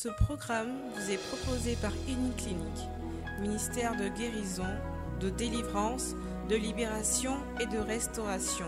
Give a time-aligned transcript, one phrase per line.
[0.00, 2.88] Ce programme vous est proposé par Clinique,
[3.40, 4.62] ministère de guérison,
[5.18, 6.14] de délivrance,
[6.48, 8.66] de libération et de restauration.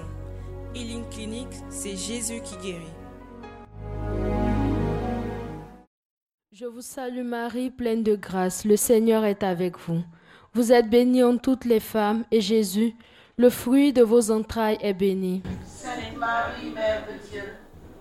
[0.75, 2.97] Healing Clinic, c'est Jésus qui guérit.
[6.51, 10.03] Je vous salue Marie, pleine de grâce, le Seigneur est avec vous.
[10.53, 12.97] Vous êtes bénie en toutes les femmes, et Jésus,
[13.37, 15.45] le fruit de vos entrailles, est béni.
[15.65, 17.45] Sainte Marie, Mère de Dieu,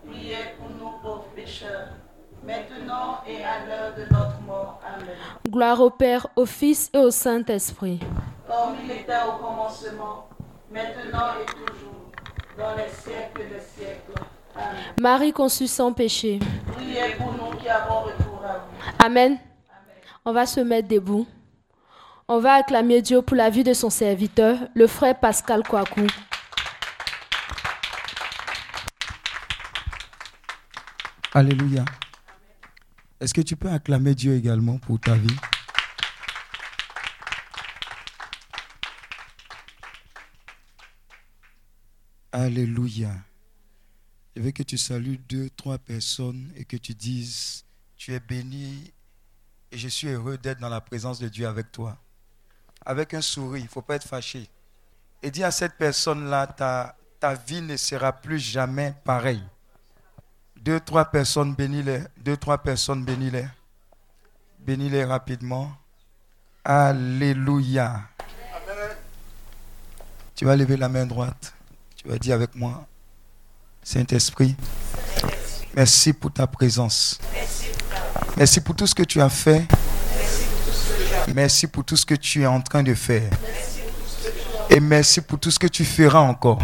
[0.07, 1.89] priez pour nous pauvres pécheurs,
[2.49, 4.81] maintenant et à l'heure de notre mort.
[4.85, 5.15] Amen.
[5.47, 7.99] Gloire au Père, au Fils et au Saint-Esprit.
[8.47, 10.27] Comme il était au commencement,
[10.71, 12.11] maintenant et toujours,
[12.57, 14.19] dans les siècles des siècles.
[14.55, 14.81] Amen.
[14.99, 16.39] Marie conçue sans péché.
[16.75, 19.05] Priez pour nous qui avons recours à vous.
[19.05, 19.37] Amen.
[20.25, 21.27] On va se mettre debout.
[22.27, 26.07] On va acclamer Dieu pour la vie de son serviteur, le frère Pascal Kouakou.
[31.33, 31.85] Alléluia.
[33.19, 35.35] Est-ce que tu peux acclamer Dieu également pour ta vie?
[42.31, 43.13] Alléluia.
[44.35, 47.65] Je veux que tu salues deux, trois personnes et que tu dises,
[47.97, 48.93] tu es béni
[49.71, 51.99] et je suis heureux d'être dans la présence de Dieu avec toi
[52.85, 54.49] avec un sourire, il ne faut pas être fâché.
[55.21, 59.43] Et dis à cette personne-là, ta, ta vie ne sera plus jamais pareille.
[60.61, 62.01] Deux, trois personnes, bénis-les.
[62.17, 63.45] Deux, trois personnes, bénis-les.
[64.59, 65.71] Bénis-les rapidement.
[66.63, 68.01] Alléluia.
[70.35, 71.53] Tu vas lever la main droite.
[71.95, 72.85] Tu vas dire avec moi,
[73.83, 74.55] Saint-Esprit,
[75.75, 77.19] merci pour ta présence.
[78.37, 79.65] Merci pour tout ce que tu as fait
[81.35, 83.29] Merci pour tout ce que tu es en train de faire.
[84.69, 86.59] Et merci pour tout ce que tu feras encore.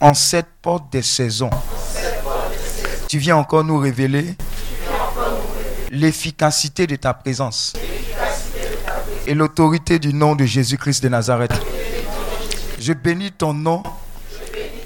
[0.00, 1.50] En cette porte des saisons,
[3.12, 4.34] tu viens encore nous révéler
[5.90, 7.74] l'efficacité de ta présence
[9.26, 11.52] et l'autorité du nom de Jésus-Christ de Nazareth.
[12.78, 13.82] Je bénis ton nom,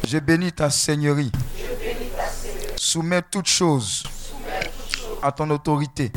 [0.08, 1.30] je bénis ta seigneurie.
[2.74, 4.02] Soumets toutes choses
[5.22, 6.10] à ton autorité.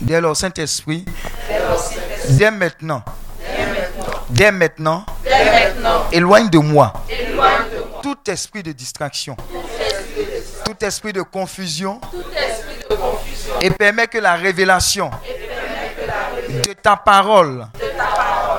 [0.00, 1.04] Dès alors, Saint-Esprit,
[2.28, 3.02] dès maintenant,
[4.30, 5.04] dès maintenant,
[6.12, 6.92] éloigne de moi
[8.02, 9.36] tout esprit de distraction,
[10.68, 11.98] tout esprit de confusion,
[13.62, 15.10] et permets que la révélation
[16.50, 17.66] de ta parole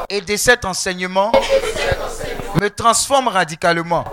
[0.10, 1.32] et de cet enseignement
[2.60, 4.06] me transforme radicalement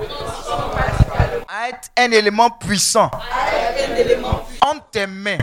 [1.48, 3.10] à être un élément puissant
[4.60, 5.38] en tes mains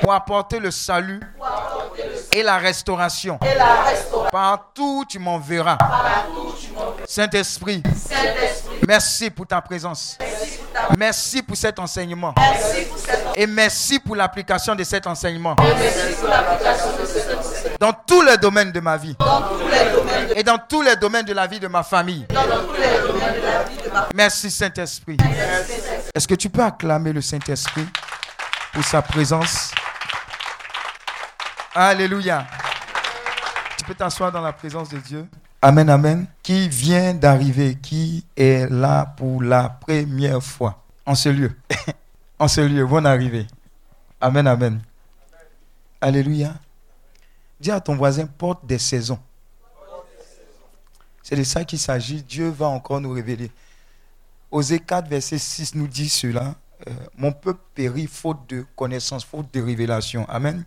[0.00, 1.20] pour apporter le salut
[2.30, 3.36] et la restauration.
[4.30, 5.78] Partout tu m'enverras.
[7.06, 7.82] Saint-Esprit,
[8.86, 10.18] merci pour ta présence.
[10.96, 12.34] Merci pour cet enseignement.
[13.34, 15.56] Et merci pour l'application de cet enseignement.
[17.80, 19.16] Dans tous les domaines de ma vie.
[20.34, 22.26] Et dans tous les domaines de la vie de ma famille.
[24.14, 25.16] Merci Saint-Esprit.
[26.14, 27.86] Est-ce que tu peux acclamer le Saint-Esprit
[28.72, 29.72] pour sa présence?
[31.74, 32.46] Alléluia.
[33.76, 35.26] Tu peux t'asseoir dans la présence de Dieu.
[35.60, 36.26] Amen, amen.
[36.42, 41.50] Qui vient d'arriver, qui est là pour la première fois en ce lieu.
[42.38, 43.46] en ce lieu, bonne arrivée.
[44.20, 44.80] Amen, amen.
[46.00, 46.54] Alléluia.
[47.58, 49.18] Dis à ton voisin, porte des saisons.
[51.24, 52.22] C'est de ça qu'il s'agit.
[52.22, 53.50] Dieu va encore nous révéler.
[54.52, 56.54] Osée 4, verset 6 nous dit cela.
[56.86, 60.24] Euh, mon peuple périt faute de connaissance, faute de révélation.
[60.28, 60.64] Amen.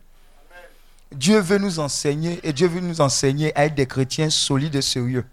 [1.12, 4.82] Dieu veut nous enseigner et Dieu veut nous enseigner à être des chrétiens solides et
[4.82, 5.26] sérieux.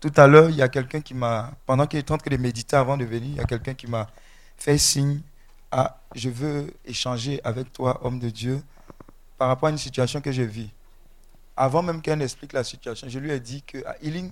[0.00, 2.36] Tout à l'heure, il y a quelqu'un qui m'a, pendant qu'il était en train de
[2.36, 4.08] méditer avant de venir, il y a quelqu'un qui m'a
[4.56, 5.20] fait signe
[5.70, 8.62] à je veux échanger avec toi, homme de Dieu,
[9.36, 10.70] par rapport à une situation que je vis.
[11.56, 14.30] Avant même qu'elle explique la situation, je lui ai dit que à Healing,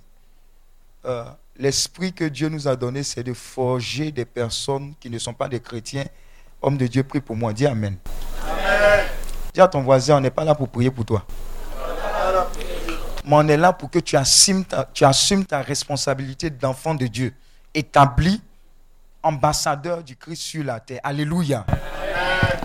[1.04, 1.24] euh,
[1.56, 5.48] l'esprit que Dieu nous a donné, c'est de forger des personnes qui ne sont pas
[5.48, 6.04] des chrétiens.
[6.60, 7.52] Homme de Dieu, prie pour moi.
[7.52, 7.96] Dis Amen.
[8.46, 9.01] Amen.
[9.54, 11.24] Dis à ton voisin, on n'est pas là pour prier pour toi.
[13.24, 17.34] Mais on est là pour que tu assumes ta, responsabilité d'enfant de Dieu,
[17.74, 18.40] établi
[19.22, 21.00] ambassadeur du Christ sur la terre.
[21.04, 21.64] Alléluia.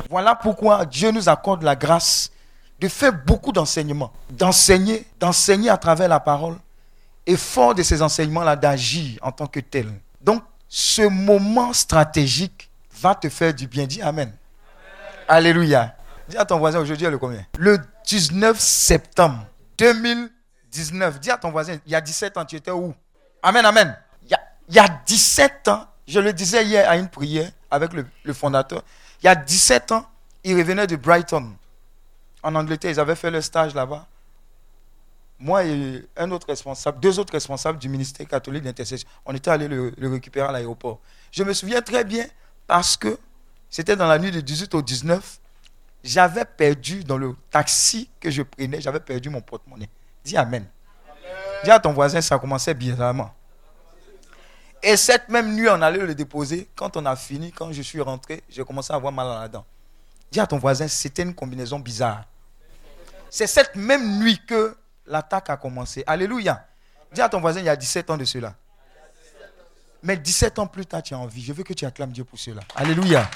[0.10, 2.32] Voilà pourquoi Dieu nous accorde la grâce
[2.80, 6.56] de faire beaucoup d'enseignements, d'enseigner, d'enseigner à travers la parole,
[7.26, 9.92] et fort de ces enseignements-là, d'agir en tant que tel.
[10.22, 12.70] Donc, ce moment stratégique
[13.02, 13.86] va te faire du bien.
[13.86, 14.32] Dis Amen.
[15.28, 15.97] Alléluia.
[16.28, 17.46] Dis à ton voisin, aujourd'hui, le combien?
[17.58, 19.46] Le 19 septembre
[19.78, 21.20] 2019.
[21.20, 22.94] Dis à ton voisin, il y a 17 ans, tu étais où?
[23.42, 23.98] Amen, amen.
[24.24, 27.50] Il y, a, il y a 17 ans, je le disais hier à une prière,
[27.72, 28.84] avec le, fondateur.
[29.22, 30.06] Il y a 17 ans,
[30.44, 31.54] il revenait de Brighton,
[32.44, 32.92] en Angleterre.
[32.92, 34.06] Ils avaient fait le stage là-bas.
[35.40, 39.68] Moi et un autre responsable, deux autres responsables du ministère catholique d'intercession, on était allés
[39.68, 41.00] le, le récupérer à l'aéroport.
[41.32, 42.26] Je me souviens très bien
[42.66, 43.20] parce que
[43.70, 45.40] c'était dans la nuit du 18 au 19.
[46.08, 49.90] J'avais perdu dans le taxi que je prenais, j'avais perdu mon porte-monnaie.
[50.24, 50.66] Dis Amen.
[51.66, 53.34] Dis à ton voisin, ça commençait bizarrement.
[54.82, 56.70] Et cette même nuit, on allait le déposer.
[56.78, 59.48] Quand on a fini, quand je suis rentré, j'ai commencé à avoir mal à la
[59.50, 59.66] dent.
[60.32, 62.24] Dis à ton voisin, c'était une combinaison bizarre.
[63.30, 64.78] C'est cette même nuit que
[65.08, 66.06] l'attaque a commencé.
[66.08, 66.66] Alléluia.
[67.12, 68.56] Dis à ton voisin, il y a 17 ans de cela.
[70.04, 71.44] Mais 17 ans plus tard, tu as envie.
[71.44, 72.62] Je veux que tu acclames Dieu pour cela.
[72.78, 73.30] Alléluia.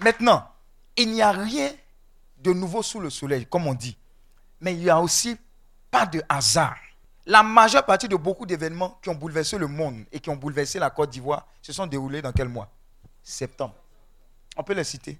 [0.00, 0.48] Maintenant,
[0.96, 1.70] il n'y a rien
[2.38, 3.96] de nouveau sous le soleil, comme on dit.
[4.60, 5.36] Mais il n'y a aussi
[5.90, 6.76] pas de hasard.
[7.26, 10.78] La majeure partie de beaucoup d'événements qui ont bouleversé le monde et qui ont bouleversé
[10.78, 12.68] la Côte d'Ivoire se sont déroulés dans quel mois?
[13.22, 13.74] Septembre.
[14.56, 15.18] On peut les citer.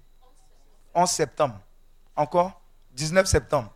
[0.93, 1.59] 11 septembre.
[2.15, 2.59] Encore?
[2.93, 3.71] 19 septembre.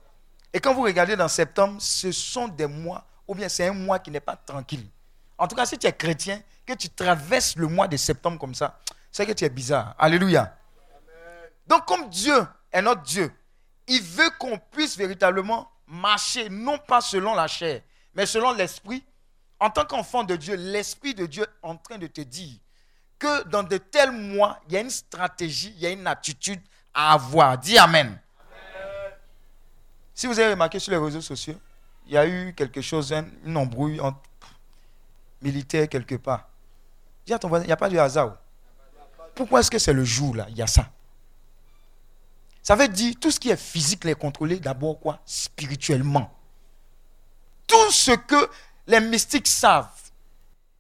[0.52, 4.00] Et quand vous regardez dans septembre, ce sont des mois, ou bien c'est un mois
[4.00, 4.88] qui n'est pas tranquille.
[5.38, 8.56] En tout cas, si tu es chrétien, que tu traverses le mois de septembre comme
[8.56, 8.80] ça,
[9.12, 9.96] c'est que tu es bizarre.
[9.98, 10.56] Alléluia.
[11.68, 13.32] Donc comme Dieu est notre Dieu,
[13.88, 17.82] il veut qu'on puisse véritablement marcher, non pas selon la chair,
[18.14, 19.04] mais selon l'esprit.
[19.60, 22.58] En tant qu'enfant de Dieu, l'esprit de Dieu est en train de te dire
[23.18, 26.62] que dans de tels mois, il y a une stratégie, il y a une attitude
[26.94, 27.58] à avoir.
[27.58, 28.20] Dis Amen.
[30.14, 31.60] Si vous avez remarqué sur les réseaux sociaux,
[32.06, 33.14] il y a eu quelque chose,
[33.46, 34.20] une embrouille entre
[35.42, 36.50] militaires quelque part.
[37.26, 38.38] Dis à ton voisin, il n'y a pas de hasard.
[39.34, 40.46] Pourquoi est-ce que c'est le jour là?
[40.50, 40.90] Il y a ça.
[42.64, 45.20] Ça veut dire tout ce qui est physique est contrôlé d'abord quoi?
[45.26, 46.34] Spirituellement.
[47.68, 48.50] Tout ce que
[48.88, 49.92] les mystiques savent,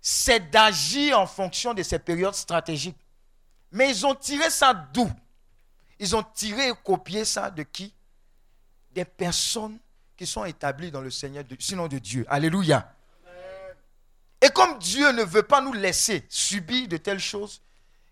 [0.02, 2.98] c'est d'agir en fonction de ces périodes stratégiques.
[3.72, 5.12] Mais ils ont tiré ça d'où?
[6.00, 7.94] Ils ont tiré et copié ça de qui?
[8.92, 9.78] Des personnes
[10.16, 12.26] qui sont établies dans le Seigneur, sinon de Dieu.
[12.30, 12.94] Alléluia.
[14.42, 17.62] Et comme Dieu ne veut pas nous laisser subir de telles choses,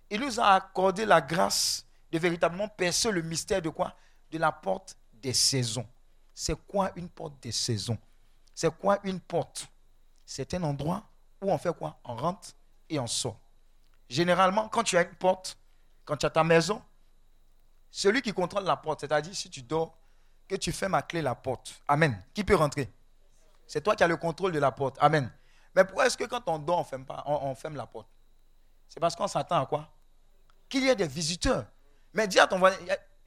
[0.09, 3.95] il nous a accordé la grâce de véritablement percer le mystère de quoi?
[4.29, 5.87] De la porte des saisons.
[6.33, 7.97] C'est quoi une porte des saisons?
[8.53, 9.67] C'est quoi une porte?
[10.25, 11.03] C'est un endroit
[11.41, 11.99] où on fait quoi?
[12.03, 12.49] On rentre
[12.89, 13.39] et on sort.
[14.09, 15.57] Généralement, quand tu as une porte,
[16.05, 16.81] quand tu as ta maison,
[17.89, 19.97] celui qui contrôle la porte, c'est-à-dire si tu dors,
[20.47, 21.81] que tu fermes à clé la porte.
[21.87, 22.21] Amen.
[22.33, 22.91] Qui peut rentrer?
[23.67, 24.97] C'est toi qui as le contrôle de la porte.
[24.99, 25.31] Amen.
[25.73, 28.09] Mais pourquoi est-ce que quand on dort, on ferme, pas, on ferme la porte?
[28.89, 29.89] C'est parce qu'on s'attend à quoi?
[30.67, 31.65] Qu'il y ait des visiteurs.
[32.13, 32.77] Mais dis à ton voisin,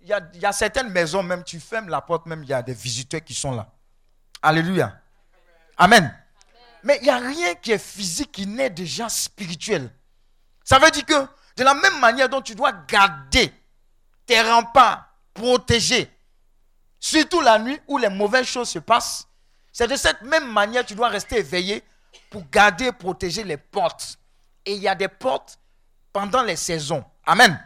[0.00, 2.74] il y, a, certaines maisons, même tu fermes la porte, même il y a des
[2.74, 3.66] visiteurs qui sont là.
[4.42, 5.00] Alléluia.
[5.78, 6.14] Amen.
[6.82, 9.90] Mais il n'y a rien qui est physique qui n'est déjà spirituel.
[10.62, 11.26] Ça veut dire que
[11.56, 13.50] de la même manière dont tu dois garder
[14.26, 16.10] tes remparts protégés,
[17.00, 19.26] surtout la nuit où les mauvaises choses se passent,
[19.72, 21.82] c'est de cette même manière que tu dois rester éveillé
[22.28, 24.18] pour garder et protéger les portes.
[24.66, 25.58] Et il y a des portes
[26.12, 27.04] pendant les saisons.
[27.24, 27.58] Amen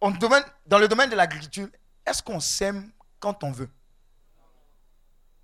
[0.00, 1.68] dans le domaine de l'agriculture,
[2.06, 3.70] est-ce qu'on sème quand on veut?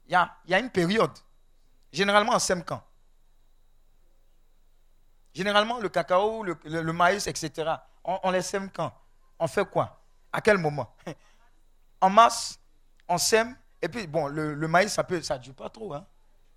[0.08, 1.10] Il y, a, une période.
[1.92, 2.82] Généralement, on sème quand?
[5.34, 7.74] Généralement, le cacao, le, maïs, etc.
[8.04, 8.92] On, les sème quand?
[9.38, 10.00] On fait quoi?
[10.32, 10.94] À quel moment?
[11.98, 12.60] En mars,
[13.08, 13.56] on sème.
[13.80, 15.94] Et puis, bon, le, maïs, ça ne ça dure pas trop.
[15.94, 16.06] Hein?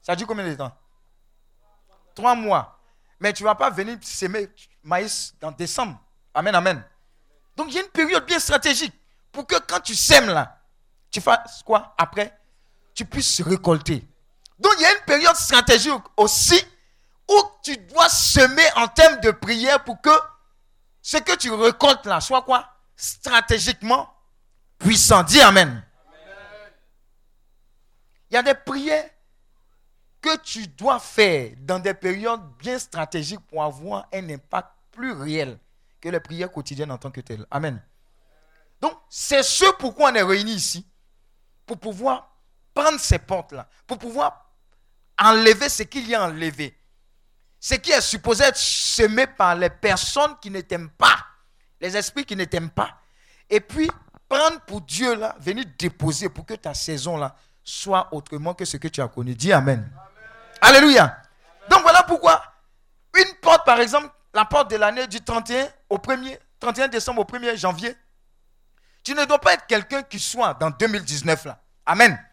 [0.02, 0.72] Ça dure combien de temps?
[2.14, 2.78] Trois mois.
[3.20, 4.50] Mais tu ne vas pas venir s'aimer
[4.84, 5.98] maïs dans décembre.
[6.34, 6.84] Amen, amen.
[7.60, 8.94] Donc il y a une période bien stratégique
[9.34, 10.62] pour que quand tu sèmes là,
[11.12, 12.34] tu fasses quoi après?
[12.94, 14.08] Tu puisses récolter.
[14.58, 16.58] Donc il y a une période stratégique aussi
[17.30, 20.10] où tu dois semer en termes de prière pour que
[21.02, 22.66] ce que tu récoltes là soit quoi?
[22.96, 24.10] Stratégiquement
[24.78, 25.24] puissant.
[25.24, 25.84] Dis Amen.
[28.32, 29.10] Il y a des prières
[30.22, 35.60] que tu dois faire dans des périodes bien stratégiques pour avoir un impact plus réel
[36.02, 37.46] que les prières quotidiennes en tant que telles.
[37.52, 37.82] Amen.
[38.82, 40.86] Donc, c'est ce pourquoi on est réunis ici.
[41.66, 42.36] Pour pouvoir
[42.74, 43.68] prendre ces portes-là.
[43.86, 44.52] Pour pouvoir
[45.20, 46.76] enlever ce qu'il y a enlevé.
[47.60, 51.26] Ce qui est supposé être semé par les personnes qui ne t'aiment pas.
[51.82, 53.02] Les esprits qui ne t'aiment pas.
[53.50, 53.90] Et puis,
[54.28, 58.78] prendre pour Dieu, là, venir déposer pour que ta saison, là, soit autrement que ce
[58.78, 59.36] que tu as connu.
[59.36, 59.92] Dis Amen.
[60.62, 61.22] Alléluia.
[61.70, 62.42] Donc, voilà pourquoi
[63.18, 67.26] une porte, par exemple, la porte de l'année du 31 au 1er, 31 décembre au
[67.26, 67.96] 1er janvier,
[69.04, 71.62] tu ne dois pas être quelqu'un qui soit dans 2019 là.
[71.86, 72.24] Amen.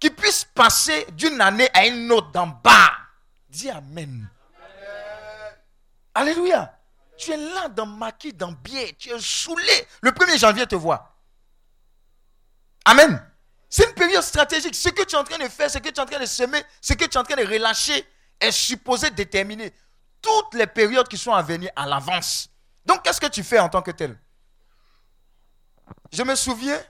[0.00, 2.90] qui puisse passer d'une année à une autre d'en bas.
[3.48, 4.28] Dis Amen.
[6.14, 6.76] Alléluia.
[7.16, 9.86] Tu es là dans maquis, dans biais, tu es saoulé.
[10.02, 11.16] Le 1er janvier te voit.
[12.84, 13.24] Amen.
[13.70, 14.74] C'est une période stratégique.
[14.74, 16.26] Ce que tu es en train de faire, ce que tu es en train de
[16.26, 18.06] semer, ce que tu es en train de relâcher
[18.40, 19.72] est supposé déterminer
[20.24, 22.48] toutes les périodes qui sont à venir à l'avance.
[22.86, 24.18] Donc, qu'est-ce que tu fais en tant que tel?
[26.10, 26.80] Je me souviens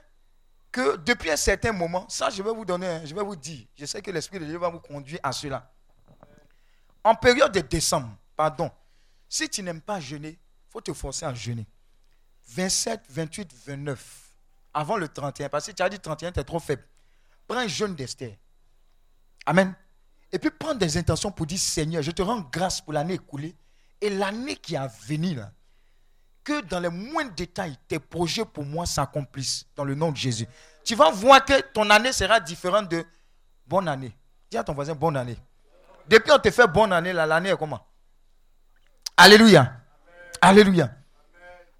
[0.71, 3.85] que depuis un certain moment, ça je vais vous donner, je vais vous dire, je
[3.85, 5.71] sais que l'Esprit de Dieu va vous conduire à cela.
[7.03, 8.71] En période de décembre, pardon,
[9.27, 11.67] si tu n'aimes pas jeûner, il faut te forcer à jeûner.
[12.47, 14.35] 27, 28, 29,
[14.73, 16.83] avant le 31, parce que tu as dit 31, tu es trop faible.
[17.47, 18.37] Prends un jeûne d'Esther.
[19.45, 19.75] Amen.
[20.35, 23.55] Et puis prends des intentions pour dire Seigneur, je te rends grâce pour l'année écoulée
[24.01, 25.49] et l'année qui a venu là
[26.43, 30.45] que dans les moindres détails, tes projets pour moi s'accomplissent dans le nom de Jésus.
[30.83, 33.05] Tu vas voir que ton année sera différente de
[33.65, 34.13] bonne année.
[34.51, 35.37] Dis à ton voisin bonne année.
[36.05, 37.87] Depuis on te fait bonne année, l'année est comment?
[39.15, 39.71] Alléluia.
[40.41, 40.91] Alléluia.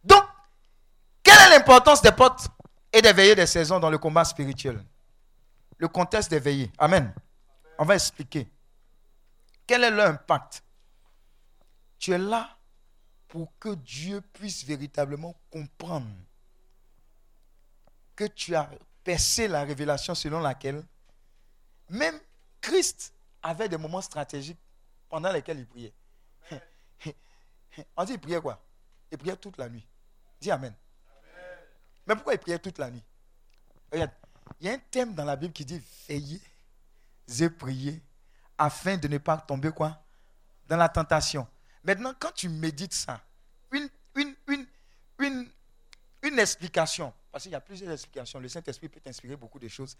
[0.02, 0.24] Donc,
[1.22, 2.48] quelle est l'importance des potes
[2.94, 4.82] et des veillées des saisons dans le combat spirituel?
[5.78, 6.72] Le contexte des veillées.
[6.78, 7.14] Amen.
[7.78, 8.48] On va expliquer.
[9.68, 10.64] Quel est leur impact?
[11.98, 12.58] Tu es là
[13.28, 16.08] pour que Dieu puisse véritablement comprendre
[18.16, 18.70] que tu as
[19.04, 20.84] percé la révélation selon laquelle
[21.90, 22.20] même
[22.62, 23.14] Christ
[23.44, 24.60] avait des moments stratégiques
[25.10, 25.94] pendant lesquels il priait.
[27.98, 28.64] On dit il priait quoi?
[29.12, 29.86] Il priait toute la nuit.
[30.40, 30.74] Dis Amen.
[32.08, 33.04] Mais pourquoi il priait toute la nuit?
[33.92, 34.12] Regarde,
[34.60, 36.42] il y a un thème dans la Bible qui dit veillez
[37.40, 38.02] et priez
[38.58, 40.02] afin de ne pas tomber quoi?
[40.68, 41.48] Dans la tentation.
[41.84, 43.22] Maintenant, quand tu médites ça,
[43.72, 44.66] une, une, une,
[45.20, 45.50] une,
[46.24, 49.96] une explication, parce qu'il y a plusieurs explications, le Saint-Esprit peut t'inspirer beaucoup de choses,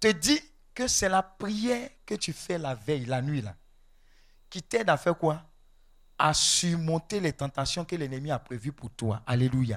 [0.00, 0.40] te dit
[0.74, 3.54] que c'est la prière que tu fais la veille, la nuit, là,
[4.50, 5.42] qui t'aide à faire quoi?
[6.18, 9.22] À surmonter les tentations que l'ennemi a prévues pour toi.
[9.26, 9.76] Alléluia.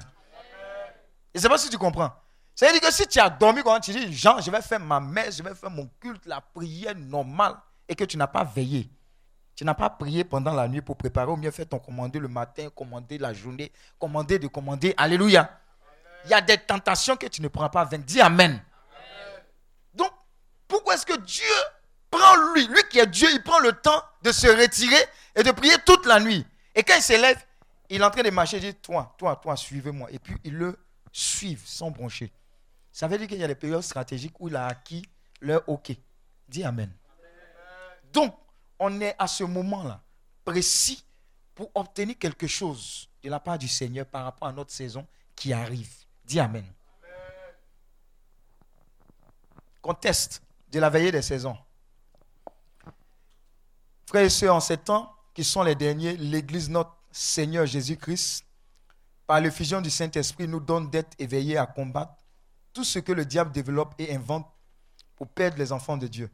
[1.34, 2.14] Je ne sais pas si tu comprends.
[2.58, 5.38] C'est-à-dire que si tu as dormi quand tu dis, Jean, je vais faire ma messe,
[5.38, 7.54] je vais faire mon culte, la prière normale,
[7.88, 8.90] et que tu n'as pas veillé,
[9.56, 12.28] tu n'as pas prié pendant la nuit pour préparer au mieux faire ton commandé le
[12.28, 14.96] matin, commander la journée, commander de commander.
[14.98, 15.52] Alléluia.
[16.26, 17.86] Il y a des tentations que tu ne prends pas.
[17.86, 18.60] Dis Amen.
[19.94, 20.10] Donc,
[20.68, 21.46] pourquoi est-ce que Dieu
[22.10, 25.52] prend lui, lui qui est Dieu, il prend le temps de se retirer et de
[25.52, 26.44] prier toute la nuit?
[26.74, 27.38] Et quand il s'élève,
[27.88, 30.08] il est en train de marcher, il dit, toi, toi, toi, suivez-moi.
[30.12, 30.76] Et puis, il le
[31.12, 32.32] suit sans broncher.
[32.98, 35.08] Ça veut dire qu'il y a des périodes stratégiques où il a acquis
[35.40, 35.96] leur OK.
[36.50, 36.92] Dis Amen.
[38.12, 38.36] Donc,
[38.80, 40.02] on est à ce moment-là
[40.44, 41.06] précis
[41.54, 45.54] pour obtenir quelque chose de la part du Seigneur par rapport à notre saison qui
[45.54, 45.94] arrive.
[46.26, 46.66] Dis Amen.
[49.80, 51.56] Conteste de la veillée des saisons.
[54.08, 58.44] Frères et sœurs, en ces temps qui sont les derniers, l'Église, notre Seigneur Jésus-Christ,
[59.28, 62.16] par l'effusion du Saint-Esprit, nous donne d'être éveillés à combattre
[62.78, 64.48] tout ce que le diable développe et invente
[65.16, 66.30] pour perdre les enfants de Dieu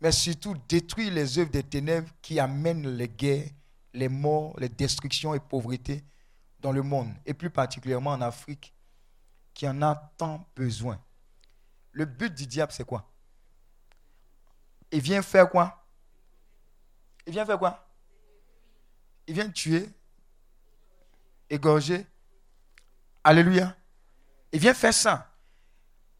[0.00, 3.48] mais surtout détruire les œuvres des ténèbres qui amènent les guerres,
[3.94, 6.02] les morts, les destructions et pauvreté
[6.58, 8.74] dans le monde, et plus particulièrement en Afrique,
[9.54, 11.00] qui en a tant besoin.
[11.92, 13.08] Le but du diable, c'est quoi?
[14.90, 15.86] Il vient faire quoi?
[17.24, 17.88] Il vient faire quoi?
[19.28, 19.88] Il vient tuer,
[21.48, 22.04] égorger.
[23.22, 23.76] Alléluia.
[24.50, 25.31] Il vient faire ça.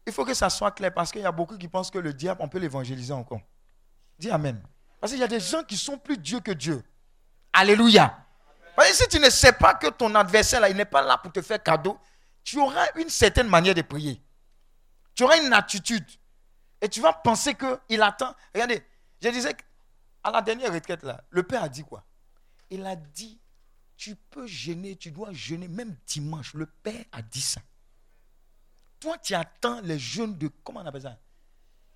[0.05, 2.13] Il faut que ça soit clair parce qu'il y a beaucoup qui pensent que le
[2.13, 3.41] diable, on peut l'évangéliser encore.
[4.19, 4.61] Dis Amen.
[4.99, 6.83] Parce qu'il y a des gens qui sont plus Dieu que Dieu.
[7.51, 8.17] Alléluia.
[8.75, 11.17] Parce que si tu ne sais pas que ton adversaire, là, il n'est pas là
[11.17, 11.99] pour te faire cadeau,
[12.43, 14.21] tu auras une certaine manière de prier.
[15.13, 16.05] Tu auras une attitude.
[16.81, 18.33] Et tu vas penser qu'il attend.
[18.53, 18.83] Regardez,
[19.21, 19.55] je disais
[20.23, 22.03] à la dernière retraite, là, le Père a dit quoi?
[22.69, 23.39] Il a dit,
[23.95, 26.53] tu peux gêner, tu dois jeûner, même dimanche.
[26.53, 27.61] Le Père a dit ça.
[29.03, 31.17] Toi, tu attends les jeûnes de, comment on appelle ça?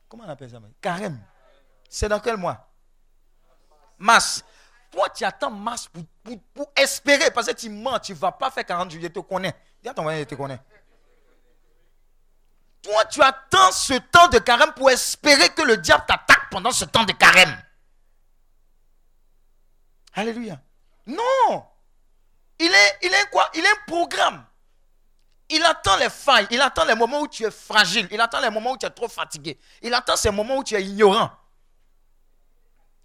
[0.10, 1.18] Comment on appelle ça Carême.
[1.90, 2.70] C'est dans quel mois?
[3.98, 4.44] Mars.
[4.92, 5.90] Toi, tu attends mars
[6.54, 9.20] pour, espérer, parce que tu mens, tu ne vas pas faire 40 jours, je te
[9.20, 9.56] connais.
[9.82, 10.60] Dis à ton voisin, je te connais.
[12.82, 16.84] Toi, tu attends ce temps de carême pour espérer que le diable t'attaque pendant ce
[16.84, 17.58] temps de carême.
[20.14, 20.60] Alléluia.
[21.06, 21.66] Non.
[22.60, 23.50] Il est, il est quoi?
[23.54, 24.47] Il est un programme.
[25.50, 26.48] Il attend les failles.
[26.52, 28.08] Il attend les moments où tu es fragile.
[28.12, 29.58] Il attend les moments où tu es trop fatigué.
[29.82, 31.32] Il attend ces moments où tu es ignorant.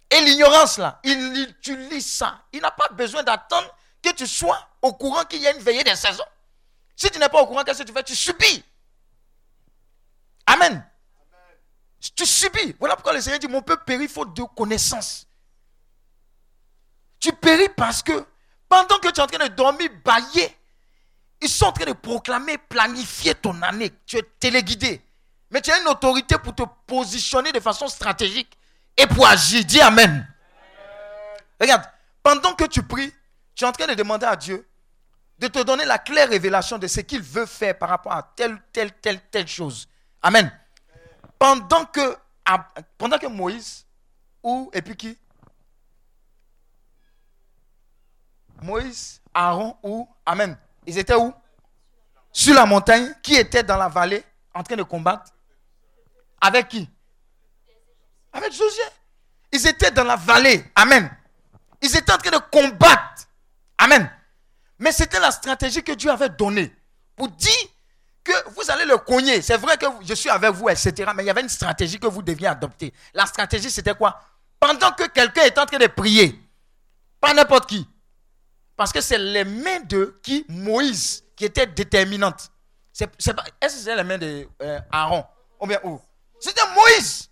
[0.09, 2.43] Et l'ignorance, là, il utilise ça.
[2.51, 5.83] Il n'a pas besoin d'attendre que tu sois au courant qu'il y a une veillée
[5.83, 6.25] des saisons.
[6.95, 8.03] Si tu n'es pas au courant, qu'est-ce que tu fais?
[8.03, 8.63] Tu subis.
[10.45, 10.85] Amen.
[12.15, 12.75] Tu subis.
[12.79, 15.25] Voilà pourquoi le Seigneur dit, mon peuple périt faute de connaissance.
[17.19, 18.25] Tu péris parce que
[18.67, 20.55] pendant que tu es en train de dormir, bailler,
[21.43, 23.91] ils sont en train de proclamer, planifier ton année.
[24.05, 25.01] Tu es téléguidé.
[25.51, 28.57] Mais tu as une autorité pour te positionner de façon stratégique
[28.97, 29.63] et pour agir.
[29.65, 30.27] Dis Amen.
[31.59, 31.83] Regarde,
[32.23, 33.13] pendant que tu pries,
[33.53, 34.67] tu es en train de demander à Dieu
[35.37, 38.57] de te donner la claire révélation de ce qu'il veut faire par rapport à telle,
[38.71, 39.89] telle, telle, telle chose.
[40.21, 40.49] Amen.
[41.37, 42.17] Pendant que,
[42.97, 43.85] pendant que Moïse,
[44.41, 45.17] ou, et puis qui?
[48.61, 50.57] Moïse, Aaron, ou, Amen.
[50.85, 51.33] Ils étaient où?
[52.31, 53.13] Sur la montagne.
[53.21, 54.23] Qui était dans la vallée
[54.53, 55.31] en train de combattre?
[56.41, 56.89] Avec qui?
[58.31, 58.83] Avec Josué.
[59.51, 60.65] Ils étaient dans la vallée.
[60.75, 61.09] Amen.
[61.81, 63.27] Ils étaient en train de combattre.
[63.77, 64.09] Amen.
[64.79, 66.73] Mais c'était la stratégie que Dieu avait donnée
[67.15, 67.53] pour dire
[68.23, 69.41] que vous allez le cogner.
[69.41, 71.11] C'est vrai que je suis avec vous, etc.
[71.15, 72.93] Mais il y avait une stratégie que vous deviez adopter.
[73.13, 74.19] La stratégie, c'était quoi?
[74.59, 76.39] Pendant que quelqu'un est en train de prier,
[77.19, 77.87] pas n'importe qui,
[78.75, 82.51] parce que c'est les mains de qui Moïse qui étaient déterminantes.
[82.99, 84.79] est-ce que c'est les mains de euh,
[85.59, 85.99] Ou bien où?
[86.39, 87.29] C'était Moïse.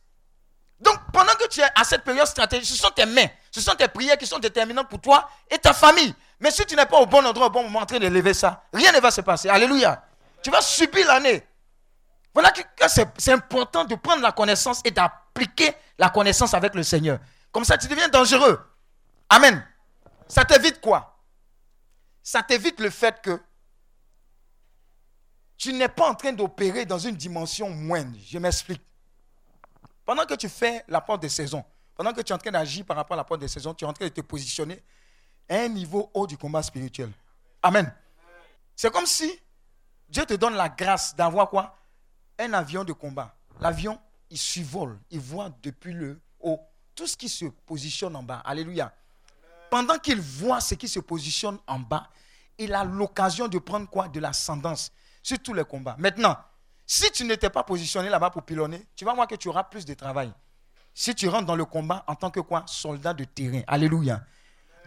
[0.80, 3.76] Donc pendant que tu es à cette période stratégique, ce sont tes mains, ce sont
[3.76, 6.14] tes prières qui sont déterminantes pour toi et ta famille.
[6.40, 8.34] Mais si tu n'es pas au bon endroit, au bon moment en train de lever
[8.34, 9.48] ça, rien ne va se passer.
[9.48, 10.04] Alléluia.
[10.42, 11.46] Tu vas subir l'année.
[12.34, 17.20] Voilà que c'est important de prendre la connaissance et d'appliquer la connaissance avec le Seigneur.
[17.52, 18.60] Comme ça, tu deviens dangereux.
[19.30, 19.64] Amen.
[20.28, 21.11] Ça t'évite quoi?
[22.24, 23.42] Ça t'évite le fait que
[25.58, 28.18] tu n'es pas en train d'opérer dans une dimension moindre.
[28.26, 28.82] Je m'explique.
[30.06, 31.64] Pendant que tu fais la porte des saisons,
[31.96, 33.86] pendant que tu es en train d'agir par rapport à la porte des saisons, tu
[33.86, 34.84] es en train de te positionner
[35.48, 37.12] à un niveau haut du combat spirituel.
[37.62, 37.94] Amen.
[38.76, 39.40] C'est comme si
[40.10, 41.78] Dieu te donne la grâce d'avoir quoi?
[42.40, 43.36] Un avion de combat.
[43.60, 44.02] L'avion,
[44.32, 46.60] il survole, il voit depuis le haut
[46.96, 48.42] tout ce qui se positionne en bas.
[48.44, 48.92] Alléluia
[49.72, 52.10] pendant qu'il voit ce qui se positionne en bas,
[52.58, 54.10] il a l'occasion de prendre quoi?
[54.10, 54.92] De l'ascendance
[55.24, 55.96] sur tous les combats.
[55.98, 56.38] Maintenant,
[56.86, 59.86] si tu n'étais pas positionné là-bas pour pilonner, tu vas voir que tu auras plus
[59.86, 60.32] de travail.
[60.94, 62.66] Si tu rentres dans le combat en tant que quoi?
[62.68, 63.62] Soldat de terrain.
[63.66, 64.22] Alléluia.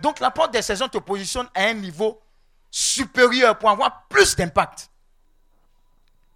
[0.00, 2.20] Donc la porte des saisons te positionne à un niveau
[2.70, 4.90] supérieur pour avoir plus d'impact.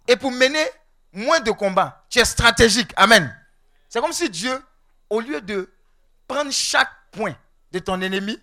[0.07, 0.65] Et pour mener
[1.13, 2.93] moins de combats, tu es stratégique.
[2.95, 3.31] Amen.
[3.87, 4.59] C'est comme si Dieu,
[5.07, 5.71] au lieu de
[6.27, 7.35] prendre chaque point
[7.71, 8.39] de ton ennemi,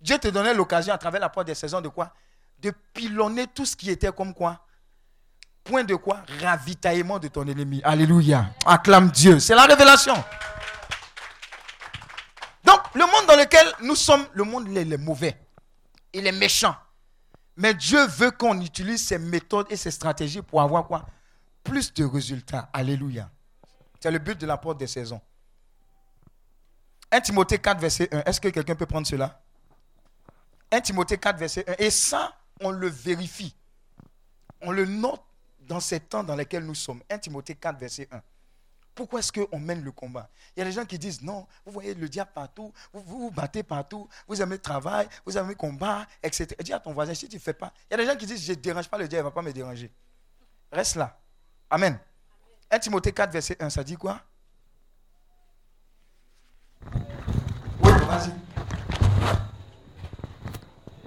[0.00, 2.12] Dieu te donnait l'occasion à travers la porte des saisons de quoi?
[2.58, 4.64] De pilonner tout ce qui était comme quoi?
[5.64, 6.22] Point de quoi?
[6.42, 7.80] Ravitaillement de ton ennemi.
[7.84, 8.50] Alléluia.
[8.66, 9.38] Acclame Dieu.
[9.40, 10.14] C'est la révélation.
[12.64, 15.38] Donc, le monde dans lequel nous sommes, le monde il est mauvais.
[16.12, 16.76] Il est méchant.
[17.56, 21.06] Mais Dieu veut qu'on utilise ses méthodes et ses stratégies pour avoir quoi?
[21.62, 22.68] Plus de résultats.
[22.72, 23.30] Alléluia.
[24.00, 25.20] C'est le but de la porte des saisons.
[27.14, 28.22] 1 Timothée 4, verset 1.
[28.24, 29.40] Est-ce que quelqu'un peut prendre cela?
[30.72, 31.74] 1 Timothée 4, verset 1.
[31.78, 33.54] Et ça, on le vérifie.
[34.60, 35.22] On le note
[35.60, 37.00] dans ces temps dans lesquels nous sommes.
[37.08, 38.20] 1 Timothée 4, verset 1.
[38.96, 40.28] Pourquoi est-ce qu'on mène le combat?
[40.56, 43.30] Il y a des gens qui disent non, vous voyez le diable partout, vous vous,
[43.30, 46.48] battez partout, vous aimez le travail, vous aimez le combat, etc.
[46.64, 47.72] Dis à ton voisin, si tu ne fais pas.
[47.88, 49.30] Il y a des gens qui disent je ne dérange pas le diable, il ne
[49.30, 49.92] va pas me déranger.
[50.72, 51.16] Reste là.
[51.70, 51.96] Amen.
[52.72, 54.20] 1 Timothée 4, verset 1, ça dit quoi?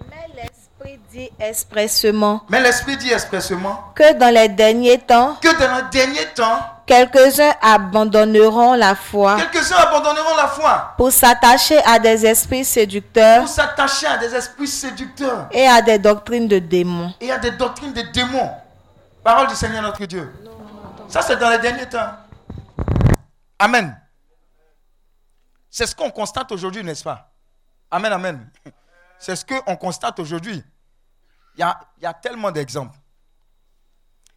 [0.10, 2.42] Mais l'Esprit dit expressement.
[2.50, 3.92] Mais l'Esprit dit expressement.
[3.96, 5.38] Que dans les derniers temps.
[5.42, 6.60] Que dans les derniers temps.
[6.86, 9.36] Quelques-uns abandonneront la foi.
[9.36, 10.94] Quelques-uns abandonneront la foi.
[10.98, 13.40] Pour s'attacher à des esprits séducteurs.
[13.40, 15.48] Pour s'attacher à des esprits séducteurs.
[15.52, 17.14] Et à des doctrines de démons.
[17.20, 18.52] Et à des doctrines de démons.
[19.24, 20.32] Parole du Seigneur notre Dieu.
[21.10, 22.12] Ça, c'est dans les derniers temps.
[23.60, 23.94] Amen.
[25.78, 27.32] C'est ce qu'on constate aujourd'hui, n'est-ce pas?
[27.92, 28.50] Amen, amen.
[29.20, 30.64] C'est ce qu'on constate aujourd'hui.
[31.56, 32.98] Il y a, y a tellement d'exemples.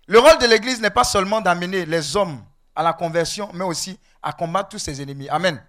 [0.07, 3.99] Le rôle de l'Église n'est pas seulement d'amener les hommes à la conversion, mais aussi
[4.23, 5.31] à combattre tous ses ennemis.
[5.31, 5.65] Amen.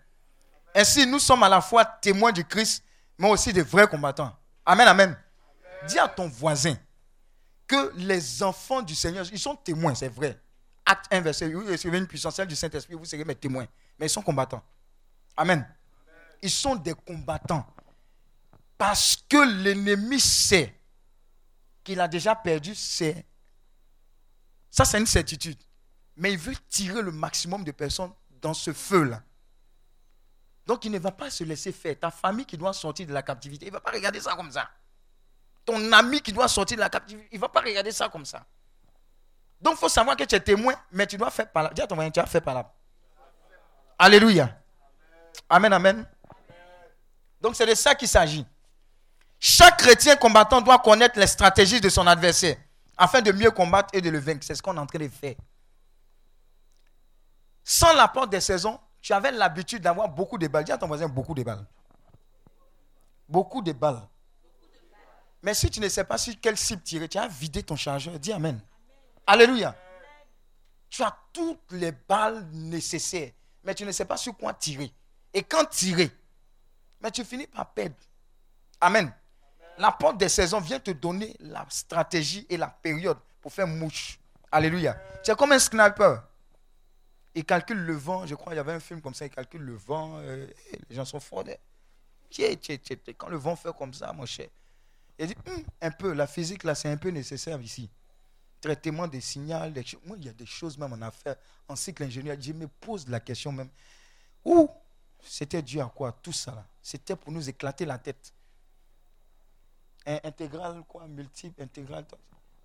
[0.75, 2.83] Ainsi, nous sommes à la fois témoins du Christ,
[3.17, 4.35] mais aussi des vrais combattants.
[4.65, 5.17] Amen, amen.
[5.87, 6.75] Dis à ton voisin
[7.65, 10.37] que les enfants du Seigneur, ils sont témoins, c'est vrai.
[10.85, 13.67] Acte 1, verset 8, vous recevez une puissance du Saint-Esprit, vous serez mes témoins.
[13.97, 14.61] Mais ils sont combattants.
[15.41, 15.67] Amen.
[16.43, 17.65] Ils sont des combattants.
[18.77, 20.79] Parce que l'ennemi sait
[21.83, 23.25] qu'il a déjà perdu c'est
[24.69, 25.57] Ça, c'est une certitude.
[26.15, 29.23] Mais il veut tirer le maximum de personnes dans ce feu-là.
[30.67, 31.97] Donc, il ne va pas se laisser faire.
[31.99, 34.51] Ta famille qui doit sortir de la captivité, il ne va pas regarder ça comme
[34.51, 34.69] ça.
[35.65, 38.25] Ton ami qui doit sortir de la captivité, il ne va pas regarder ça comme
[38.25, 38.45] ça.
[39.59, 41.71] Donc, il faut savoir que tu es témoin, mais tu dois faire par là.
[41.73, 42.71] Dis à ton voisin, tu as fait par là.
[43.97, 44.60] Alléluia.
[45.49, 46.07] Amen, amen.
[47.41, 48.45] Donc c'est de ça qu'il s'agit.
[49.39, 52.57] Chaque chrétien combattant doit connaître les stratégies de son adversaire
[52.95, 54.45] afin de mieux combattre et de le vaincre.
[54.45, 55.35] C'est ce qu'on est en train de faire.
[57.63, 60.63] Sans l'apport des saisons, tu avais l'habitude d'avoir beaucoup de balles.
[60.63, 61.65] Dis à ton voisin beaucoup de balles.
[63.27, 64.07] Beaucoup de balles.
[65.41, 68.19] Mais si tu ne sais pas sur quelle cible tirer, tu as vidé ton chargeur.
[68.19, 68.61] Dis Amen.
[69.25, 69.75] Alléluia.
[70.89, 73.31] Tu as toutes les balles nécessaires,
[73.63, 74.93] mais tu ne sais pas sur quoi tirer.
[75.33, 76.11] Et quand tirer,
[77.01, 77.95] mais tu finis par perdre.
[78.79, 79.11] Amen.
[79.77, 84.19] La porte des saisons vient te donner la stratégie et la période pour faire mouche.
[84.51, 84.97] Alléluia.
[85.25, 86.23] Es comme un sniper.
[87.33, 88.25] Il calcule le vent.
[88.27, 89.25] Je crois qu'il y avait un film comme ça.
[89.25, 90.17] Il calcule le vent.
[90.19, 90.45] euh,
[90.89, 91.45] les gens sont forts.
[93.17, 94.49] Quand le vent fait comme ça, mon cher.
[95.17, 97.89] Il dit, Hum, un peu, la physique, là, c'est un peu nécessaire ici.
[98.59, 99.57] Traitement des signaux.
[100.05, 101.35] Moi, il y a des choses même en affaires,
[101.67, 102.35] en cycle ingénieur.
[102.39, 103.69] Je me pose la question même.
[104.43, 104.69] Où
[105.23, 106.65] c'était dû à quoi tout ça là?
[106.81, 108.33] C'était pour nous éclater la tête.
[110.05, 112.05] Intégral, quoi, multiple, intégral,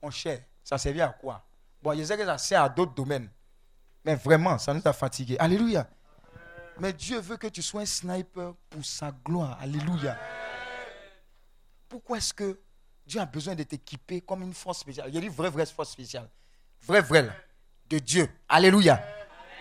[0.01, 0.41] on cher.
[0.65, 1.45] Ça servait à quoi?
[1.83, 3.29] Bon, je sais que ça sert à d'autres domaines.
[4.05, 5.39] Mais vraiment, ça nous a fatigués.
[5.39, 5.87] Alléluia.
[6.79, 9.59] Mais Dieu veut que tu sois un sniper pour sa gloire.
[9.61, 10.19] Alléluia.
[11.89, 12.59] Pourquoi est-ce que
[13.07, 15.09] Dieu a besoin de t'équiper comme une force spéciale?
[15.09, 16.29] Il y a une vraie, vraie force spéciale.
[16.83, 17.31] Vraie, vraie,
[17.89, 18.29] de Dieu.
[18.49, 19.03] Alléluia.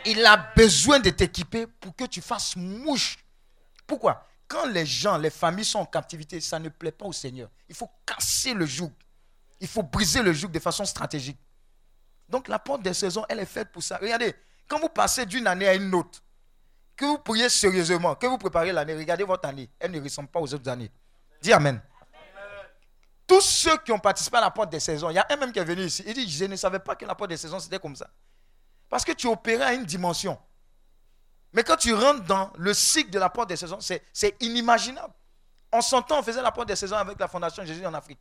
[0.05, 3.17] Il a besoin de t'équiper pour que tu fasses mouche.
[3.87, 4.27] Pourquoi?
[4.47, 7.49] Quand les gens, les familles sont en captivité, ça ne plaît pas au Seigneur.
[7.67, 8.91] Il faut casser le joug.
[9.59, 11.39] Il faut briser le joug de façon stratégique.
[12.29, 13.97] Donc la porte des saisons, elle est faite pour ça.
[13.99, 14.35] Regardez,
[14.67, 16.21] quand vous passez d'une année à une autre,
[16.95, 19.69] que vous priez sérieusement, que vous préparez l'année, regardez votre année.
[19.79, 20.91] Elle ne ressemble pas aux autres années.
[21.41, 21.81] Dis Amen.
[23.27, 25.51] Tous ceux qui ont participé à la porte des saisons, il y a un même
[25.51, 26.03] qui est venu ici.
[26.05, 28.07] Il dit, je ne savais pas que la porte des saisons, c'était comme ça.
[28.89, 30.39] Parce que tu opérais à une dimension.
[31.53, 35.13] Mais quand tu rentres dans le cycle de la porte des saisons, c'est inimaginable.
[35.71, 38.19] En son temps, on faisait la porte des saisons avec la Fondation Jésus en Afrique.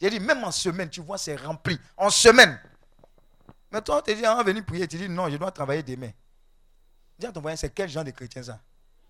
[0.00, 1.78] J'ai dit, même en semaine, tu vois, c'est rempli.
[1.96, 2.58] En semaine.
[3.70, 4.88] Mais toi, on te dit, on va venir prier.
[4.88, 6.10] Tu dis, non, je dois travailler demain.
[7.18, 8.58] Dis à ton voisin, c'est quel genre de chrétien ça?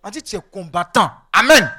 [0.03, 1.13] On dit, tu es combattant.
[1.33, 1.73] Amen.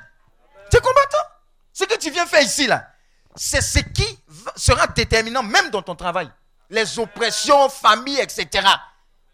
[0.70, 1.28] Tu es combattant.
[1.74, 2.90] Ce que tu viens faire ici, là,
[3.36, 4.20] c'est ce qui
[4.56, 6.32] sera déterminant même dans ton travail.
[6.70, 8.66] Les oppressions, famille, etc.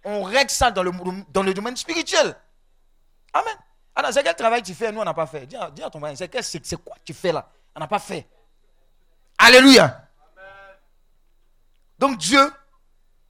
[0.09, 0.91] On règle ça dans le,
[1.27, 2.33] dans le domaine spirituel.
[3.33, 3.53] Amen.
[3.93, 4.89] Alors, c'est quel travail tu fais?
[4.89, 5.45] Nous, on n'a pas fait.
[5.45, 7.49] Dis dis à ton voisin, c'est c'est quoi tu fais là?
[7.75, 8.25] On n'a pas fait.
[9.37, 10.07] Alléluia.
[11.99, 12.51] Donc, Dieu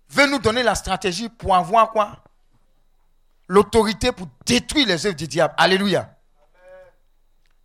[0.09, 2.23] veut nous donner la stratégie pour avoir quoi?
[3.47, 5.55] L'autorité pour détruire les œuvres du diable.
[5.57, 6.15] Alléluia.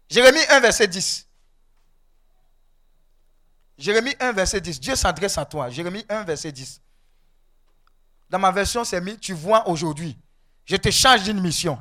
[0.08, 1.28] Jérémie 1, verset 10.
[3.76, 4.80] Jérémie 1, verset 10.
[4.80, 5.68] Dieu s'adresse à toi.
[5.68, 6.80] Jérémie 1, verset 10.
[8.32, 10.18] Dans ma version, c'est mis, tu vois aujourd'hui,
[10.64, 11.78] je te charge d'une mission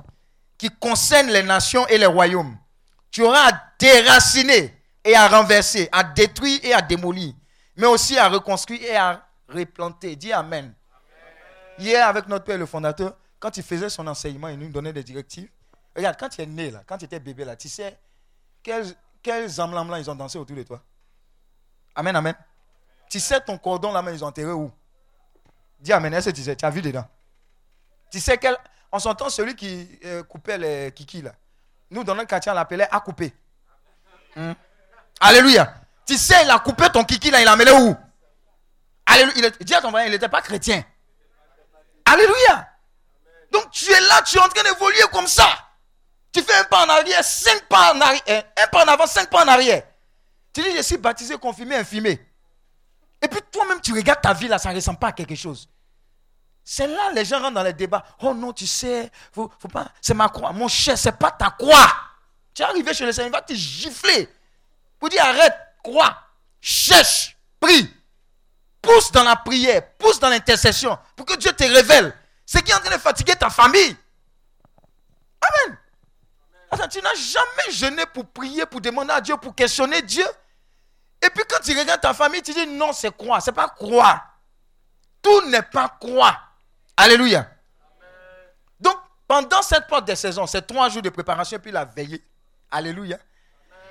[0.57, 2.57] qui concerne les nations et les royaumes.
[3.09, 7.33] Tu auras à déraciner et à renverser, à détruire et à démolir,
[7.77, 10.17] mais aussi à reconstruire et à replanter.
[10.17, 10.73] Dis Amen.
[11.79, 15.05] Hier, avec notre père, le fondateur, quand il faisait son enseignement, il nous donnait des
[15.05, 15.49] directives.
[15.95, 17.97] Regarde, quand tu es né, là, quand tu étais bébé, là, tu sais
[18.61, 18.93] quels,
[19.25, 20.83] là ils ont dansé autour de toi.
[21.95, 22.35] Amen, amen.
[23.09, 24.69] Tu sais ton cordon là, mais ils ont enterré où?
[25.81, 27.05] Dis Amen, est-ce que tu sais Tu as vu dedans
[28.11, 28.55] Tu sais quel.
[28.91, 31.31] En son temps, celui qui euh, coupait les kikis là,
[31.89, 33.33] nous dans notre quartier, on l'appelait à couper.
[34.35, 34.51] Hmm.
[35.19, 35.73] Alléluia.
[36.05, 37.95] Tu sais, il a coupé ton kiki là, il l'a amené où?
[39.05, 39.49] Alléluia.
[39.61, 40.83] Dis à ton voisin, il n'était pas chrétien.
[42.05, 42.67] Alléluia.
[43.51, 45.47] Donc tu es là, tu es en train d'évoluer comme ça.
[46.33, 49.29] Tu fais un pas en arrière, cinq pas en arrière, un pas en avant, cinq
[49.29, 49.83] pas en arrière.
[50.53, 52.19] Tu dis, je suis baptisé, confirmé, infirmé.
[53.21, 55.69] Et puis toi-même, tu regardes ta vie là, ça ne ressemble pas à quelque chose.
[56.63, 58.03] C'est là les gens rentrent dans les débats.
[58.21, 60.51] Oh non, tu sais, faut, pas, c'est ma croix.
[60.51, 61.91] Mon cher, c'est pas ta croix.
[62.53, 64.29] Tu es arrivé chez le Seigneur, il va te gifler.
[64.99, 66.17] Pour dire arrête, crois,
[66.59, 67.91] cherche, prie.
[68.81, 72.73] Pousse dans la prière, pousse dans l'intercession pour que Dieu te révèle ce qui est
[72.73, 73.95] en train de fatiguer ta famille.
[75.41, 75.77] Amen.
[76.89, 80.25] Tu n'as jamais jeûné pour prier, pour demander à Dieu, pour questionner Dieu.
[81.21, 83.39] Et puis quand tu regardes ta famille, tu dis non, c'est croix.
[83.39, 84.21] C'est pas croix.
[85.21, 86.37] Tout n'est pas croix.
[86.97, 87.47] Alléluia.
[88.79, 92.23] Donc, pendant cette porte des saisons, ces trois jours de préparation, puis la veillée.
[92.71, 93.17] Alléluia.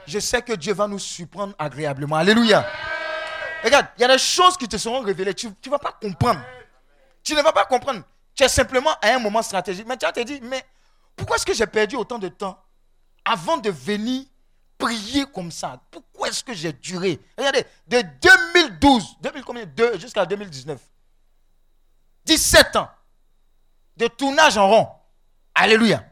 [0.06, 2.16] Je sais que Dieu va nous surprendre agréablement.
[2.16, 2.66] Alléluia.
[3.62, 5.34] Regarde, il y a des choses qui te seront révélées.
[5.34, 6.40] Tu ne vas pas comprendre.
[7.22, 8.02] Tu ne vas pas comprendre.
[8.34, 9.86] Tu es simplement à un moment stratégique.
[9.86, 10.64] Mais tu vas te dire, mais
[11.14, 12.60] pourquoi est-ce que j'ai perdu autant de temps
[13.24, 14.24] avant de venir
[14.78, 15.78] prier comme ça?
[15.90, 17.20] Pourquoi est-ce que j'ai duré?
[17.36, 18.02] Regardez, de
[18.54, 19.64] 2012, 2000 combien?
[19.98, 20.80] Jusqu'à 2019.
[22.24, 22.88] 17 ans
[23.96, 24.88] de tournage en rond.
[25.54, 26.02] Alléluia.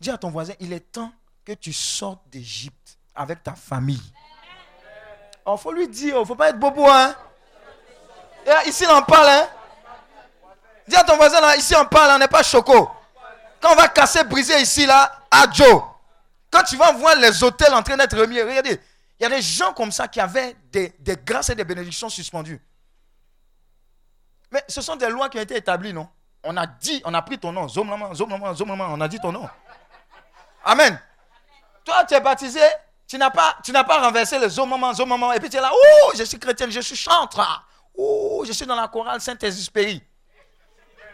[0.00, 1.12] Dis à ton voisin, il est temps
[1.44, 4.00] que tu sortes d'Égypte avec ta famille.
[5.46, 6.86] Il faut lui dire, il ne faut pas être bobo.
[6.86, 7.14] Hein?
[8.46, 9.28] Et ici, on en parle.
[9.28, 9.48] Hein?
[10.86, 12.90] Dis à ton voisin, là, ici, on parle, on n'est pas choco.
[13.60, 15.10] Quand on va casser, briser ici, là,
[15.52, 15.89] Joe.
[16.50, 18.80] Quand tu vas voir les hôtels en train d'être remis, regardez,
[19.18, 20.92] il y a des gens comme ça qui avaient des,
[21.24, 22.60] grâces et des bénédictions suspendues.
[24.50, 26.08] Mais ce sont des lois qui ont été établies, non?
[26.42, 29.30] On a dit, on a pris ton nom, Zomlama, Zomlama, Zomlama, on a dit ton
[29.30, 29.48] nom.
[30.64, 30.98] Amen.
[31.84, 32.60] Toi, tu es baptisé,
[33.06, 35.70] tu n'as pas, tu n'as pas renversé le Zomlama, Zomlama, et puis tu es là,
[35.72, 40.02] oh, je suis chrétienne, je suis chantre, oh, je suis dans la chorale Saint-Exupéry.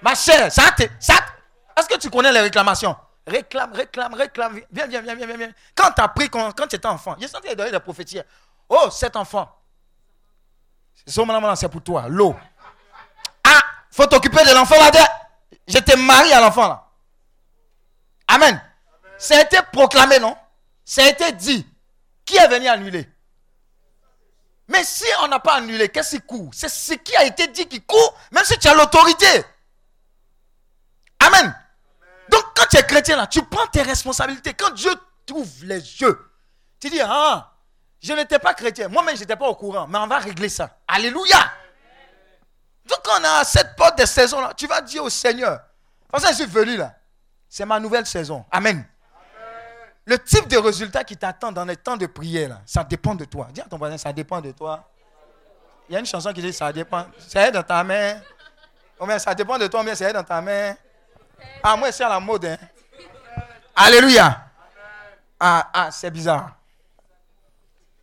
[0.00, 0.62] Ma chère, ça,
[1.00, 1.14] ça,
[1.76, 2.96] est-ce que tu connais les réclamations?
[3.26, 4.60] Réclame, réclame, réclame.
[4.70, 5.52] Viens, viens, viens, viens, viens.
[5.74, 8.20] Quand tu as pris, quand, quand tu étais enfant, j'ai senti donner des prophéties.
[8.68, 9.52] Oh, cet enfant.
[11.04, 12.36] C'est pour toi, l'eau.
[13.44, 13.60] Ah,
[13.90, 15.06] faut t'occuper de l'enfant là-dedans.
[15.66, 16.86] Je t'ai marié à l'enfant là.
[18.28, 18.60] Amen.
[19.18, 20.36] Ça a été proclamé, non?
[20.84, 21.66] Ça a été dit.
[22.24, 23.08] Qui est venu annuler?
[24.68, 26.50] Mais si on n'a pas annulé, qu'est-ce qui court?
[26.52, 29.44] C'est ce qui a été dit qui court, même si tu as l'autorité.
[31.20, 31.54] Amen.
[32.30, 34.54] Donc quand tu es chrétien là, tu prends tes responsabilités.
[34.54, 34.92] Quand Dieu
[35.24, 36.18] t'ouvre les yeux,
[36.80, 37.52] tu dis, ah,
[38.00, 38.88] je n'étais pas chrétien.
[38.88, 39.86] Moi-même, je n'étais pas au courant.
[39.86, 40.78] Mais on va régler ça.
[40.86, 41.52] Alléluia.
[42.86, 45.60] Donc quand on a cette porte de saison là, tu vas dire au Seigneur,
[46.10, 46.94] parce que je suis venu là,
[47.48, 48.44] c'est ma nouvelle saison.
[48.50, 48.86] Amen.
[50.04, 53.24] Le type de résultat qui t'attend dans les temps de prière, là, ça dépend de
[53.24, 53.48] toi.
[53.50, 54.88] Dis à ton voisin, ça dépend de toi.
[55.88, 57.06] Il y a une chanson qui dit, ça dépend.
[57.26, 58.20] C'est dans ta main.
[59.00, 60.76] Ou bien ça dépend de toi, mais c'est dans ta main.
[61.62, 62.44] Ah, moi, c'est à la mode.
[62.44, 62.58] Hein.
[63.74, 64.48] Alléluia.
[65.38, 66.52] Ah, ah c'est bizarre.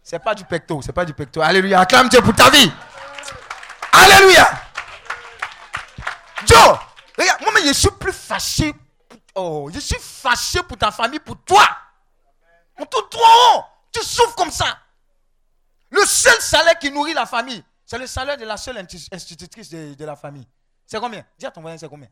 [0.04, 1.42] C'est pas du pecto, c'est pas du pecto.
[1.42, 1.80] Alléluia.
[1.80, 2.72] Acclame Dieu pour ta vie.
[3.92, 4.50] Alléluia.
[6.46, 6.78] Joe,
[7.18, 8.74] regarde, moi, je suis plus fâché.
[9.34, 11.66] Oh, je suis fâché pour ta famille, pour toi.
[12.78, 13.64] On te trouve.
[13.92, 14.78] Tu souffres comme ça.
[15.90, 18.78] Le seul salaire qui nourrit la famille, c'est le salaire de la seule
[19.12, 20.48] institutrice de, de la famille.
[20.86, 21.24] C'est combien?
[21.38, 22.10] Dis à ton voisin, c'est combien?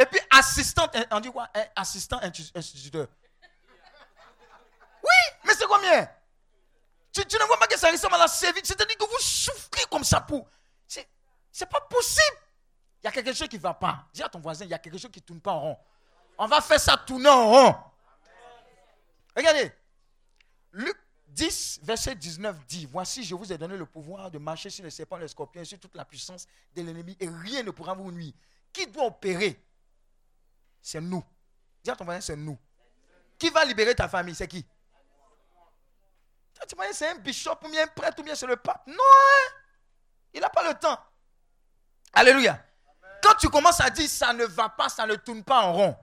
[0.00, 1.46] Et puis, assistant, on dit quoi?
[1.76, 2.18] Assistant
[2.54, 3.06] instituteur.
[5.02, 6.08] Oui, mais c'est combien?
[7.12, 8.62] Tu, ne vois pas que ça ressemble à la service.
[8.64, 10.48] C'est-à-dire que vous souffrez comme ça pour.
[11.52, 12.38] C'est pas possible.
[13.02, 14.06] Il y a quelque chose qui ne va pas.
[14.14, 15.78] Dis à ton voisin, il y a quelque chose qui ne tourne pas en rond.
[16.38, 17.76] On va faire ça tourner en rond.
[19.36, 19.70] Regardez.
[20.72, 24.82] Luc 10, verset 19 dit Voici, je vous ai donné le pouvoir de marcher sur
[24.82, 28.10] les serpents, les scorpions, sur toute la puissance de l'ennemi, et rien ne pourra vous
[28.10, 28.32] nuire.
[28.72, 29.60] Qui doit opérer?
[30.82, 31.24] C'est nous.
[31.82, 32.58] Dis à ton voisin, c'est nous.
[33.38, 34.66] Qui va libérer ta famille C'est qui?
[36.68, 38.86] Tu c'est un bishop ou bien un prêtre ou bien c'est le pape.
[38.86, 39.54] Non, hein?
[40.34, 40.98] il n'a pas le temps.
[42.12, 42.62] Alléluia.
[43.22, 45.96] Quand tu commences à dire ça ne va pas, ça ne tourne pas en rond,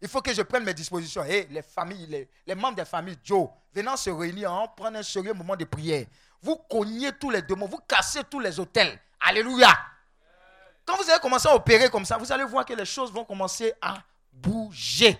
[0.00, 1.24] il faut que je prenne mes dispositions.
[1.24, 5.32] Et les familles, les, membres des familles, Joe, venant se réunir, on prend un sérieux
[5.32, 6.06] moment de prière.
[6.42, 8.98] Vous cognez tous les démons, vous cassez tous les hôtels.
[9.20, 9.68] Alléluia.
[10.86, 13.24] Quand vous allez commencer à opérer comme ça, vous allez voir que les choses vont
[13.24, 13.98] commencer à
[14.32, 15.18] bougez.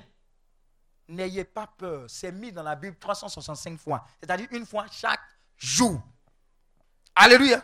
[1.09, 2.05] N'ayez pas peur.
[2.09, 4.05] C'est mis dans la Bible 365 fois.
[4.21, 5.21] C'est-à-dire une fois chaque
[5.57, 6.01] jour.
[7.15, 7.63] Alléluia.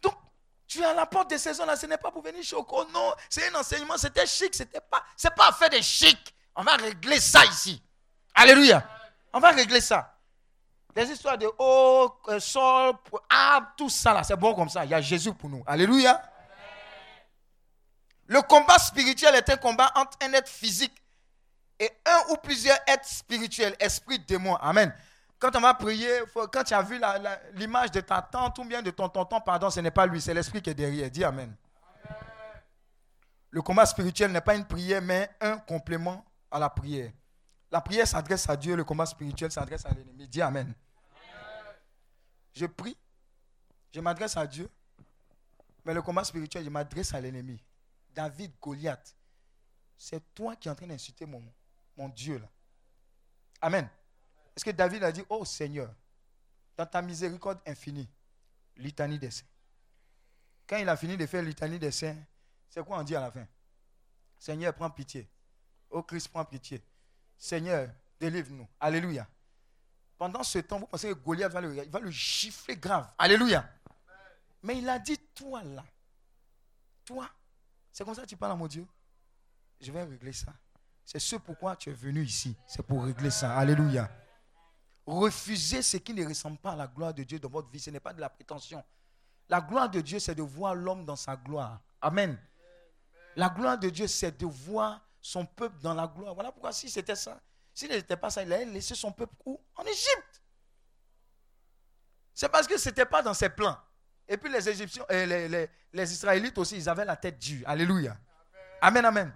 [0.00, 0.14] Donc,
[0.66, 1.76] tu es à la porte des saisons là.
[1.76, 2.84] Ce n'est pas pour venir choco.
[2.92, 3.98] Non, c'est un enseignement.
[3.98, 4.54] C'était chic.
[4.54, 6.34] C'était pas, c'est pas fait de chic.
[6.54, 7.82] On va régler ça ici.
[8.34, 8.88] Alléluia.
[9.32, 10.14] On va régler ça.
[10.94, 12.94] Les histoires de oh, sol,
[13.30, 14.84] ah, tout ça là, c'est bon comme ça.
[14.84, 15.62] Il y a Jésus pour nous.
[15.66, 16.20] Alléluia.
[18.28, 20.94] Le combat spirituel est un combat entre un être physique
[21.80, 24.54] et un ou plusieurs êtres spirituels, esprit, démon.
[24.56, 24.94] Amen.
[25.38, 26.10] Quand on va prier,
[26.52, 27.00] quand tu as vu
[27.54, 30.34] l'image de ta tante ou bien de ton tonton, pardon, ce n'est pas lui, c'est
[30.34, 31.10] l'esprit qui est derrière.
[31.10, 31.54] Dis Amen.
[33.50, 37.10] Le combat spirituel n'est pas une prière, mais un complément à la prière.
[37.70, 40.28] La prière s'adresse à Dieu, le combat spirituel s'adresse à l'ennemi.
[40.28, 40.74] Dis Amen.
[42.52, 42.96] Je prie,
[43.94, 44.68] je m'adresse à Dieu,
[45.84, 47.62] mais le combat spirituel, je m'adresse à l'ennemi.
[48.18, 49.16] David, Goliath,
[49.96, 51.40] c'est toi qui es en train d'insulter mon,
[51.96, 52.48] mon Dieu là.
[53.60, 53.88] Amen.
[54.56, 55.94] Est-ce que David a dit, oh Seigneur,
[56.76, 58.08] dans ta miséricorde infinie,
[58.74, 59.46] litanie des saints.
[60.66, 62.16] Quand il a fini de faire litanie des saints,
[62.68, 63.46] c'est quoi on dit à la fin?
[64.36, 65.30] Seigneur, prends pitié.
[65.88, 66.82] Oh Christ, prends pitié.
[67.36, 68.66] Seigneur, délivre-nous.
[68.80, 69.28] Alléluia.
[70.16, 73.08] Pendant ce temps, vous pensez que Goliath va le, va le gifler grave.
[73.16, 73.64] Alléluia.
[74.64, 75.84] Mais il a dit, toi là,
[77.04, 77.30] toi,
[77.98, 78.86] c'est comme ça que tu parles à mon Dieu.
[79.80, 80.52] Je vais régler ça.
[81.04, 82.56] C'est ce pourquoi tu es venu ici.
[82.64, 83.56] C'est pour régler ça.
[83.56, 84.08] Alléluia.
[85.04, 87.80] Refuser ce qui ne ressemble pas à la gloire de Dieu dans votre vie.
[87.80, 88.84] Ce n'est pas de la prétention.
[89.48, 91.80] La gloire de Dieu, c'est de voir l'homme dans sa gloire.
[92.00, 92.40] Amen.
[93.34, 96.34] La gloire de Dieu, c'est de voir son peuple dans la gloire.
[96.34, 97.40] Voilà pourquoi si c'était ça,
[97.74, 99.60] s'il n'était pas ça, il allait laisser son peuple où?
[99.74, 100.40] En Égypte.
[102.32, 103.76] C'est parce que ce n'était pas dans ses plans.
[104.28, 107.66] Et puis les Égyptiens, euh, les, Israélites aussi, ils avaient la tête dure.
[107.66, 108.16] Alléluia.
[108.80, 109.32] Amen, amen.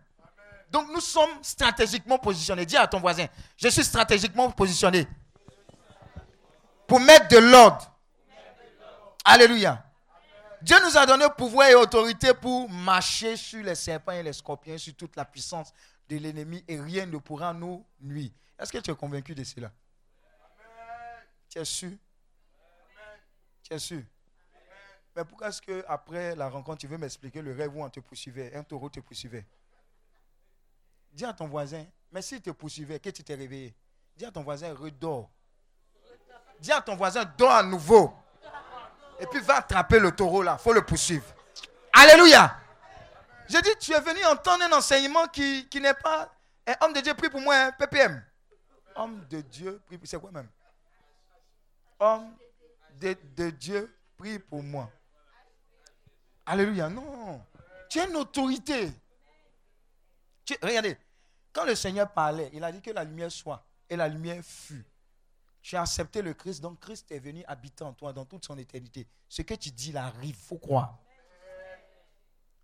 [0.70, 2.66] Donc nous sommes stratégiquement positionnés.
[2.66, 3.26] Dis à ton voisin,
[3.56, 5.06] je suis stratégiquement positionné
[6.86, 7.90] pour mettre de l'ordre.
[9.24, 9.84] Alléluia.
[10.60, 14.78] Dieu nous a donné pouvoir et autorité pour marcher sur les serpents et les scorpions,
[14.78, 15.72] sur toute la puissance
[16.08, 18.30] de l'ennemi et rien ne pourra nous nuire.
[18.58, 19.72] Est-ce que tu es convaincu de cela?
[21.48, 21.92] Tu es sûr?
[23.62, 24.02] Tu es sûr?
[25.14, 28.00] Mais pourquoi est-ce que après la rencontre, tu veux m'expliquer le rêve où on te
[28.00, 29.46] poursuivait, un taureau te poursuivait?
[31.12, 33.74] Dis à ton voisin, mais s'il te poursuivait, que tu t'es réveillé,
[34.16, 35.30] dis à ton voisin, redors.
[36.58, 38.14] Dis à ton voisin, dors à nouveau.
[39.20, 41.26] Et puis va attraper le taureau là, faut le poursuivre.
[41.92, 42.56] Alléluia.
[43.48, 46.32] Je dis, tu es venu entendre un enseignement qui, qui n'est pas
[46.66, 48.24] un homme de Dieu, prie pour moi, PPM.
[48.94, 50.48] Homme de Dieu, prie pour C'est quoi même?
[51.98, 52.34] Homme
[52.98, 54.90] de Dieu, prie pour moi.
[56.46, 56.88] Alléluia.
[56.88, 57.44] Non.
[57.88, 58.92] Tu as une autorité.
[60.62, 60.96] Regardez,
[61.52, 63.64] quand le Seigneur parlait, il a dit que la lumière soit.
[63.88, 64.84] Et la lumière fut.
[65.60, 68.58] Tu as accepté le Christ, donc Christ est venu habiter en toi dans toute son
[68.58, 69.06] éternité.
[69.28, 70.98] Ce que tu dis, il arrive, faut croire.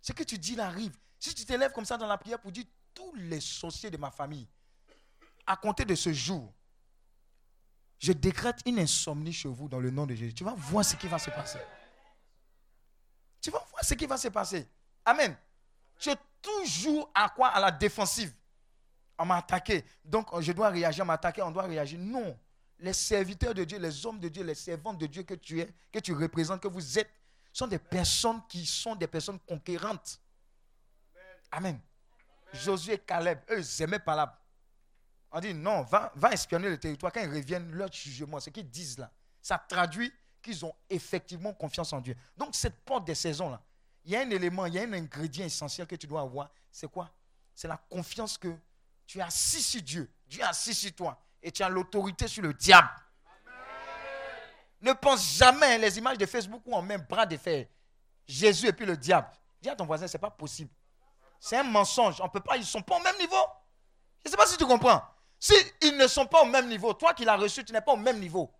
[0.01, 0.97] Ce que tu dis, il arrive.
[1.17, 4.11] Si tu t'élèves comme ça dans la prière pour dire tous les sorciers de ma
[4.11, 4.47] famille,
[5.45, 6.53] à compter de ce jour,
[7.99, 10.33] je décrète une insomnie chez vous dans le nom de Jésus.
[10.33, 11.59] Tu vas voir ce qui va se passer.
[13.41, 14.67] Tu vas voir ce qui va se passer.
[15.05, 15.35] Amen.
[15.97, 18.33] Tu es toujours à quoi À la défensive.
[19.17, 19.83] On m'a attaqué.
[20.03, 21.99] Donc je dois réagir, on m'a attaqué, on doit réagir.
[21.99, 22.37] Non.
[22.79, 25.69] Les serviteurs de Dieu, les hommes de Dieu, les servantes de Dieu que tu es,
[25.91, 27.09] que tu représentes, que vous êtes,
[27.51, 30.21] sont des personnes qui sont des personnes conquérantes.
[31.51, 31.79] Amen.
[32.53, 34.39] Josué et Caleb, eux, ils aimaient là.
[35.31, 37.11] On dit non, va espionner le territoire.
[37.11, 41.93] Quand ils reviennent, leur jugement, ce qu'ils disent là, ça traduit qu'ils ont effectivement confiance
[41.93, 42.15] en Dieu.
[42.37, 43.61] Donc, cette porte des saisons là,
[44.05, 46.49] il y a un élément, il y a un ingrédient essentiel que tu dois avoir.
[46.71, 47.11] C'est quoi?
[47.53, 48.55] C'est la confiance que
[49.05, 50.09] tu es assis sur Dieu.
[50.27, 51.21] Dieu est assis sur toi.
[51.41, 52.89] Et tu as l'autorité sur le diable.
[54.81, 57.67] Ne pense jamais les images de Facebook où on met un bras de fer.
[58.25, 59.27] Jésus et puis le diable.
[59.61, 60.71] Dis à ton voisin, ce n'est pas possible.
[61.39, 62.21] C'est un mensonge.
[62.21, 63.35] On peut pas, ils ne sont pas au même niveau.
[64.23, 65.01] Je ne sais pas si tu comprends.
[65.39, 67.93] Si ils ne sont pas au même niveau, toi qui l'as reçu, tu n'es pas
[67.93, 68.51] au même niveau.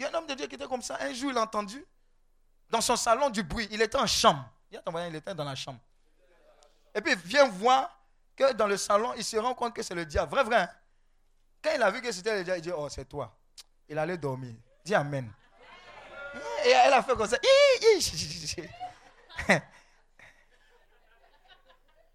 [0.00, 0.96] Il y a un homme de Dieu qui était comme ça.
[0.98, 1.84] Un jour, il a entendu
[2.70, 3.68] dans son salon du bruit.
[3.70, 4.50] Il était en chambre.
[4.86, 5.78] Voisin, il était dans la chambre.
[6.94, 8.00] Et puis, il vient voir
[8.34, 10.30] que dans le salon, il se rend compte que c'est le diable.
[10.30, 10.56] Vrai, vrai.
[10.56, 10.70] hein?
[11.62, 13.36] Quand il a vu que c'était le diable, il dit Oh, c'est toi.
[13.90, 14.54] Il allait dormir.
[14.82, 15.30] Dis Amen.
[16.64, 17.36] Et elle a fait comme ça.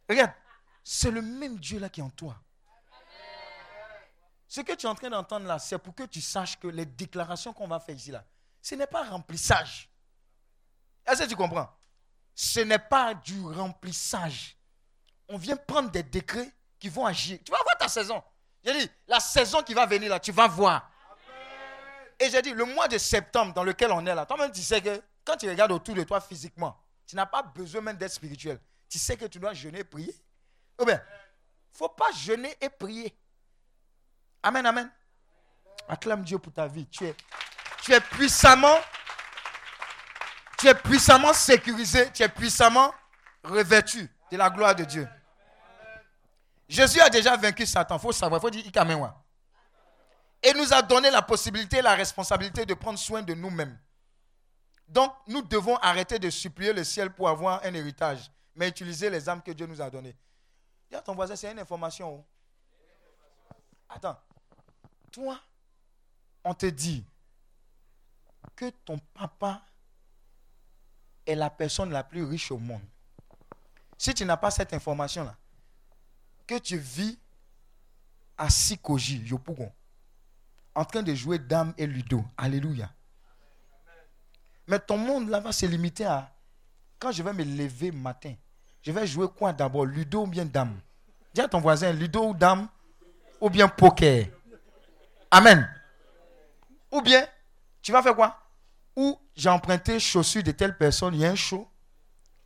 [0.10, 0.32] Regarde,
[0.84, 2.36] c'est le même Dieu là qui est en toi.
[4.47, 6.86] Ce que tu es en train d'entendre là, c'est pour que tu saches que les
[6.86, 8.23] déclarations qu'on va faire ici là,
[8.62, 9.89] ce n'est pas remplissage.
[11.05, 11.69] Est-ce que tu comprends?
[12.34, 14.58] Ce n'est pas du remplissage.
[15.27, 17.39] On vient prendre des décrets qui vont agir.
[17.43, 18.23] Tu vas voir ta saison.
[18.63, 20.91] J'ai dit, la saison qui va venir là, tu vas voir.
[22.19, 24.81] Et j'ai dit, le mois de septembre dans lequel on est là, toi-même tu sais
[24.81, 28.60] que quand tu regardes autour de toi physiquement, tu n'as pas besoin même d'être spirituel.
[28.89, 30.15] Tu sais que tu dois jeûner et prier.
[30.79, 33.15] Ou bien, il ne faut pas jeûner et prier.
[34.45, 34.91] Amen, amen.
[35.89, 36.86] Acclame Dieu pour ta vie.
[36.86, 37.15] Tu es,
[37.81, 38.77] tu es puissamment,
[40.60, 42.93] tu es puissamment sécurisé, tu es puissamment
[43.43, 45.08] revêtu de la gloire de Dieu.
[46.69, 47.95] Jésus a déjà vaincu Satan.
[47.97, 49.19] Il faut savoir, il faut dire Ikamewa.
[50.43, 53.75] Et nous a donné la possibilité la responsabilité de prendre soin de nous-mêmes.
[54.88, 59.27] Donc, nous devons arrêter de supplier le ciel pour avoir un héritage, mais utiliser les
[59.27, 60.15] âmes que Dieu nous a données.
[60.88, 62.13] Dis à ton voisin, c'est une information.
[62.19, 62.25] oh.
[63.89, 64.19] Attends.
[65.15, 65.39] Toi,
[66.43, 67.06] on te dit
[68.54, 69.62] que ton papa
[71.25, 72.81] est la personne la plus riche au monde.
[73.98, 75.37] Si tu n'as pas cette information-là,
[76.46, 77.17] que tu vis
[78.37, 79.71] à Sikoji, Yopougon,
[80.75, 82.21] en train de jouer dame et ludo.
[82.35, 82.92] Alléluia.
[84.67, 86.29] Mais ton monde là va se limiter à
[87.00, 88.35] quand je vais me lever matin,
[88.81, 90.77] je vais jouer quoi d'abord, ludo ou bien dame?
[91.33, 92.67] Dis à ton voisin, ludo ou dame?
[93.40, 94.27] Ou bien poker?
[95.36, 95.69] Amen.
[96.94, 97.27] Ou bien,
[97.81, 98.40] tu vas faire quoi?
[98.96, 101.69] Ou j'ai emprunté chaussures de telle personne, il y a un show.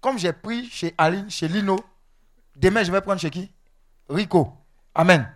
[0.02, 1.80] Comme j'ai pris chez Aline, chez Lino,
[2.56, 3.52] demain je vais prendre chez qui?
[4.10, 4.52] Rico.
[4.96, 5.32] Amen.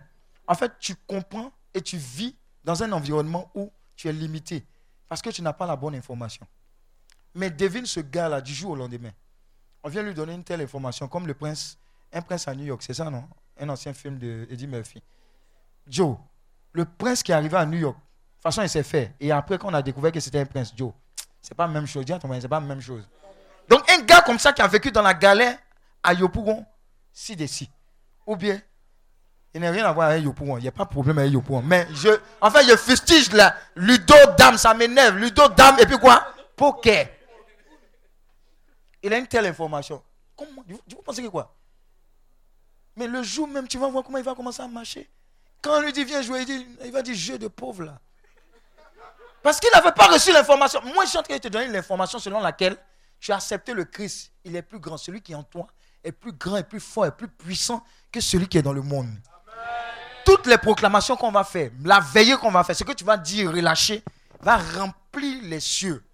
[0.48, 2.34] En fait, tu comprends et tu vis
[2.64, 4.66] dans un environnement où tu es limité
[5.08, 6.44] parce que tu n'as pas la bonne information.
[7.36, 9.12] Mais devine ce gars-là du jour au lendemain.
[9.84, 11.78] On vient lui donner une telle information, comme le prince,
[12.12, 13.28] un prince à New York, c'est ça, non?
[13.60, 15.00] Un ancien film de Eddie Murphy.
[15.86, 16.16] Joe,
[16.74, 19.14] le prince qui est arrivé à New York, de toute façon, il s'est fait.
[19.18, 20.92] Et après qu'on a découvert que c'était un prince, Joe,
[21.40, 22.04] c'est pas la même chose.
[22.06, 23.08] C'est pas la même chose.
[23.68, 25.56] Donc, un gars comme ça qui a vécu dans la galère
[26.02, 26.66] à Yopougon,
[27.12, 27.70] si des si.
[28.26, 28.60] Ou bien,
[29.54, 30.58] il n'a rien à voir avec Yopougon.
[30.58, 31.62] Il n'y a pas de problème avec Yopougon.
[31.62, 32.08] Mais je,
[32.40, 33.54] en fait, je fustige là.
[33.76, 35.16] Ludo, dame, ça m'énerve.
[35.16, 36.26] Ludo, dame, et puis quoi?
[36.56, 37.08] Poker.
[39.02, 40.02] Il a une telle information.
[40.36, 40.64] Comment?
[40.66, 41.54] Vous pensez que quoi?
[42.96, 45.08] Mais le jour même, tu vas voir comment il va commencer à marcher.
[45.64, 47.98] Quand on lui dit viens jouer, il, dit, il va dire jeu de pauvre là.
[49.42, 50.80] Parce qu'il n'avait pas reçu l'information.
[50.94, 52.76] Moi, je suis en train de te donner l'information selon laquelle
[53.18, 54.30] tu as accepté le Christ.
[54.44, 54.98] Il est plus grand.
[54.98, 55.66] Celui qui est en toi
[56.02, 58.82] est plus grand, est plus fort, est plus puissant que celui qui est dans le
[58.82, 59.08] monde.
[60.26, 63.16] Toutes les proclamations qu'on va faire, la veillée qu'on va faire, ce que tu vas
[63.16, 64.02] dire, relâcher,
[64.40, 66.04] va remplir les cieux.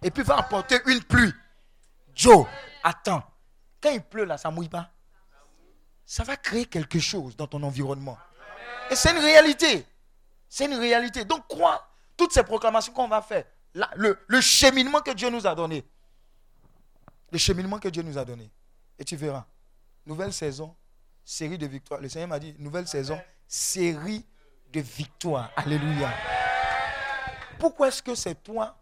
[0.00, 1.32] Et puis va apporter une pluie.
[2.14, 2.46] Joe,
[2.84, 3.24] attends.
[3.80, 4.90] Quand il pleut là, ça mouille pas.
[6.06, 8.16] Ça va créer quelque chose dans ton environnement.
[8.92, 9.86] Et c'est une réalité.
[10.50, 11.24] C'est une réalité.
[11.24, 13.46] Donc crois toutes ces proclamations qu'on va faire.
[13.96, 15.82] le, cheminement que Dieu nous a donné.
[17.30, 18.50] Le cheminement que Dieu nous a donné.
[18.98, 19.46] Et tu verras.
[20.04, 20.76] Nouvelle saison,
[21.24, 22.02] série de victoires.
[22.02, 23.18] Le Seigneur m'a dit, nouvelle saison,
[23.48, 24.26] série
[24.70, 25.50] de victoires.
[25.56, 26.12] Alléluia.
[27.58, 28.76] Pourquoi est-ce que c'est toi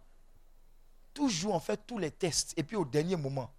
[1.14, 3.52] toujours en fait tous les tests et puis au dernier moment,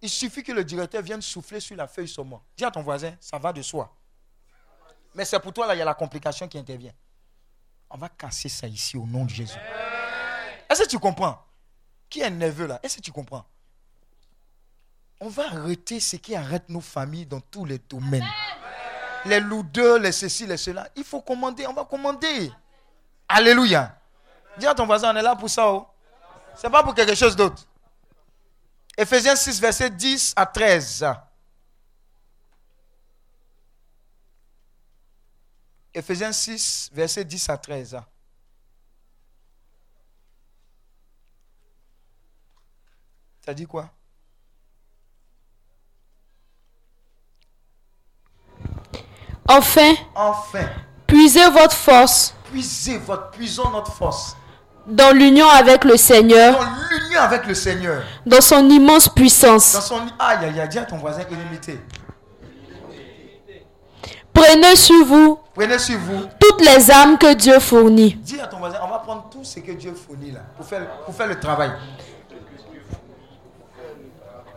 [0.00, 2.42] il suffit que le directeur vienne souffler sur la feuille seulement.
[2.56, 3.94] Dis à ton voisin, ça va de soi.
[5.14, 6.92] Mais c'est pour toi là, il y a la complication qui intervient.
[7.90, 9.58] On va casser ça ici au nom de Jésus.
[10.68, 11.44] Est-ce que tu comprends?
[12.08, 12.78] Qui est nerveux là?
[12.82, 13.44] Est-ce que tu comprends?
[15.20, 18.26] On va arrêter ce qui arrête nos familles dans tous les domaines.
[19.26, 20.88] Les lourdeurs, les ceci, les cela.
[20.96, 22.50] Il faut commander, on va commander.
[23.28, 23.94] Alléluia.
[24.56, 25.70] Dis à ton voisin, on est là pour ça.
[25.70, 25.86] Oh.
[26.56, 27.66] Ce n'est pas pour quelque chose d'autre.
[28.96, 31.06] Ephésiens 6, verset 10 à 13.
[35.94, 38.00] Ephésiens 6, verset 10 à 13.
[43.44, 43.90] Ça dit quoi?
[49.48, 50.68] Enfin, Enfin,
[51.06, 54.36] puisez votre force puisez votre, puisons notre force
[54.86, 58.02] dans l'union avec le Seigneur, dans l'union avec le Seigneur.
[58.26, 59.78] dans son immense Dans puissance.
[59.86, 60.00] son.
[60.18, 61.78] Aïe, aïe, aïe, dis à ton voisin illimité.
[64.42, 66.22] Prenez sur vous Prenez sur vous.
[66.38, 69.60] toutes les âmes que Dieu fournit, Dis à ton voisin, on va prendre tout ce
[69.60, 71.70] que Dieu fournit là pour faire, pour faire le travail.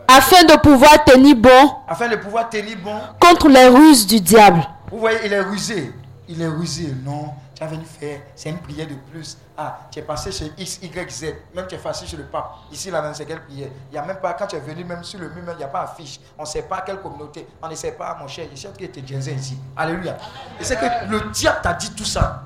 [0.08, 2.96] afin de pouvoir tenir bon Afin de pouvoir tenir bon.
[3.20, 4.62] contre les ruses du diable.
[4.90, 5.92] Vous voyez, il est rusé.
[6.28, 6.94] Il est rusé.
[7.04, 9.36] Non, tu as venu faire, c'est une prière de plus.
[9.56, 11.24] Ah, tu es passé chez X, Y, Z.
[11.54, 12.50] Même tu es passé chez le pape.
[12.72, 13.68] Ici, là, dans c'est quelle prière.
[13.88, 15.62] Il n'y a même pas, quand tu es venu, même sur le mur, il n'y
[15.62, 16.18] a pas affiche.
[16.36, 17.46] On ne sait pas quelle communauté.
[17.62, 18.48] On ne sait pas, mon cher.
[18.52, 19.56] Je sais que tu es ici.
[19.76, 20.16] Alléluia.
[20.58, 22.42] Et c'est que le diable t'a dit tout ça.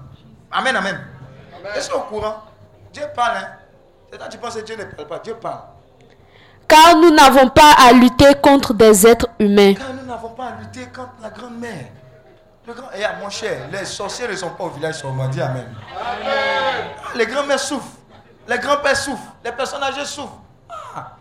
[0.51, 1.01] Amen, amen.
[1.75, 2.43] Est-ce que au courant?
[2.93, 3.49] Dieu parle, hein.
[4.11, 5.19] C'est toi, tu penses que Dieu ne parle pas.
[5.19, 5.61] Dieu parle.
[6.69, 10.61] Car nous n'avons pas à lutter contre des êtres humains, Car nous n'avons pas à
[10.61, 11.87] lutter contre la grand-mère.
[12.69, 12.89] Le grand...
[12.95, 15.27] Eh, mon cher, les sorciers ne sont pas au village seulement.
[15.29, 15.75] Dis Amen.
[15.99, 16.17] Ah,
[17.17, 17.97] Les grands-mères souffrent.
[18.47, 19.33] Les grands-pères souffrent.
[19.43, 20.37] Les personnes âgées souffrent.
[20.95, 21.13] Ah,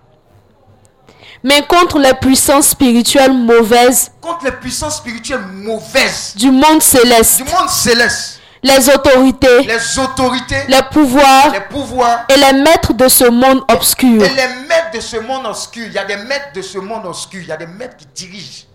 [1.46, 7.44] mais contre les puissances spirituelles mauvaises contre les puissances spirituelles mauvaises du monde céleste, du
[7.44, 13.26] monde céleste, les autorités, les autorités, les pouvoirs les pouvoirs et les maîtres de ce
[13.26, 14.22] monde obscur.
[14.24, 15.86] et les maîtres de ce monde obscur.
[15.86, 17.40] Il y a des maîtres de ce monde obscur.
[17.42, 18.66] Il y a des maîtres qui dirigent.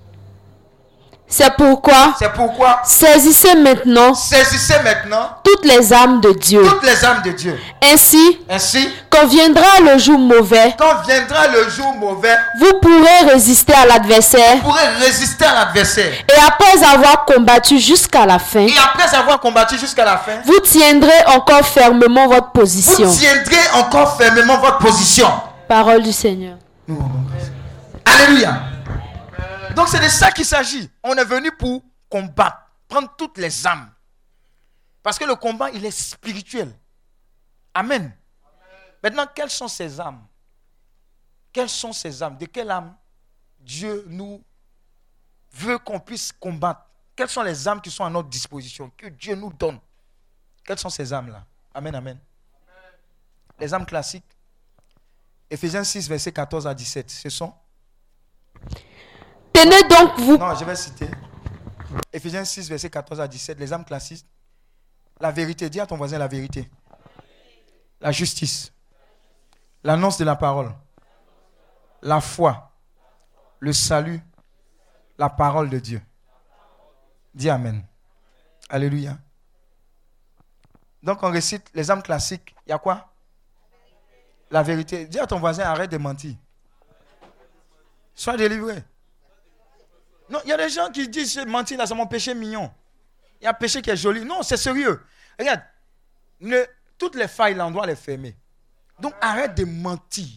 [1.34, 6.62] C'est pourquoi C'est pourquoi saisissez maintenant saisissez maintenant toutes les âmes de Dieu.
[6.62, 7.58] toutes les âmes de Dieu.
[7.82, 13.72] Ainsi, Ainsi, quand viendra le jour mauvais, quand viendra le jour mauvais, vous pourrez résister
[13.72, 16.12] à l'adversaire vous pourrez résister à l'adversaire.
[16.12, 20.60] et après avoir combattu jusqu'à la fin, Et après avoir combattu jusqu'à la fin, vous
[20.60, 23.06] tiendrez encore fermement votre position.
[23.06, 25.28] vous tiendrez encore fermement votre position.
[25.66, 26.56] Parole du Seigneur.
[26.86, 26.98] Nous.
[28.04, 28.50] Alléluia.
[29.74, 30.90] Donc c'est de ça qu'il s'agit.
[31.02, 32.58] On est venu pour combattre,
[32.88, 33.90] prendre toutes les âmes.
[35.02, 36.72] Parce que le combat, il est spirituel.
[37.74, 38.14] Amen.
[39.02, 40.24] Maintenant, quelles sont ces âmes
[41.52, 42.94] Quelles sont ces âmes De quelle âme
[43.58, 44.42] Dieu nous
[45.52, 46.82] veut qu'on puisse combattre?
[47.16, 49.78] Quelles sont les âmes qui sont à notre disposition, que Dieu nous donne?
[50.64, 51.44] Quelles sont ces âmes-là
[51.74, 52.18] Amen, amen.
[53.58, 54.24] Les âmes classiques.
[55.50, 57.10] Éphésiens 6, versets 14 à 17.
[57.10, 57.52] Ce sont
[59.52, 61.08] Tenez donc vous Non, je vais citer.
[62.12, 63.58] Éphésiens 6, verset 14 à 17.
[63.58, 64.26] Les âmes classiques.
[65.20, 65.68] La vérité.
[65.68, 66.70] Dis à ton voisin la vérité.
[68.00, 68.72] La justice.
[69.84, 70.72] L'annonce de la parole.
[72.02, 72.72] La foi.
[73.60, 74.20] le salut,
[75.18, 76.02] la parole de Dieu.
[77.32, 77.84] Dis Amen.
[78.68, 79.16] Alléluia.
[81.02, 82.54] Donc on récite les âmes classiques.
[82.66, 83.12] Il y a quoi?
[84.50, 85.06] La vérité.
[85.06, 86.34] Dis à ton voisin, arrête de mentir.
[88.14, 88.82] Sois délivré.
[90.32, 92.72] Non, il y a des gens qui disent mentir là, c'est mon péché mignon.
[93.38, 94.24] Il y a un péché qui est joli.
[94.24, 95.04] Non, c'est sérieux.
[95.38, 95.60] Regarde,
[96.96, 98.34] toutes les failles là, on doit les fermer.
[98.98, 100.28] Donc arrête de mentir.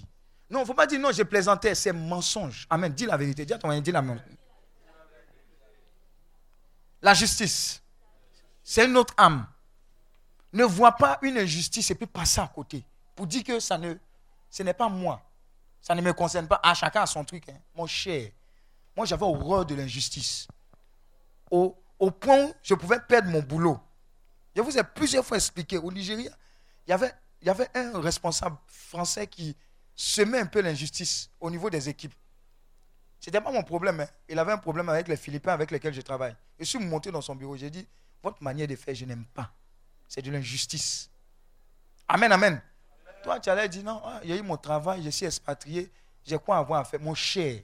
[0.49, 2.67] Non, il ne faut pas dire non, j'ai plaisanté, c'est mensonge.
[2.69, 2.91] Amen.
[2.91, 3.45] Dis la vérité.
[3.45, 4.25] Dis à ton dis la vérité.
[7.01, 7.81] La justice,
[8.65, 9.47] c'est une autre âme.
[10.51, 12.83] Ne vois pas une injustice et puis passer à côté
[13.15, 13.95] pour dire que ça ne,
[14.49, 15.21] ce n'est pas moi.
[15.81, 16.59] Ça ne me concerne pas.
[16.61, 17.47] Ah, chacun a son truc.
[17.47, 17.57] Hein.
[17.73, 18.31] Mon cher,
[18.95, 20.47] moi j'avais horreur de l'injustice.
[21.51, 21.75] Au,
[22.19, 23.79] point où je pouvais perdre mon boulot.
[24.55, 25.77] Je vous ai plusieurs fois expliqué.
[25.77, 26.31] Au Nigeria,
[26.87, 29.55] il y avait, un responsable français qui
[29.95, 32.13] semait un peu l'injustice au niveau des équipes.
[33.19, 33.99] Ce n'était pas mon problème.
[34.01, 34.07] Hein.
[34.27, 36.35] Il avait un problème avec les Philippins avec lesquels je travaille.
[36.59, 37.55] Je suis monté dans son bureau.
[37.55, 37.87] J'ai dit,
[38.21, 39.51] votre manière de faire, je n'aime pas.
[40.07, 41.09] C'est de l'injustice.
[42.07, 42.61] Amen, amen.
[43.23, 45.91] Toi, tu allais dire, non, il y a eu mon travail, je suis expatrié,
[46.23, 46.99] j'ai quoi avoir à faire?
[46.99, 47.61] Mon cher,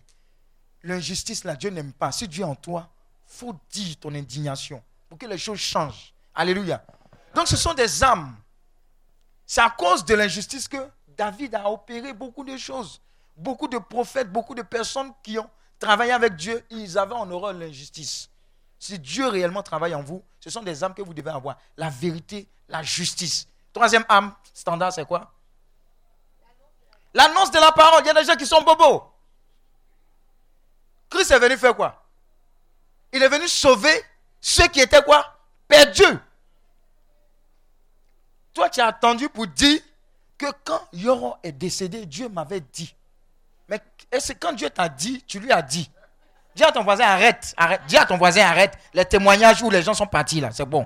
[0.83, 2.11] l'injustice, là, Dieu n'aime pas.
[2.11, 2.89] Si Dieu est en toi,
[3.25, 6.13] faut dire ton indignation pour que les choses changent.
[6.33, 6.83] Alléluia.
[7.33, 8.35] Donc, ce sont des âmes.
[9.45, 13.01] C'est à cause de l'injustice que David a opéré beaucoup de choses.
[13.35, 17.53] Beaucoup de prophètes, beaucoup de personnes qui ont travaillé avec Dieu, ils avaient en horreur
[17.53, 18.29] l'injustice.
[18.79, 21.57] Si Dieu réellement travaille en vous, ce sont des âmes que vous devez avoir.
[21.77, 23.47] La vérité, la justice.
[23.73, 25.31] Troisième âme standard, c'est quoi?
[27.13, 28.01] L'annonce de la parole.
[28.03, 29.10] Il y a des gens qui sont bobos.
[31.11, 32.03] Christ est venu faire quoi?
[33.11, 34.03] Il est venu sauver
[34.39, 35.37] ceux qui étaient quoi?
[35.67, 36.17] Perdus.
[38.53, 39.79] Toi, tu as attendu pour dire
[40.37, 42.95] que quand Yoron est décédé, Dieu m'avait dit.
[43.67, 43.79] Mais
[44.11, 45.89] est-ce quand Dieu t'a dit, tu lui as dit?
[46.55, 47.81] Dis à ton voisin, arrête, arrête.
[47.87, 48.77] Dis à ton voisin, arrête.
[48.93, 50.85] Les témoignages où les gens sont partis là, c'est bon.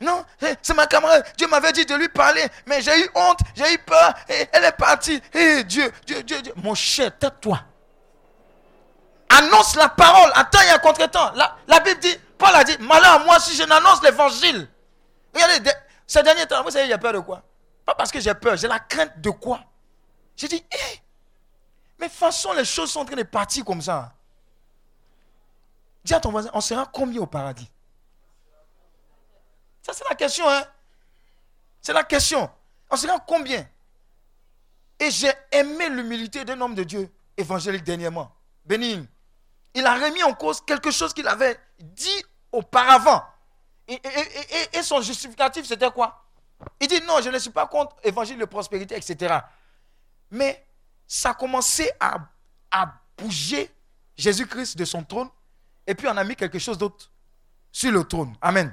[0.00, 1.24] Non, eh, c'est ma camarade.
[1.36, 4.64] Dieu m'avait dit de lui parler, mais j'ai eu honte, j'ai eu peur, et elle
[4.64, 5.22] est partie.
[5.32, 6.52] Et eh, Dieu, Dieu, Dieu, Dieu.
[6.56, 7.60] Mon cher, tais-toi.
[9.28, 10.30] Annonce la parole.
[10.34, 11.32] Attends, il y a un contre-temps.
[11.32, 14.68] La, la, Bible dit, Paul a dit, malheur à moi si je n'annonce l'évangile.
[15.34, 15.70] Regardez,
[16.06, 17.42] ces derniers temps, vous savez, j'ai peur de quoi?
[17.84, 19.60] Pas parce que j'ai peur, j'ai la crainte de quoi?
[20.36, 21.00] J'ai dit, hé, eh,
[21.98, 24.12] mais façon, les choses sont en train de partir comme ça.
[26.04, 27.70] Dis à ton voisin, on sera combien au paradis
[29.82, 30.64] Ça, c'est la question, hein?
[31.80, 32.50] C'est la question.
[32.90, 33.66] On sera combien?
[34.98, 38.32] Et j'ai aimé l'humilité d'un homme de Dieu évangélique dernièrement.
[38.64, 39.04] Bénin.
[39.74, 43.22] Il a remis en cause quelque chose qu'il avait dit auparavant.
[43.86, 44.00] Et,
[44.82, 46.24] son justificatif, c'était quoi?
[46.80, 49.38] Il dit non, je ne suis pas contre évangile de prospérité, etc.
[50.30, 50.64] Mais
[51.06, 52.16] ça a commencé à,
[52.70, 53.70] à bouger
[54.16, 55.28] Jésus-Christ de son trône
[55.86, 57.10] et puis on a mis quelque chose d'autre
[57.70, 58.34] sur le trône.
[58.40, 58.72] Amen.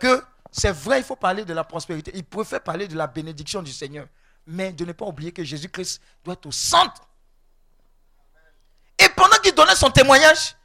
[0.00, 2.12] Que c'est vrai, il faut parler de la prospérité.
[2.14, 4.06] Il préfère parler de la bénédiction du Seigneur.
[4.46, 7.08] Mais de ne pas oublier que Jésus-Christ doit être au centre.
[9.16, 10.56] Pendant qu'il donnait son témoignage,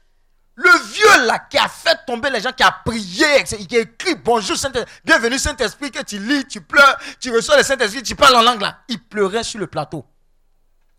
[0.55, 4.15] le vieux là qui a fait tomber les gens, qui a prié, qui a écrit
[4.15, 8.35] bonjour Saint-Esprit, bienvenue Saint-Esprit, que tu lis, tu pleures, tu reçois le Saint-Esprit, tu parles
[8.35, 8.79] en langue là.
[8.89, 10.05] Il pleurait sur le plateau.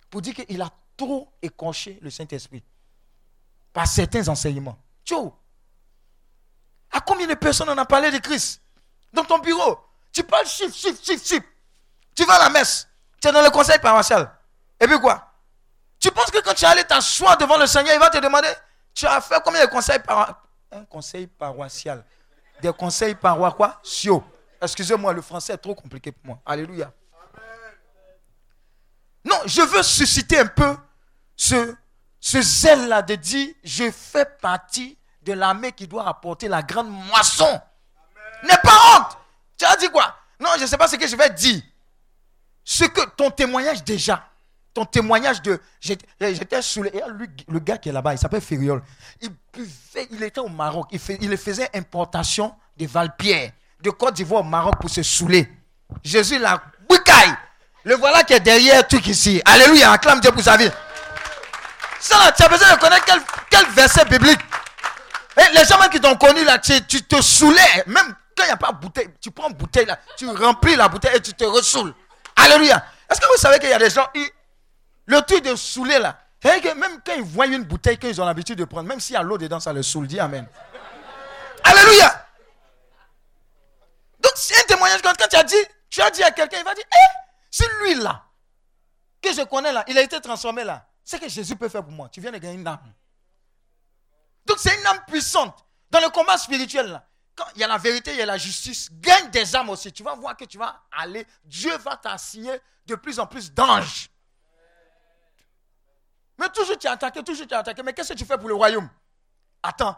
[0.08, 2.62] Pour dire qu'il a trop éconché le Saint-Esprit
[3.72, 4.78] par certains enseignements.
[5.04, 5.32] Tchou.
[6.92, 8.62] À combien de personnes on a parlé de Christ?
[9.12, 9.78] Dans ton bureau,
[10.12, 11.46] tu parles chiffre, chiffre, chiffre, chiffre.
[12.14, 12.88] Tu vas à la messe,
[13.20, 14.32] tu es dans le conseil paroissial.
[14.80, 15.29] Et puis quoi?
[16.00, 18.48] Tu penses que quand tu es allé t'asseoir devant le Seigneur, il va te demander
[18.94, 20.36] Tu as fait combien de conseils paroissial
[20.72, 22.04] Un conseil paroissial?
[22.62, 24.24] Des conseils paroissiaux.
[24.62, 26.38] Excusez-moi, le français est trop compliqué pour moi.
[26.44, 26.90] Alléluia.
[29.24, 30.76] Non, je veux susciter un peu
[31.36, 31.74] ce,
[32.18, 37.60] ce zèle-là de dire, je fais partie de l'armée qui doit apporter la grande moisson.
[38.42, 39.18] N'aie pas honte.
[39.58, 40.14] Tu as dit quoi?
[40.38, 41.62] Non, je ne sais pas ce que je vais dire.
[42.64, 44.29] Ce que ton témoignage déjà,
[44.72, 45.60] ton témoignage de.
[45.80, 46.90] J'étais sous le,
[47.48, 48.82] le gars qui est là-bas, il s'appelle Feriol.
[49.20, 50.88] Il buvait, il était au Maroc.
[50.92, 53.52] Il, fait, faisait importation de Valpierre,
[53.82, 55.48] de Côte d'Ivoire au Maroc pour se saouler.
[56.04, 57.34] Jésus l'a boucaille.
[57.84, 59.40] Le voilà qui est derrière tout ici.
[59.44, 60.70] Alléluia, acclame Dieu pour sa vie.
[61.98, 63.04] Ça, tu as besoin de connaître
[63.50, 64.40] quel, verset biblique.
[65.36, 67.84] Les gens qui t'ont connu là, tu, te saoulais.
[67.86, 70.76] Même quand il n'y a pas de bouteille, tu prends une bouteille là, tu remplis
[70.76, 71.94] la bouteille et tu te ressoules.
[72.36, 72.84] Alléluia.
[73.10, 74.06] Est-ce que vous savez qu'il y a des gens,
[75.10, 78.64] le truc de saouler là, même quand ils voient une bouteille qu'ils ont l'habitude de
[78.64, 80.06] prendre, même s'il y a l'eau dedans, ça le saoule.
[80.06, 80.46] Dis Amen.
[81.64, 82.26] Alléluia.
[84.20, 85.54] Donc c'est un témoignage quand, tu as dit,
[85.88, 88.24] tu as dit à quelqu'un, il va dire, eh, c'est lui là,
[89.20, 90.86] que je connais là, il a été transformé là.
[91.04, 92.08] ce que Jésus peut faire pour moi.
[92.10, 92.94] Tu viens de gagner une âme.
[94.46, 95.64] Donc c'est une âme puissante.
[95.90, 97.04] Dans le combat spirituel, là,
[97.34, 99.92] quand il y a la vérité, il y a la justice, gagne des âmes aussi.
[99.92, 104.09] Tu vas voir que tu vas aller, Dieu va t'assigner de plus en plus d'anges.
[106.40, 107.82] Mais toujours tu es attaqué, toujours tu es attaqué.
[107.82, 108.88] Mais qu'est-ce que tu fais pour le royaume?
[109.62, 109.94] Attends.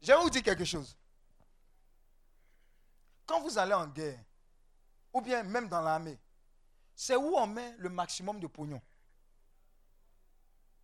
[0.00, 0.96] Je vais vous dire quelque chose.
[3.26, 4.20] Quand vous allez en guerre,
[5.12, 6.16] ou bien même dans l'armée,
[6.94, 8.80] c'est où on met le maximum de pognon?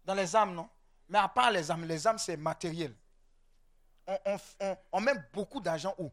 [0.04, 0.68] Dans les armes, non?
[1.08, 2.92] Mais à part les armes, les armes, c'est matériel.
[4.90, 6.10] On, met beaucoup d'argent où?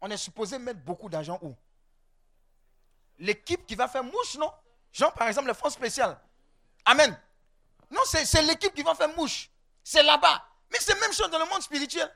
[0.00, 1.54] On est supposé mettre beaucoup d'argent où?
[3.18, 4.50] L'équipe qui va faire mouche, non?
[4.92, 6.18] Genre, par exemple, les forces spéciales.
[6.86, 7.14] Amen.
[7.90, 9.50] Non, c'est l'équipe qui va faire mouche.
[9.82, 10.44] C'est là-bas.
[10.70, 12.10] Mais c'est la même chose dans le monde spirituel.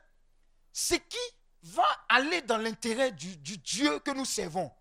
[0.72, 1.18] C'est qui
[1.62, 4.72] va aller dans l'intérêt du, du Dieu que nous servons?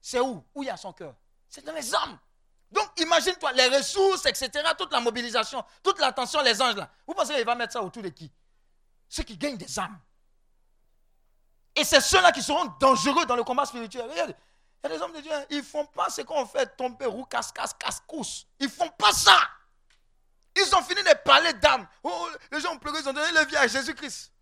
[0.00, 0.44] C'est où?
[0.54, 1.14] Où il y a son cœur?
[1.48, 2.18] C'est dans les hommes.
[2.70, 6.90] Donc, imagine-toi, les ressources, etc., toute la mobilisation, toute l'attention, les anges là.
[7.06, 8.30] Vous pensez qu'il va mettre ça autour de qui?
[9.08, 9.98] Ceux qui gagnent des âmes.
[11.76, 14.08] Et c'est ceux-là qui seront dangereux dans le combat spirituel.
[14.10, 14.34] Regardez,
[14.82, 16.76] il y a des hommes de Dieu, hein, ils ne font pas ce qu'on fait
[16.76, 18.46] tomber roux, casse, casse, casse, cousse.
[18.58, 19.38] Ils ne font pas ça.
[20.56, 21.86] Ils ont fini de parler d'âme.
[22.02, 24.32] Oh, les gens ont pleuré, ils ont donné leur vie à Jésus-Christ.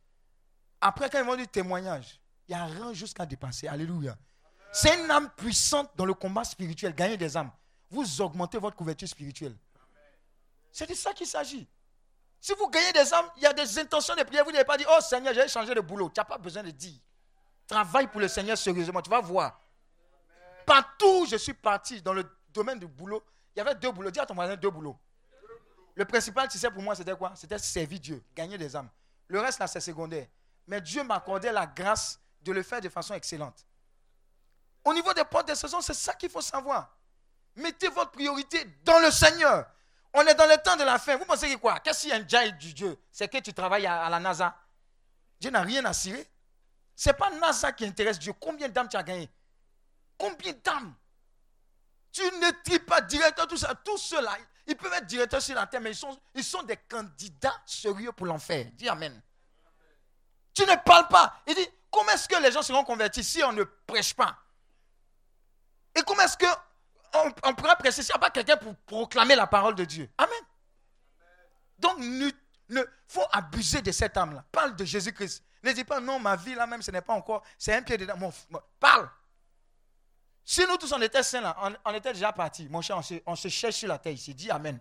[0.80, 3.68] Après, quand ils vont du témoignage, il y a rien jusqu'à dépasser.
[3.68, 4.16] Alléluia.
[4.72, 7.50] C'est une âme puissante dans le combat spirituel, gagner des âmes.
[7.90, 9.56] Vous augmentez votre couverture spirituelle.
[10.72, 11.68] C'est de ça qu'il s'agit.
[12.40, 14.44] Si vous gagnez des âmes, il y a des intentions de prière.
[14.44, 16.08] Vous n'avez pas dit, oh Seigneur, j'ai changé de boulot.
[16.08, 16.98] Tu n'as pas besoin de dire.
[17.66, 19.00] Travaille pour le Seigneur sérieusement.
[19.00, 19.60] Tu vas voir.
[20.66, 23.22] Partout où je suis parti dans le domaine du boulot,
[23.54, 24.10] il y avait deux boulots.
[24.10, 24.98] Dis à ton voisin deux boulots.
[25.94, 27.32] Le principal, tu sais, pour moi, c'était quoi?
[27.36, 28.88] C'était servir Dieu, gagner des âmes.
[29.28, 30.26] Le reste, là, c'est secondaire.
[30.66, 33.66] Mais Dieu m'accordait la grâce de le faire de façon excellente.
[34.84, 36.96] Au niveau des portes de saison, c'est ça qu'il faut savoir.
[37.56, 39.66] Mettez votre priorité dans le Seigneur.
[40.14, 41.16] On est dans le temps de la fin.
[41.16, 41.78] Vous pensez que quoi?
[41.80, 42.98] Qu'est-ce qu'il y a un du Dieu?
[43.10, 44.56] C'est que tu travailles à, la NASA.
[45.40, 46.26] Dieu n'a rien à cirer.
[46.94, 48.32] Ce n'est pas NASA qui intéresse Dieu.
[48.38, 49.30] Combien d'âmes tu as gagné
[50.18, 50.94] Combien d'âmes?
[52.10, 53.74] Tu ne tries pas directeur, tout ça.
[53.74, 54.36] Tous ceux-là,
[54.66, 58.12] ils peuvent être directeurs sur la terre, mais ils sont, ils sont des candidats sérieux
[58.12, 58.66] pour l'enfer.
[58.74, 59.20] Dis Amen.
[60.54, 61.42] Tu ne parles pas.
[61.46, 64.36] Il dit, comment est-ce que les gens seront convertis si on ne prêche pas?
[65.94, 66.46] Et comment est-ce que
[67.44, 70.10] on, pourra prêcher s'il n'y a pas quelqu'un pour proclamer la parole de Dieu?
[70.18, 70.34] Amen.
[71.78, 72.32] Donc, il
[73.08, 74.44] faut abuser de cette âme-là.
[74.52, 75.42] Parle de Jésus-Christ.
[75.62, 77.96] Ne dis pas, non, ma vie là même, ce n'est pas encore, c'est un pied
[77.96, 78.32] dedans.
[78.80, 79.08] Parle.
[80.44, 82.68] Si nous tous on était saints là, on, on était déjà partis.
[82.68, 84.34] Mon cher, on se, on se cherche sur la terre ici.
[84.34, 84.78] Dis Amen.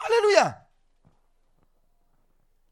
[0.00, 0.58] Alléluia.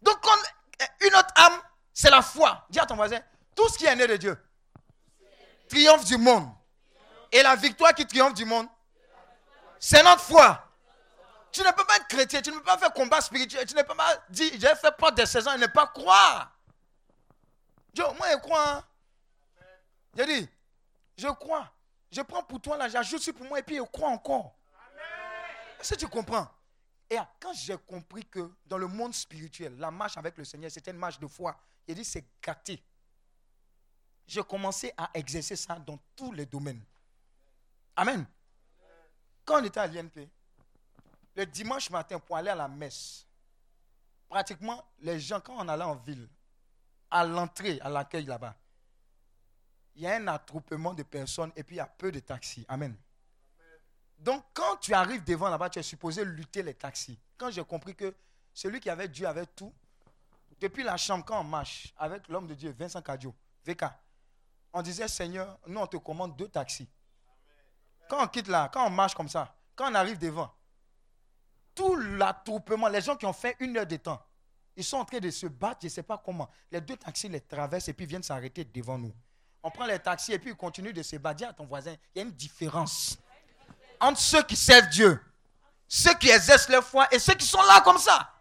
[0.02, 1.60] Donc, on- une autre âme,
[1.92, 2.64] c'est la foi.
[2.70, 3.20] Dis à ton voisin,
[3.54, 4.36] tout ce qui est né de Dieu
[5.68, 6.48] triomphe du monde.
[7.30, 8.66] Et la victoire qui triomphe du monde,
[9.78, 10.66] c'est notre foi.
[11.52, 13.82] Tu ne peux pas être chrétien, tu ne peux pas faire combat spirituel, tu ne
[13.82, 16.52] peux pas dire j'ai fait porte des saisons et ne pas croire.
[17.92, 18.68] Dieu, moi je crois.
[18.72, 18.84] hein.
[20.16, 20.48] J'ai dit,
[21.20, 21.70] je crois.
[22.10, 24.56] Je prends pour toi là, j'ajoute pour moi et puis je crois encore.
[25.78, 26.48] Est-ce que tu comprends?
[27.08, 30.90] Et quand j'ai compris que dans le monde spirituel, la marche avec le Seigneur, c'était
[30.90, 32.82] une marche de foi, j'ai dit c'est gâté.
[34.26, 36.84] J'ai commencé à exercer ça dans tous les domaines.
[37.96, 38.24] Amen.
[39.44, 40.28] Quand on était à l'INP,
[41.34, 43.26] le dimanche matin pour aller à la messe,
[44.28, 46.28] pratiquement les gens, quand on allait en ville,
[47.10, 48.54] à l'entrée, à l'accueil là-bas,
[49.94, 52.64] il y a un attroupement de personnes et puis il y a peu de taxis.
[52.68, 52.96] Amen.
[54.18, 57.18] Donc quand tu arrives devant là-bas, tu es supposé lutter les taxis.
[57.36, 58.14] Quand j'ai compris que
[58.52, 59.72] celui qui avait Dieu avait tout,
[60.60, 63.34] depuis la chambre, quand on marche avec l'homme de Dieu, Vincent Cadio,
[63.64, 63.84] VK,
[64.72, 66.88] on disait Seigneur, nous on te commande deux taxis.
[68.08, 70.52] Quand on quitte là, quand on marche comme ça, quand on arrive devant,
[71.74, 74.20] tout l'attroupement, les gens qui ont fait une heure de temps,
[74.76, 76.48] ils sont en train de se battre, je ne sais pas comment.
[76.70, 79.12] Les deux taxis les traversent et puis viennent s'arrêter devant nous.
[79.62, 81.16] On prend les taxis et puis ils continuent de se.
[81.16, 83.18] Dis à ton voisin, il y a une différence
[84.00, 85.22] entre ceux qui servent Dieu,
[85.86, 88.32] ceux qui exercent leur foi et ceux qui sont là comme ça.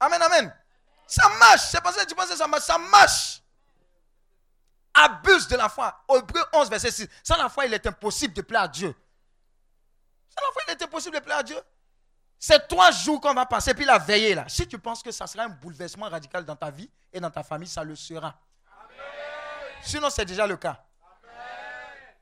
[0.00, 0.54] Amen, amen.
[1.06, 1.62] Ça marche.
[1.70, 2.64] C'est ça que tu penses que ça marche.
[2.64, 3.42] Ça marche.
[4.94, 6.04] Abuse de la foi.
[6.08, 7.08] Hébreu 11, verset 6.
[7.22, 8.94] Sans la foi, il est impossible de plaire à Dieu.
[10.28, 11.60] Sans la foi, il est impossible de plaire à Dieu.
[12.38, 14.44] C'est trois jours qu'on va passer, puis la veillée là.
[14.48, 17.42] Si tu penses que ça sera un bouleversement radical dans ta vie et dans ta
[17.42, 18.38] famille, ça le sera.
[19.84, 20.84] Sinon, c'est déjà le cas.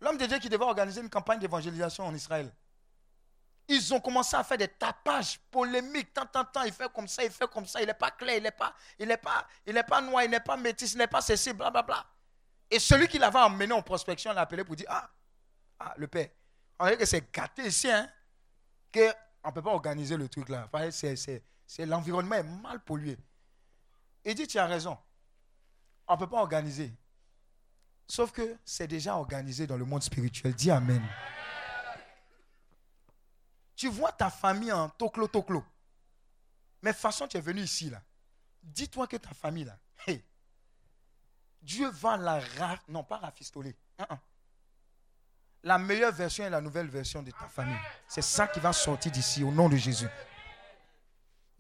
[0.01, 2.53] L'homme de Dieu qui devait organiser une campagne d'évangélisation en Israël.
[3.69, 6.13] Ils ont commencé à faire des tapages polémiques.
[6.13, 7.81] Tant, tant, tant, il fait comme ça, il fait comme ça.
[7.81, 8.75] Il n'est pas clair, il n'est pas,
[9.23, 12.05] pas, pas noir, il n'est pas métis, il n'est pas ceci, bla, bla, bla.
[12.69, 15.09] Et celui qui l'avait emmené en prospection l'a appelé pour dire Ah,
[15.79, 16.29] ah le père,
[16.81, 18.11] on dirait que c'est gâté ici, hein.
[18.91, 19.13] Que
[19.45, 20.69] on ne peut pas organiser le truc là.
[20.91, 23.17] C'est- L'environnement est mal pollué.
[24.25, 24.99] Il dit, tu as raison.
[26.07, 26.93] On ne peut pas organiser.
[28.07, 30.55] Sauf que c'est déjà organisé dans le monde spirituel.
[30.55, 31.03] Dis Amen.
[33.75, 35.65] Tu vois ta famille en toclo-toclo.
[36.83, 38.03] Mais de façon, tu es venu ici là.
[38.63, 39.77] Dis-toi que ta famille là,
[41.63, 43.77] Dieu va la ra- non pas rafistoler.
[45.63, 47.79] La meilleure version est la nouvelle version de ta famille.
[48.09, 50.09] C'est ça qui va sortir d'ici au nom de Jésus.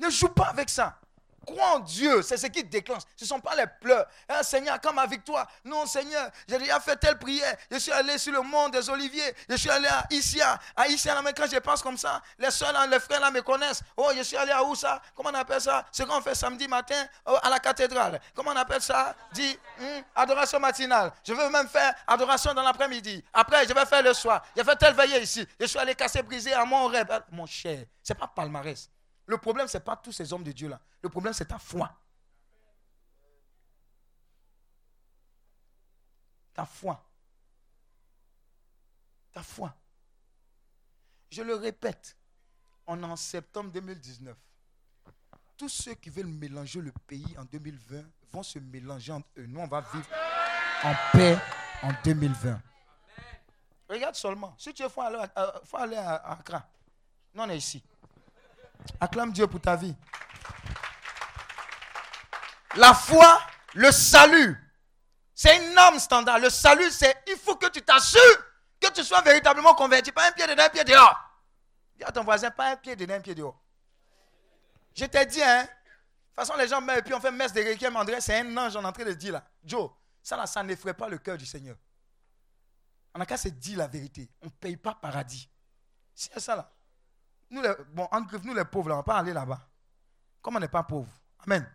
[0.00, 1.00] Ne joue pas avec ça.
[1.46, 3.02] Crois en Dieu, c'est ce qui déclenche.
[3.16, 4.06] Ce ne sont pas les pleurs.
[4.28, 5.48] Hein, Seigneur, quand ma victoire.
[5.64, 7.56] Non, Seigneur, j'ai déjà fait telle prière.
[7.70, 9.34] Je suis allé sur le mont des Oliviers.
[9.48, 10.58] Je suis allé à Isia.
[10.76, 13.42] À Isia, là, mais quand je passe comme ça, les soeurs, les frères là me
[13.42, 13.82] connaissent.
[13.96, 15.00] Oh, je suis allé à où ça?
[15.16, 15.84] Comment on appelle ça?
[15.90, 18.20] Ce qu'on fait samedi matin oh, à la cathédrale.
[18.34, 19.14] Comment on appelle ça?
[19.32, 21.12] Dit hum, adoration matinale.
[21.24, 23.24] Je veux même faire adoration dans l'après-midi.
[23.32, 24.44] Après, je vais faire le soir.
[24.56, 25.46] Je vais telle veillée ici.
[25.58, 27.22] Je suis allé casser, briser à mon rêve.
[27.30, 28.91] Mon cher, ce n'est pas palmarès.
[29.26, 30.80] Le problème, ce n'est pas tous ces hommes de Dieu là.
[31.02, 31.90] Le problème, c'est ta foi.
[36.52, 37.02] Ta foi.
[39.32, 39.74] Ta foi.
[41.30, 42.16] Je le répète,
[42.86, 44.36] en septembre 2019.
[45.56, 48.02] Tous ceux qui veulent mélanger le pays en 2020
[48.32, 49.46] vont se mélanger entre eux.
[49.46, 50.08] Nous, on va vivre
[50.82, 51.38] en paix
[51.82, 52.60] en 2020.
[53.88, 54.54] Regarde seulement.
[54.58, 56.66] Si tu veux, euh, aller à Accra.
[57.34, 57.82] Nous, on est ici.
[59.00, 59.94] Acclame Dieu pour ta vie.
[62.76, 63.40] La foi,
[63.74, 64.56] le salut,
[65.34, 66.38] c'est une norme standard.
[66.38, 68.20] Le salut, c'est il faut que tu t'assures
[68.80, 70.12] que tu sois véritablement converti.
[70.12, 71.18] Pas un pied dedans, un pied dehors.
[71.96, 73.60] Dis à ton voisin, pas un pied dedans, un pied dehors.
[74.94, 75.62] Je t'ai dit, hein.
[75.62, 78.38] De toute façon, les gens meurent et puis on fait messe de Requiem André, c'est
[78.38, 79.44] un ange en train de dire là.
[79.62, 79.90] Joe,
[80.22, 81.76] ça là, ça n'effraie pas le cœur du Seigneur.
[83.14, 84.30] N'a qu'à se dire la vérité.
[84.40, 85.50] On ne paye pas paradis.
[86.14, 86.72] C'est ça là.
[87.52, 87.74] Nous, les,
[88.44, 89.60] nous les pauvres, là, on ne va pas aller là-bas.
[90.40, 91.12] Comme on n'est pas pauvres.
[91.40, 91.70] Amen.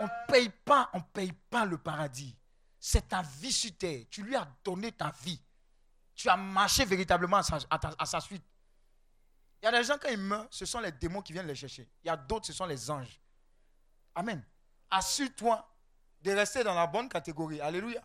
[0.00, 2.36] On ne paye pas, on paye pas le paradis.
[2.78, 4.04] C'est ta vie sur terre.
[4.10, 5.40] Tu lui as donné ta vie.
[6.12, 8.42] Tu as marché véritablement à sa, suite.
[9.62, 11.54] Il y a des gens, quand ils meurent, ce sont les démons qui viennent les
[11.54, 11.88] chercher.
[12.02, 13.20] Il y a d'autres, ce sont les anges.
[14.16, 14.44] Amen.
[14.90, 15.64] Assure-toi
[16.20, 17.60] de rester dans la bonne catégorie.
[17.60, 18.02] Alléluia.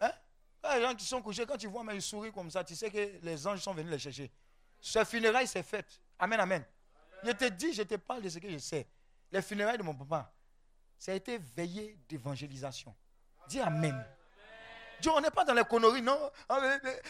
[0.00, 0.12] Hein?
[0.74, 2.90] Les gens qui sont couchés, quand tu vois mais ils sourient comme ça, tu sais
[2.90, 4.30] que les anges sont venus les chercher.
[4.82, 5.86] Ce funérail, c'est fait.
[6.18, 6.64] Amen, amen.
[7.22, 8.86] Je te dis, je te parle de ce que je sais.
[9.30, 10.30] Les funérailles de mon papa,
[10.98, 12.92] ça a été veillé d'évangélisation.
[13.48, 14.04] Dis Amen.
[15.00, 16.30] Dieu, on n'est pas dans les conneries, non?
[16.48, 16.60] Ah,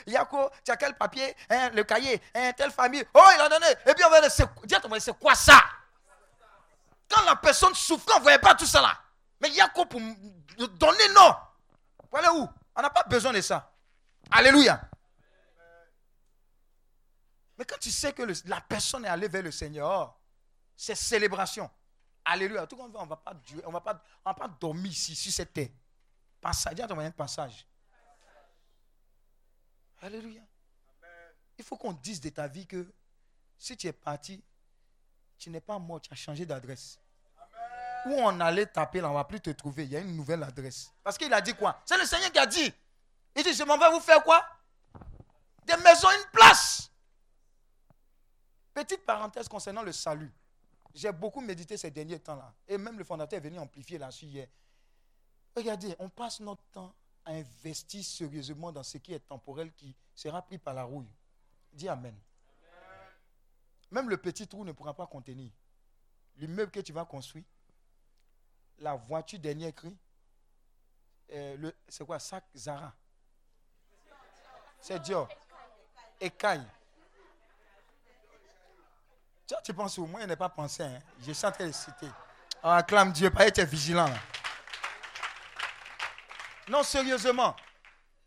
[0.07, 1.35] Yako, tu as quel papier?
[1.51, 2.21] Hein, Le cahier?
[2.35, 3.05] Hein, Telle famille?
[3.15, 3.67] Oh, il a donné.
[3.87, 5.63] Et puis on va dire, c'est- quoi ça?
[7.09, 8.99] Quand la personne souffre, on ne voyait pas tout ça là.
[9.41, 11.35] Mais Yako, pour donner, non.
[12.09, 12.49] Pour aller où?
[12.77, 13.71] On n'a pas besoin de ça.
[14.31, 14.81] Alléluia.
[17.63, 20.19] Mais quand tu sais que la personne est allée vers le Seigneur,
[20.77, 21.71] c'est célébration.
[22.25, 22.67] Alléluia.
[22.67, 23.17] Tout comme on ne va
[23.81, 25.69] pas va pas, dormir ici, sur cette terre.
[26.41, 27.65] Passage, dis à ton voisin, passage.
[30.01, 30.43] Alléluia.
[31.57, 32.93] Il faut qu'on dise de ta vie que
[33.57, 34.43] si tu es parti,
[35.39, 36.99] tu n'es pas mort, tu as changé d'adresse.
[38.07, 39.85] Où on allait taper, là, on ne va plus te trouver.
[39.85, 40.91] Il y a une nouvelle adresse.
[41.05, 41.81] Parce qu'il a dit quoi?
[41.85, 42.75] C'est le Seigneur qui a dit.
[43.37, 44.45] Il dit, je m'en vais vous faire quoi?
[45.65, 46.82] Des maisons, une place.
[48.75, 50.33] Petite parenthèse concernant le salut.
[50.95, 52.53] J'ai beaucoup médité ces derniers temps-là.
[52.69, 54.49] Et même le fondateur est venu amplifier là-dessus hier.
[55.57, 56.95] Regardez, on passe notre temps
[57.25, 61.11] à investir sérieusement dans ce qui est temporel qui sera pris par la rouille.
[61.73, 62.17] Dis Amen.
[63.91, 65.51] Même le petit trou ne pourra pas contenir.
[66.37, 67.45] L'immeuble que tu vas construire,
[68.79, 69.95] la voiture dernier cri,
[71.31, 72.95] euh, c'est quoi Sac Zara?
[74.81, 75.29] C'est Dior.
[76.21, 76.67] Écaille.
[79.65, 80.83] Tu, penses où Moi, je n'ai pas pensé.
[80.83, 80.99] Hein.
[81.21, 82.09] Je suis en train de citer.
[82.63, 84.13] On acclame Dieu, tu es vigilant.
[86.69, 87.57] Non, sérieusement.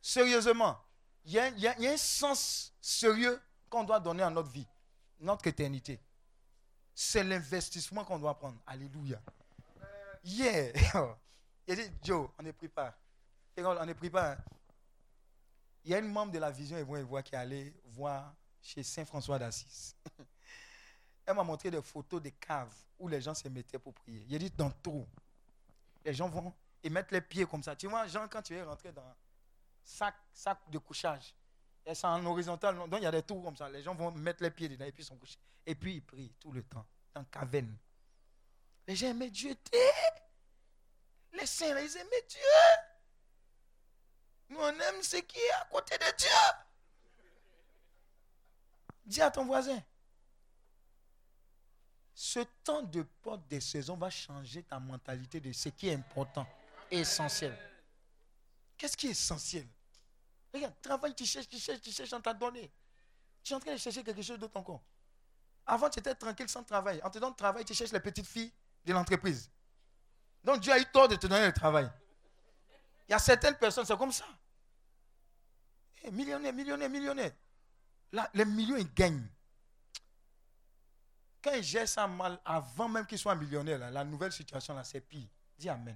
[0.01, 0.77] Sérieusement.
[1.25, 4.67] Il y, a, un sens sérieux qu'on doit donner à notre vie,
[5.19, 5.99] notre éternité.
[6.93, 8.59] C'est l'investissement qu'on doit prendre.
[8.67, 9.19] Alléluia.
[10.23, 10.71] Yeah.
[11.67, 12.95] Il dit, Joe, on est pris pas.
[13.57, 14.37] On est pris pas.
[15.83, 18.83] Il y a une membre de la vision et voix qui est allée voir chez
[18.83, 19.95] Saint François d'Assise.
[21.25, 24.35] Elle m'a montré des photos des caves où les gens se mettaient pour prier.
[24.35, 25.07] A dit dans trop.
[26.03, 26.53] Les gens vont
[26.83, 27.75] et mettre les pieds comme ça.
[27.75, 29.15] Tu vois, Jean, quand tu es rentré dans
[29.83, 31.33] sac, sac de couchage,
[31.83, 33.69] et c'est en horizontal, donc il y a des trous comme ça.
[33.69, 35.37] Les gens vont mettre les pieds dedans et puis ils sont couchés.
[35.65, 37.75] Et puis ils prient tout le temps, dans la caverne.
[38.87, 39.55] Les gens aimaient Dieu.
[41.33, 42.39] Les saints, ils aimaient Dieu.
[44.49, 46.29] Nous, on aime ce qui est à côté de Dieu.
[49.05, 49.81] Dis à ton voisin,
[52.17, 56.47] Ce temps de porte des saisons va changer ta mentalité de ce qui est important
[56.89, 57.53] et essentiel.
[58.77, 59.67] Qu'est-ce qui est essentiel?
[60.53, 62.71] Regarde, travail, tu cherches, tu cherches, tu cherches, on t'a donné.
[63.43, 64.81] Tu es en train de chercher quelque chose d'autre encore.
[65.65, 67.01] Avant, tu étais tranquille sans travail.
[67.03, 68.51] En te donnant le travail, tu cherches les petites filles
[68.85, 69.51] de l'entreprise.
[70.41, 71.91] Donc Dieu a eu tort de te donner le travail.
[73.09, 74.25] Il y a certaines personnes, c'est comme ça.
[76.03, 77.31] Eh, millionnaire, millionnaire, millionnaire.
[78.13, 79.27] Là, les millions, ils gagnent.
[81.45, 84.83] Quand ils gèrent ça mal, avant même qu'ils soient millionnaires, là, la nouvelle situation, là,
[84.83, 85.27] c'est pire.
[85.55, 85.95] Dis Amen.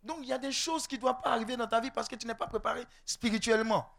[0.00, 2.06] Donc, il y a des choses qui ne doivent pas arriver dans ta vie parce
[2.06, 3.90] que tu n'es pas préparé spirituellement.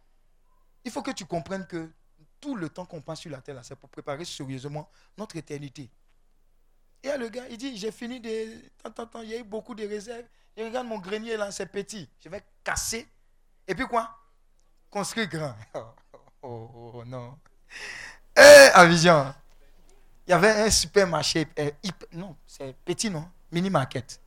[0.85, 1.91] Il faut que tu comprennes que
[2.39, 5.91] tout le temps qu'on passe sur la terre, c'est pour préparer sérieusement notre éternité.
[7.03, 8.71] Et là, le gars, il dit, j'ai fini de...
[8.81, 10.27] Tant, tant, il y a eu beaucoup de réserves.
[10.55, 12.09] Et regarde mon grenier là, c'est petit.
[12.23, 13.05] Je vais casser.
[13.67, 14.17] Et puis quoi?
[14.89, 15.55] Construire grand.
[16.43, 17.37] Oh, oh, oh non.
[18.37, 19.33] Eh, à Vision.
[20.27, 21.47] Il y avait un supermarché.
[21.57, 21.71] euh,
[22.11, 24.19] non, c'est petit, non Mini market.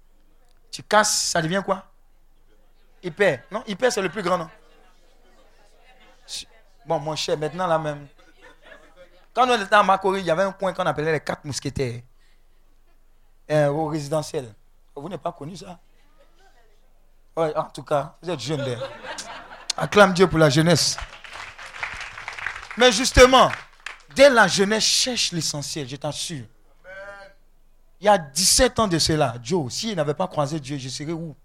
[0.71, 1.85] Tu casses, ça devient quoi?
[3.03, 3.43] Hyper.
[3.51, 4.51] Non, hyper, c'est le plus grand, non?
[6.87, 8.09] Bon, mon cher, maintenant là même.
[9.35, 12.01] Quand on était à Macori, il y avait un coin qu'on appelait les quatre mousquetaires.
[13.51, 14.55] Euh, au résidentiel.
[14.95, 15.79] Vous n'avez pas connu ça?
[17.37, 18.61] Oui, en tout cas, vous êtes jeune.
[18.63, 18.77] là.
[19.77, 20.97] Acclame Dieu pour la jeunesse.
[22.77, 23.51] Mais justement,
[24.15, 26.45] dès la jeunesse, cherche l'essentiel, je t'assure.
[28.01, 31.13] Il y a 17 ans de cela, Joe, s'il n'avait pas croisé Dieu, je serais
[31.13, 31.37] où?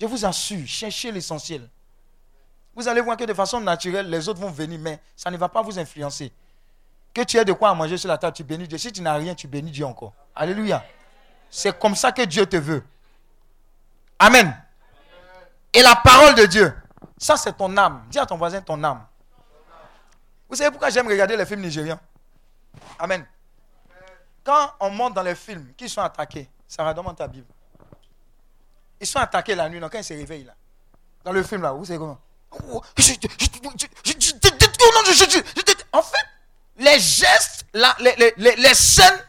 [0.00, 1.68] Je vous assure, cherchez l'essentiel.
[2.74, 5.48] Vous allez voir que de façon naturelle, les autres vont venir, mais ça ne va
[5.48, 6.32] pas vous influencer.
[7.12, 8.78] Que tu aies de quoi à manger sur la table, tu bénis Dieu.
[8.78, 10.14] Si tu n'as rien, tu bénis Dieu encore.
[10.34, 10.82] Alléluia.
[11.50, 12.82] C'est comme ça que Dieu te veut.
[14.18, 14.56] Amen.
[15.74, 16.74] Et la parole de Dieu,
[17.18, 18.04] ça c'est ton âme.
[18.08, 19.04] Dis à ton voisin ton âme.
[20.52, 21.98] Vous savez pourquoi j'aime regarder les films nigérians?
[22.98, 23.24] Amen.
[24.44, 27.46] Quand on monte dans les films, qui sont attaqués, Sarah, demande ta Bible.
[29.00, 30.52] Ils sont attaqués la nuit, donc quand ils se réveillent là,
[31.24, 32.20] dans le film là, vous savez comment?
[35.90, 36.26] En fait,
[36.76, 39.24] les gestes, la- les, les- les- les scènes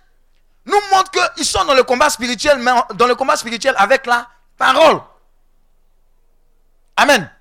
[0.65, 4.27] nous montrent qu'ils sont dans le combat spirituel, mais dans le combat spirituel avec la
[4.57, 4.99] parole.
[6.97, 7.31] Amen.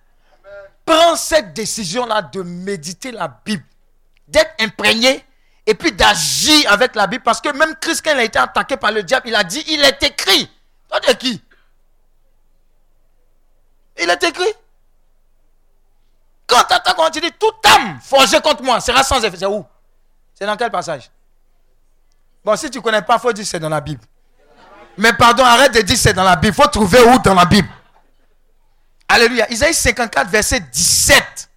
[0.85, 3.65] Prends cette décision-là de méditer la Bible,
[4.33, 5.25] d'être imprégné
[5.67, 7.23] et puis d'agir avec la Bible.
[7.23, 9.63] Parce que même Christ, quand il a été attaqué par le diable, il a dit,
[9.69, 10.51] il est écrit.
[10.89, 11.43] Toi, t'es qui?
[14.01, 14.53] Il est écrit.
[16.47, 19.37] Quand t'attends, quand tu dis, toute âme forgée contre moi sera sans effet.
[19.39, 19.65] C'est où?
[20.35, 21.11] C'est dans quel passage?
[22.45, 24.03] Bon, si tu ne connais pas, faut dire c'est dans la Bible.
[24.99, 26.55] Mais pardon, arrête de dire c'est dans la Bible.
[26.59, 27.69] Il faut trouver où dans la Bible?
[29.09, 29.51] Alléluia.
[29.51, 31.49] Isaïe 54, verset 17.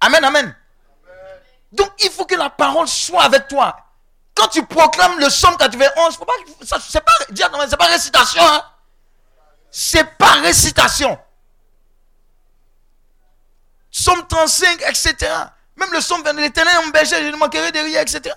[0.00, 0.54] Amen, amen.
[1.72, 3.76] Donc, il faut que la parole soit avec toi.
[4.34, 7.12] Quand tu proclames le psaume 91, faut pas, ça, c'est pas,
[7.68, 8.42] c'est pas récitation.
[8.42, 8.62] Hein?
[9.70, 11.18] C'est pas récitation.
[13.90, 15.14] Psaume 35, etc.
[15.76, 18.34] Même le psaume 20, l'éternel mon berger, je ne manquerai de rien, etc.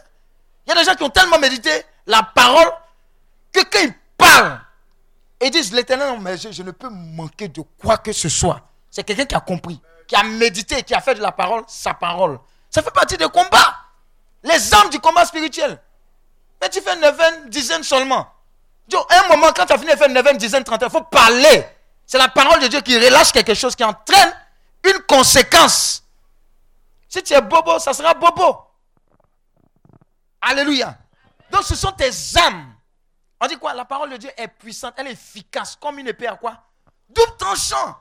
[0.65, 1.69] Il y a des gens qui ont tellement médité
[2.07, 2.71] la parole
[3.51, 4.59] que quand ils parlent,
[5.41, 8.61] ils disent l'éternel mon berger, je ne peux manquer de quoi que ce soit.
[8.89, 11.93] C'est quelqu'un qui a compris, qui a médité, qui a fait de la parole sa
[11.93, 12.39] parole.
[12.75, 13.73] Ça fait partie des combats.
[14.43, 15.81] Les armes du combat spirituel.
[16.61, 18.29] Mais tu fais neuvaine, dizaine seulement.
[18.85, 21.65] Dieu, un moment, quand tu as fini de faire neuvaine, dizaine, trentaine, il faut parler.
[22.05, 24.29] C'est la parole de Dieu qui relâche quelque chose, qui entraîne
[24.83, 26.03] une conséquence.
[27.07, 28.57] Si tu es bobo, ça sera bobo.
[30.41, 30.97] Alléluia.
[31.51, 32.75] Donc ce sont tes âmes.
[33.39, 33.73] On dit quoi?
[33.73, 36.61] La parole de Dieu est puissante, elle est efficace, comme une épée à quoi?
[37.07, 37.97] Double tranchant.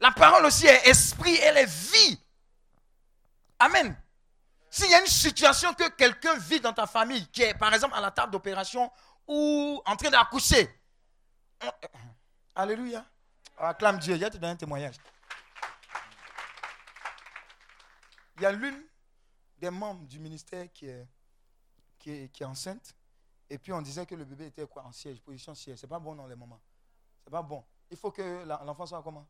[0.00, 2.23] La parole aussi est esprit, elle est vie.
[3.58, 3.96] Amen.
[4.70, 7.94] S'il y a une situation que quelqu'un vit dans ta famille, qui est par exemple
[7.94, 8.90] à la table d'opération
[9.26, 10.68] ou en train d'accoucher,
[11.62, 11.70] on-
[12.56, 13.04] Alléluia.
[13.56, 14.96] Acclame Dieu, y a te donner un témoignage.
[18.36, 18.82] Il y a l'une
[19.58, 22.94] des membres du ministère qui est, enceinte.
[23.48, 25.78] Et puis on disait que le bébé était quoi En siège, position siège.
[25.78, 26.60] C'est pas bon dans les moments.
[27.22, 27.64] C'est pas bon.
[27.90, 29.26] Il faut que l'enfant soit comment?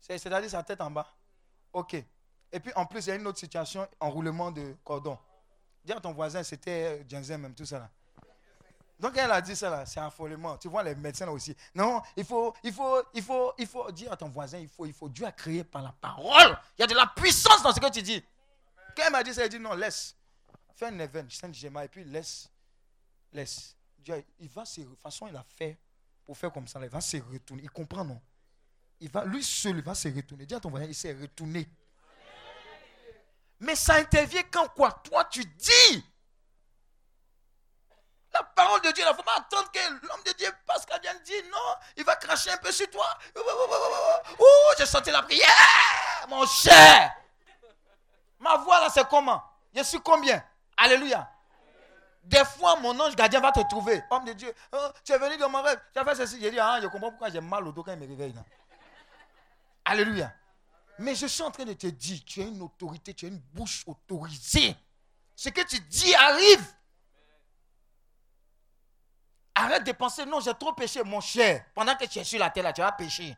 [0.00, 1.06] C'est- C'est-à-dire sa tête en bas.
[1.72, 1.94] Ok.
[1.94, 5.18] Et puis en plus, il y a une autre situation, enroulement de cordon.
[5.84, 7.90] Dis à ton voisin, c'était Jensen même, tout ça là.
[8.98, 10.56] Donc elle a dit ça là, c'est affolement.
[10.58, 11.56] Tu vois les médecins là aussi.
[11.74, 14.86] Non, il faut, il faut, il faut, il faut dire à ton voisin, il faut,
[14.86, 15.08] il faut.
[15.08, 16.58] Dieu a créé par la parole.
[16.76, 18.22] Il y a de la puissance dans ce que tu dis.
[18.96, 20.16] Quand elle m'a dit ça, elle dit non, laisse.
[20.74, 22.50] Fais un événement, Saint Gemma, et puis laisse,
[23.32, 23.76] laisse.
[24.38, 25.78] Il va de toute façon, il a fait
[26.24, 27.62] pour faire comme ça, il va se retourner.
[27.62, 28.20] Il comprend non?
[29.00, 30.46] Il va, lui seul, il va se retourner.
[30.46, 31.68] Dis à ton voisin, il s'est retourné.
[33.60, 34.92] Mais ça intervient quand quoi?
[35.04, 36.04] Toi, tu dis.
[38.32, 41.20] La parole de Dieu, il ne faut pas attendre que l'homme de Dieu passe vienne
[41.24, 43.06] dire non, il va cracher un peu sur toi.
[44.38, 45.46] Oh, j'ai senti la prière,
[46.28, 47.16] mon cher.
[48.38, 49.42] Ma voix là, c'est comment?
[49.74, 50.44] Je suis combien?
[50.76, 51.28] Alléluia.
[52.22, 54.02] Des fois, mon ange gardien va te trouver.
[54.10, 56.38] Homme de Dieu, oh, tu es venu dans mon rêve, tu as fait ceci.
[56.40, 58.34] J'ai dit, ah, je comprends pourquoi j'ai mal au dos quand il me réveille.
[58.34, 58.44] Là.
[59.88, 60.30] Alléluia.
[60.98, 63.38] Mais je suis en train de te dire, tu as une autorité, tu as une
[63.38, 64.76] bouche autorisée.
[65.34, 66.74] Ce que tu dis arrive.
[69.54, 71.64] Arrête de penser, non, j'ai trop péché, mon cher.
[71.74, 73.34] Pendant que tu es sur la terre, là, tu vas pécher.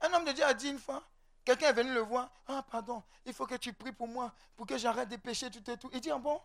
[0.00, 1.02] Un homme de Dieu a dit une fois,
[1.44, 4.64] quelqu'un est venu le voir, ah pardon, il faut que tu pries pour moi, pour
[4.64, 5.90] que j'arrête de pécher, tout et tout.
[5.92, 6.40] Il dit, ah bon?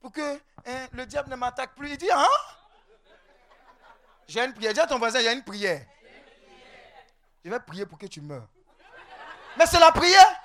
[0.00, 1.90] Pour que hein, le diable ne m'attaque plus.
[1.90, 2.26] Il dit, ah
[4.28, 4.72] J'ai une prière.
[4.72, 5.84] Dis à ton voisin, il y a une prière.
[7.44, 8.46] Je vais prier pour que tu meurs.
[9.56, 10.40] Mais c'est la prière.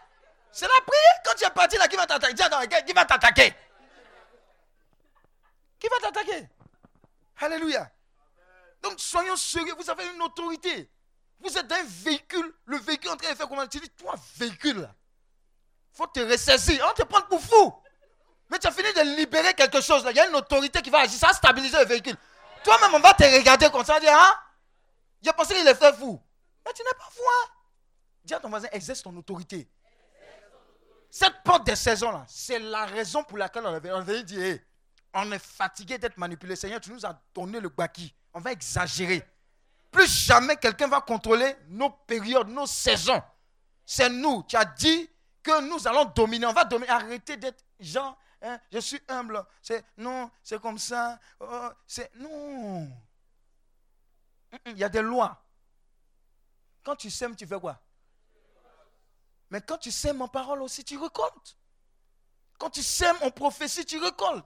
[0.51, 1.21] C'est la prière.
[1.23, 2.33] Quand tu es parti là, qui va t'attaquer?
[2.83, 3.53] Qui va t'attaquer?
[5.79, 6.49] Qui va t'attaquer?
[7.39, 7.89] Alléluia.
[8.81, 9.75] Donc soyons sérieux.
[9.77, 10.89] Vous avez une autorité.
[11.39, 12.53] Vous êtes un véhicule.
[12.65, 13.67] Le véhicule en train de faire comment?
[13.67, 14.95] Tu dis, toi, véhicule là.
[15.93, 16.85] faut te ressaisir.
[16.89, 17.73] On te prend pour fou.
[18.49, 20.11] Mais tu as fini de libérer quelque chose là.
[20.11, 21.19] Il y a une autorité qui va agir.
[21.19, 22.17] Ça va stabiliser le véhicule.
[22.67, 23.97] Toi-même, on va te regarder comme ça.
[23.97, 24.33] Dire, hein?
[25.21, 26.21] J'ai pensé qu'il est fait fou.
[26.65, 27.21] Mais tu n'es pas fou.
[27.25, 27.49] Hein?
[28.25, 29.69] Dis à ton voisin, exerce ton autorité.
[31.09, 34.59] Cette porte des saisons là, c'est la raison pour laquelle on avait, on avait dit,
[35.13, 36.57] on est fatigué d'être manipulé.
[36.57, 38.13] Seigneur, tu nous as donné le baki.
[38.33, 39.25] On va exagérer.
[39.89, 43.23] Plus jamais quelqu'un va contrôler nos périodes, nos saisons.
[43.85, 44.43] C'est nous.
[44.43, 45.09] Tu as dit
[45.41, 46.47] que nous allons dominer.
[46.47, 46.91] On va dominer.
[46.91, 48.17] Arrêtez d'être gens.
[48.41, 49.45] Hein, je suis humble.
[49.61, 51.19] C'est non, c'est comme ça.
[51.39, 52.91] Oh, c'est non.
[54.65, 55.43] Il y a des lois.
[56.83, 57.81] Quand tu sèmes, tu fais quoi?
[59.49, 61.57] Mais quand tu sèmes en parole aussi, tu récoltes.
[62.57, 64.45] Quand tu sèmes en prophétie, tu récoltes.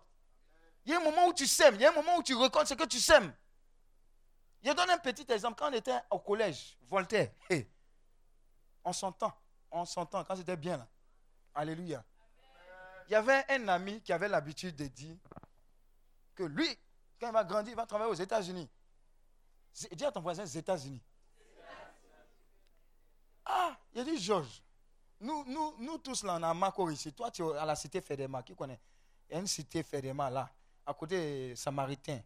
[0.86, 2.36] Il y a un moment où tu sèmes, il y a un moment où tu
[2.36, 3.34] récoltes ce que tu sèmes.
[4.64, 5.58] Je donne un petit exemple.
[5.58, 7.32] Quand on était au collège, Voltaire,
[8.84, 9.34] on s'entend,
[9.70, 10.88] on s'entend, quand c'était bien là.
[11.54, 12.04] Alléluia.
[13.08, 15.16] Il y avait un ami qui avait l'habitude de dire
[16.36, 16.68] que lui,
[17.20, 18.70] quand il va grandir, il va travailler aux États-Unis.
[19.94, 21.02] Dis à ton voisin, aux États-Unis.
[23.46, 24.62] Ah, il dit Georges,
[25.20, 27.14] nous, nous, nous tous là, on a Marco ici.
[27.14, 28.44] Toi, tu es à la cité Fédéma.
[28.44, 28.80] Qui connaît?
[29.30, 30.50] Il y a une cité Fédéma là,
[30.86, 32.22] à côté Samaritain.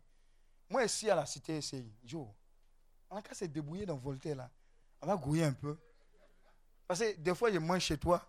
[0.70, 2.28] Moi, ici, à la cité SCI, Joe,
[3.10, 4.50] on a qu'à se débrouiller dans Voltaire là.
[5.02, 5.78] On va grouiller un peu.
[6.88, 8.26] Parce que des fois, je mange chez toi,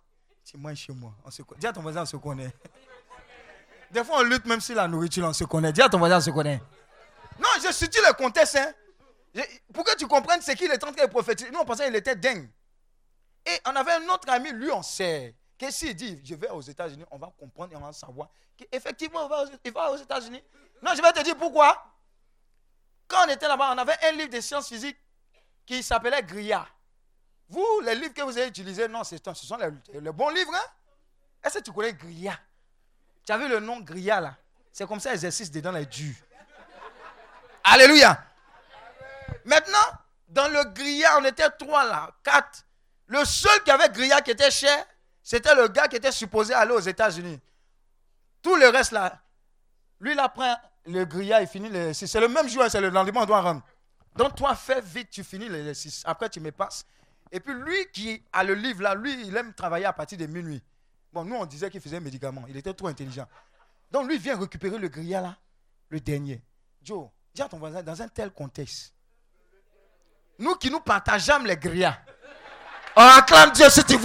[0.47, 1.13] tu manges chez moi.
[1.25, 1.41] On se.
[1.57, 2.51] Dis à ton voisin, on se connaît.
[3.91, 5.73] Des fois, on lutte même sur la nourriture, on se connaît.
[5.73, 6.61] Dis à ton voisin, on se connaît.
[7.39, 8.55] Non, je suis dit le contexte.
[8.55, 8.73] Hein.
[9.73, 11.51] Pour que tu comprennes ce qu'il est en train de prophétiser.
[11.51, 12.49] Nous, on pensait qu'il était dingue.
[13.45, 15.35] Et on avait un autre ami, lui, on sait.
[15.57, 19.27] Que s'il dit, je vais aux États-Unis, on va comprendre et on va savoir qu'effectivement,
[19.65, 20.43] il va aux États-Unis.
[20.81, 21.83] Non, je vais te dire pourquoi.
[23.07, 24.97] Quand on était là-bas, on avait un livre de sciences physiques
[25.65, 26.67] qui s'appelait Gria.
[27.49, 30.53] Vous, les livres que vous avez utilisés, non, ce sont les, bons livres.
[30.53, 30.67] Hein?
[31.43, 32.37] Est-ce que tu connais Gria?
[33.25, 34.35] Tu as vu le nom Gria là?
[34.71, 36.15] C'est comme ça, l'exercice dedans est dur.
[37.63, 38.23] Alléluia.
[39.45, 39.77] Maintenant,
[40.27, 42.65] dans le Gria, on était trois là, quatre.
[43.07, 44.85] Le seul qui avait Gria qui était cher,
[45.23, 47.39] c'était le gars qui était supposé aller aux États-Unis.
[48.41, 49.19] Tout le reste là,
[49.99, 52.11] lui, il apprend le grillage, il finit l'exercice.
[52.11, 53.61] C'est le même jour, c'est le lendemain, on doit rendre.
[54.15, 56.01] Donc, toi, fais vite, tu finis l'exercice.
[56.05, 56.85] Après, tu me passes.
[57.31, 60.25] Et puis, lui qui a le livre là, lui, il aime travailler à partir de
[60.25, 60.61] minuit.
[61.11, 62.45] Bon, nous, on disait qu'il faisait un médicament.
[62.47, 63.27] Il était trop intelligent.
[63.91, 65.37] Donc, lui vient récupérer le grillage là,
[65.89, 66.41] le dernier.
[66.81, 68.93] Joe, dis à ton voisin, dans un tel contexte,
[70.39, 71.99] nous qui nous partageons les grillas,
[72.95, 73.97] on acclame Dieu si tu.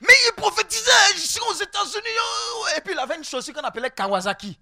[0.00, 2.16] Mais il prophétisait, aux États-Unis.
[2.20, 4.58] Oh, et puis il avait une chaussure qu'on appelait Kawasaki.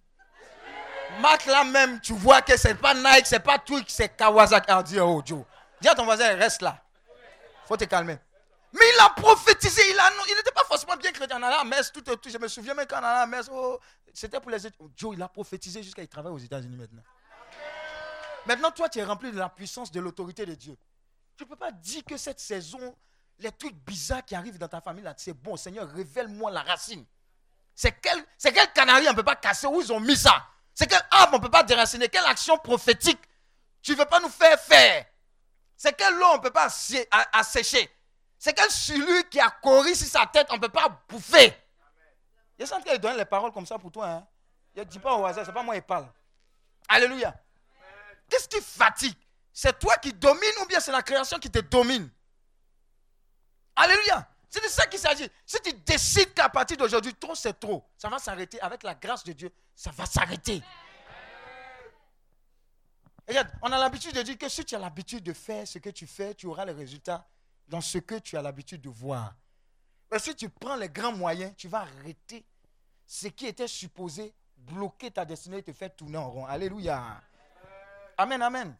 [1.20, 4.72] Marc là même, tu vois que c'est pas Nike, c'est pas Twix, c'est Kawasaki.
[4.72, 5.44] On dit, oh Joe,
[5.80, 6.82] dis à ton voisin, reste là.
[7.66, 8.18] faut te calmer.
[8.72, 11.38] Mais il a prophétisé, il n'était pas forcément bien chrétien.
[11.38, 13.50] On allait à messe, tout, tout, je me souviens même quand on allait à messe,
[13.52, 13.78] oh,
[14.14, 14.58] c'était pour les
[14.96, 17.02] Joe, il a prophétisé jusqu'à il travaille aux États-Unis maintenant.
[18.46, 20.76] Maintenant, toi, tu es rempli de la puissance de l'autorité de Dieu.
[21.36, 22.96] Tu ne peux pas dire que cette saison,
[23.38, 27.04] les trucs bizarres qui arrivent dans ta famille, là, c'est bon, Seigneur, révèle-moi la racine.
[27.74, 30.46] C'est quel, quel canari on ne peut pas casser Où ils ont mis ça?
[30.74, 33.20] C'est quel arbre on ne peut pas déraciner Quelle action prophétique
[33.82, 35.06] tu ne veux pas nous faire faire?
[35.76, 36.68] C'est quel eau on ne peut pas
[37.32, 37.90] assécher
[38.38, 41.52] C'est quel celui qui a couru sur sa tête on ne peut pas bouffer
[42.58, 44.08] Je sens qu'il donne les paroles comme ça pour toi.
[44.08, 44.26] Hein?
[44.74, 46.06] Je ne dis pas au hasard, ce n'est pas moi qui parle.
[46.88, 47.34] Alléluia.
[48.28, 49.16] Qu'est-ce qui fatigue?
[49.52, 52.08] C'est toi qui domines ou bien c'est la création qui te domine?
[53.76, 54.26] Alléluia.
[54.52, 55.30] C'est de ça qu'il s'agit.
[55.46, 58.60] Si tu décides qu'à partir d'aujourd'hui, trop c'est trop, ça va s'arrêter.
[58.60, 60.62] Avec la grâce de Dieu, ça va s'arrêter.
[63.26, 65.88] Regarde, on a l'habitude de dire que si tu as l'habitude de faire ce que
[65.88, 67.26] tu fais, tu auras les résultats
[67.66, 69.34] dans ce que tu as l'habitude de voir.
[70.10, 72.44] Mais si tu prends les grands moyens, tu vas arrêter
[73.06, 76.44] ce qui était supposé bloquer ta destinée et te faire tourner en rond.
[76.44, 77.22] Alléluia.
[78.18, 78.76] Amen, amen.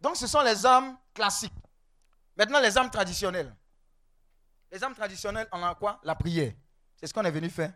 [0.00, 1.52] Donc ce sont les âmes classiques.
[2.34, 3.54] Maintenant, les âmes traditionnelles.
[4.70, 6.00] Les âmes traditionnelles, on a quoi?
[6.02, 6.52] La prière.
[6.96, 7.72] C'est ce qu'on est venu faire.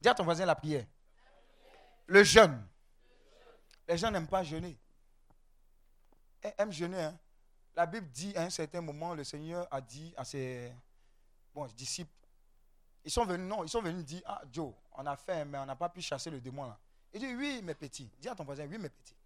[0.00, 0.86] Dis à ton voisin la prière.
[2.06, 2.66] Le jeûne.
[3.86, 4.78] Les gens n'aiment pas jeûner.
[6.44, 7.02] Ils aiment jeûner.
[7.02, 7.18] Hein.
[7.74, 10.72] La Bible dit à un certain moment, le Seigneur a dit à ses
[11.74, 12.10] disciples,
[13.04, 15.66] ils sont venus, non, ils sont venus dire, ah Joe, on a fait, mais on
[15.66, 16.78] n'a pas pu chasser le démon là.
[17.12, 18.10] Il dit, oui, mes petits.
[18.18, 19.16] Dis à ton voisin, oui, mes petits.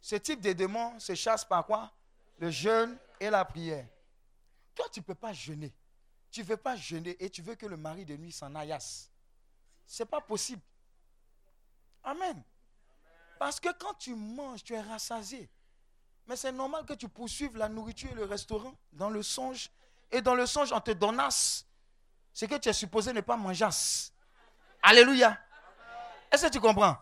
[0.00, 1.90] Ce type de démon se chasse par quoi?
[2.38, 3.86] Le jeûne et la prière.
[4.74, 5.72] Toi, tu ne peux pas jeûner.
[6.36, 9.10] Tu ne veux pas jeûner et tu veux que le mari de nuit s'en aillasse.
[9.86, 10.60] Ce n'est pas possible.
[12.04, 12.42] Amen.
[13.38, 15.48] Parce que quand tu manges, tu es rassasié.
[16.26, 19.70] Mais c'est normal que tu poursuives la nourriture et le restaurant dans le songe.
[20.10, 21.64] Et dans le songe, on te donnasse
[22.34, 23.70] ce que tu es supposé ne pas manger.
[24.82, 25.40] Alléluia.
[26.30, 26.98] Est-ce que tu comprends?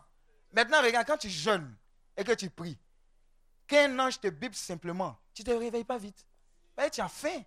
[0.52, 1.76] Maintenant, regarde, quand tu jeûnes
[2.16, 2.78] et que tu pries,
[3.66, 6.24] qu'un ange te bip simplement, tu ne te réveilles pas vite.
[6.76, 7.42] Mais tu as faim.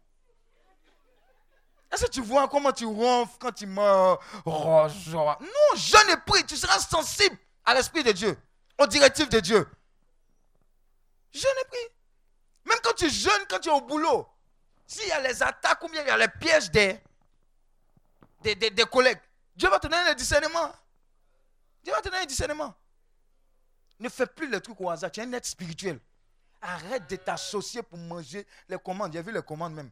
[1.91, 4.19] Est-ce que tu vois comment tu ronfles quand tu meurs?
[5.41, 8.37] Non, jeûne et prie, tu seras sensible à l'Esprit de Dieu,
[8.77, 9.67] aux directives de Dieu.
[11.33, 11.95] Jeûne et prie.
[12.65, 14.27] Même quand tu jeûnes, quand tu es au boulot,
[14.85, 16.99] s'il y a les attaques ou bien il y a les pièges des,
[18.41, 19.19] des, des, collègues,
[19.55, 20.73] Dieu va te donner le discernement.
[21.83, 22.73] Dieu va te donner le discernement.
[23.99, 25.11] Ne fais plus les trucs au hasard.
[25.11, 25.99] Tu es un être spirituel.
[26.61, 29.13] Arrête de t'associer pour manger les commandes.
[29.13, 29.91] J'ai vu les commandes même.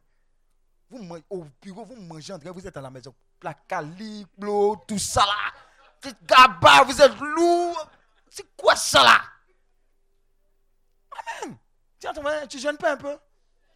[0.88, 3.14] Vous au bureau, vous mangez en vous êtes à la maison.
[3.40, 4.26] Placali,
[4.86, 6.12] tout ça là.
[6.22, 7.90] Gaba, vous êtes lourd.
[8.30, 9.20] C'est quoi ça là?
[11.42, 11.58] Amen.
[11.98, 12.12] Tiens,
[12.48, 13.18] tu ne jeûnes pas un peu?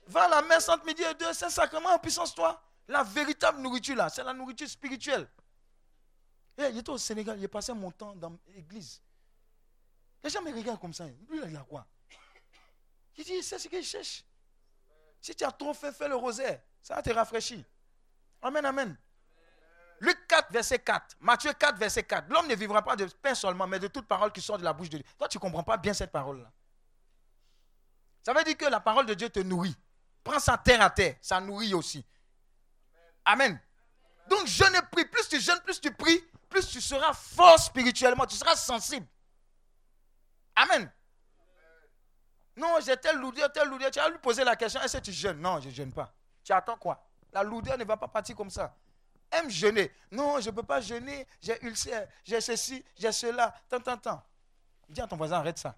[0.06, 2.62] Va à la messe entre midi et deux, c'est sacrement en puissance toi?
[2.88, 5.28] La véritable nourriture là, c'est la nourriture spirituelle.
[6.58, 9.00] Hey, eh, j'étais au Sénégal, j'ai passé mon temps dans l'église.
[10.22, 11.06] Les gens me regardent comme ça.
[11.06, 11.86] Lui, il a quoi?
[13.16, 14.24] Il dit, c'est ce qu'il cherche.
[15.20, 16.60] Si tu as trop fait, fais le rosaire.
[16.82, 17.64] Ça te rafraîchir.
[18.42, 18.96] Amen, amen.
[20.00, 21.16] Luc 4, verset 4.
[21.20, 22.28] Matthieu 4, verset 4.
[22.30, 24.72] L'homme ne vivra pas de pain seulement, mais de toute parole qui sort de la
[24.72, 25.06] bouche de Dieu.
[25.18, 26.50] Toi, tu ne comprends pas bien cette parole-là.
[28.24, 29.76] Ça veut dire que la parole de Dieu te nourrit.
[30.24, 31.16] Prends ça terre à terre.
[31.20, 32.04] Ça nourrit aussi.
[33.26, 33.60] Amen.
[34.28, 35.04] Donc, jeûne et prie.
[35.04, 38.24] Plus tu jeûnes, plus tu pries, plus tu seras fort spirituellement.
[38.26, 39.06] Tu seras sensible.
[40.56, 40.90] Amen.
[42.56, 43.90] Non, j'ai tel lourdeur, tel lourdeur.
[43.90, 45.40] Tu as lui poser la question est-ce que tu jeûnes?
[45.40, 46.12] Non, je ne jeûne pas.
[46.50, 47.00] Tu attends quoi?
[47.32, 48.74] La lourdeur ne va pas partir comme ça.
[49.30, 49.88] Aime jeûner.
[50.10, 51.24] Non, je ne peux pas jeûner.
[51.40, 53.54] J'ai ulcère, j'ai ceci, j'ai cela.
[53.68, 54.20] Tant, tant, tant.
[54.88, 55.76] Dis à ton voisin arrête ça.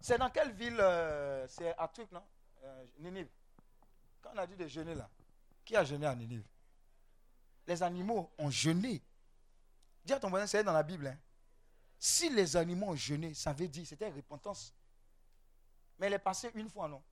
[0.00, 2.24] C'est dans quelle ville euh, C'est à truc, non?
[2.64, 3.28] Euh, Ninive.
[4.22, 5.10] Quand on a dit de jeûner là,
[5.62, 6.46] qui a jeûné à Ninive?
[7.66, 9.02] Les animaux ont jeûné.
[10.06, 11.06] Dis à ton voisin, c'est dans la Bible.
[11.06, 11.18] Hein.
[11.98, 14.72] Si les animaux ont jeûné, ça veut dire c'était repentance.
[15.98, 17.02] Mais elle est passée une fois, non?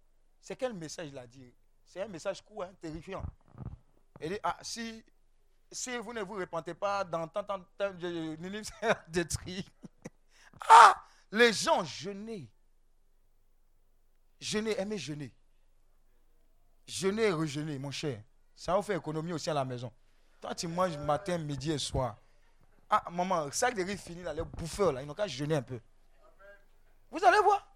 [0.40, 1.52] C'est quel message il a dit
[1.84, 3.24] C'est un message court, hein, terrifiant.
[4.18, 5.04] Elle dit, ah, si,
[5.70, 8.70] si vous ne vous repentez pas, dans tant, tant, tant, Ninive
[9.08, 9.66] détruit.
[10.68, 11.02] ah
[11.32, 12.48] Les gens jeûnaient.
[14.40, 15.32] Jeûner, aimer jeûner.
[16.86, 18.22] Jeûner et rejeûner, mon cher.
[18.54, 19.92] Ça va faire économie aussi à la maison.
[20.40, 22.16] Toi, tu manges matin, midi et soir.
[22.88, 25.62] Ah, maman, sac de riz fini, là, les bouffeurs, là, ils n'ont qu'à jeûner un
[25.62, 25.80] peu.
[27.10, 27.66] Vous allez voir.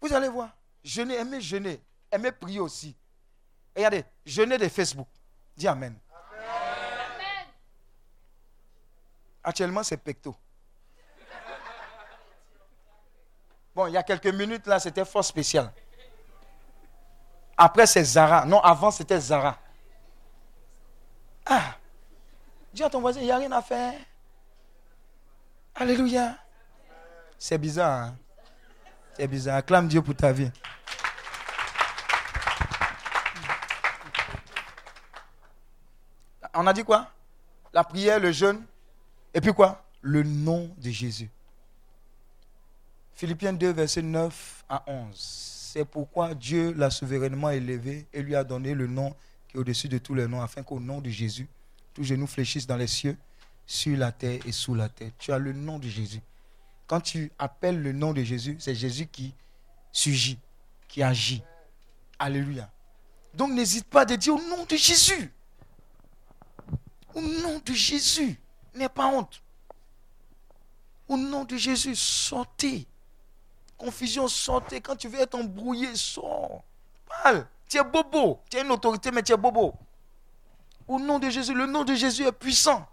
[0.00, 0.50] Vous allez voir.
[0.82, 1.80] Jeûner, aimer jeûner.
[2.10, 2.96] Aimer prier aussi.
[3.76, 5.08] regardez, jeûner de Facebook.
[5.56, 5.96] Dis Amen.
[6.42, 7.46] amen.
[9.44, 10.34] Actuellement, c'est pecto.
[13.74, 15.72] Bon, il y a quelques minutes, là, c'était fort spécial.
[17.56, 18.44] Après, c'est Zara.
[18.44, 19.58] Non, avant, c'était Zara.
[21.46, 21.76] Ah,
[22.72, 23.94] dis à ton voisin, il n'y a rien à faire.
[25.74, 26.36] Alléluia.
[27.38, 28.00] C'est bizarre.
[28.00, 28.16] Hein?
[29.14, 29.56] C'est bizarre.
[29.56, 30.50] Acclame Dieu pour ta vie.
[36.60, 37.10] On a dit quoi?
[37.72, 38.62] La prière, le jeûne.
[39.32, 39.82] Et puis quoi?
[40.02, 41.30] Le nom de Jésus.
[43.14, 45.16] Philippiens 2, verset 9 à 11.
[45.16, 49.16] C'est pourquoi Dieu l'a souverainement élevé et lui a donné le nom
[49.48, 51.48] qui est au-dessus de tous les noms, afin qu'au nom de Jésus,
[51.94, 53.16] tous genoux fléchissent dans les cieux,
[53.64, 55.12] sur la terre et sous la terre.
[55.18, 56.20] Tu as le nom de Jésus.
[56.86, 59.32] Quand tu appelles le nom de Jésus, c'est Jésus qui
[59.92, 60.38] surgit,
[60.88, 61.42] qui agit.
[62.18, 62.70] Alléluia.
[63.32, 65.32] Donc n'hésite pas de dire au nom de Jésus.
[67.14, 68.38] Au nom de Jésus.
[68.74, 69.42] N'aie pas honte.
[71.08, 72.86] Au nom de Jésus, sortez.
[73.76, 74.80] Confusion, sortez.
[74.80, 76.62] Quand tu veux être embrouillé, sors.
[77.08, 77.46] Parle.
[77.68, 78.40] Tu es bobo.
[78.48, 79.74] Tu as une autorité, mais tu es bobo.
[80.86, 82.86] Au nom de Jésus, le nom de Jésus est puissant.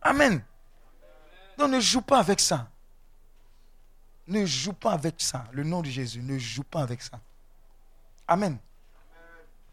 [0.00, 0.42] Amen.
[1.58, 2.68] Donc ne joue pas avec ça.
[4.26, 5.44] Ne joue pas avec ça.
[5.52, 7.20] Le nom de Jésus, ne joue pas avec ça.
[8.26, 8.58] Amen.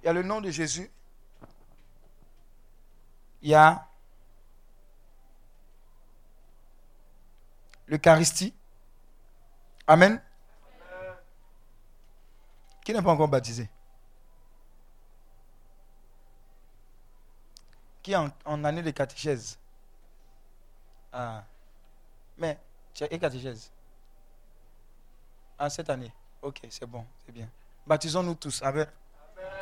[0.02, 0.90] Il y a le nom de Jésus.
[3.42, 3.88] Il y a
[7.88, 8.54] l'Eucharistie.
[9.88, 10.22] Amen.
[12.84, 13.70] Qui n'est pas encore baptisé?
[18.02, 19.60] Qui est en, en année de catéchèse?
[21.12, 21.44] Ah.
[22.38, 22.60] Mais,
[22.94, 23.72] tu une catéchèse
[25.60, 26.12] Ah, cette année
[26.42, 27.48] Ok, c'est bon, c'est bien.
[27.86, 28.62] Baptisons-nous tous.
[28.64, 28.88] Amen.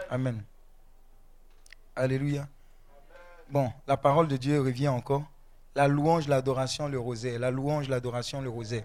[0.10, 0.44] Amen.
[1.96, 2.48] Alléluia.
[3.50, 5.24] Bon, la parole de Dieu revient encore.
[5.76, 7.40] La louange, l'adoration, le rosaire.
[7.40, 8.84] La louange, l'adoration, le rosaire.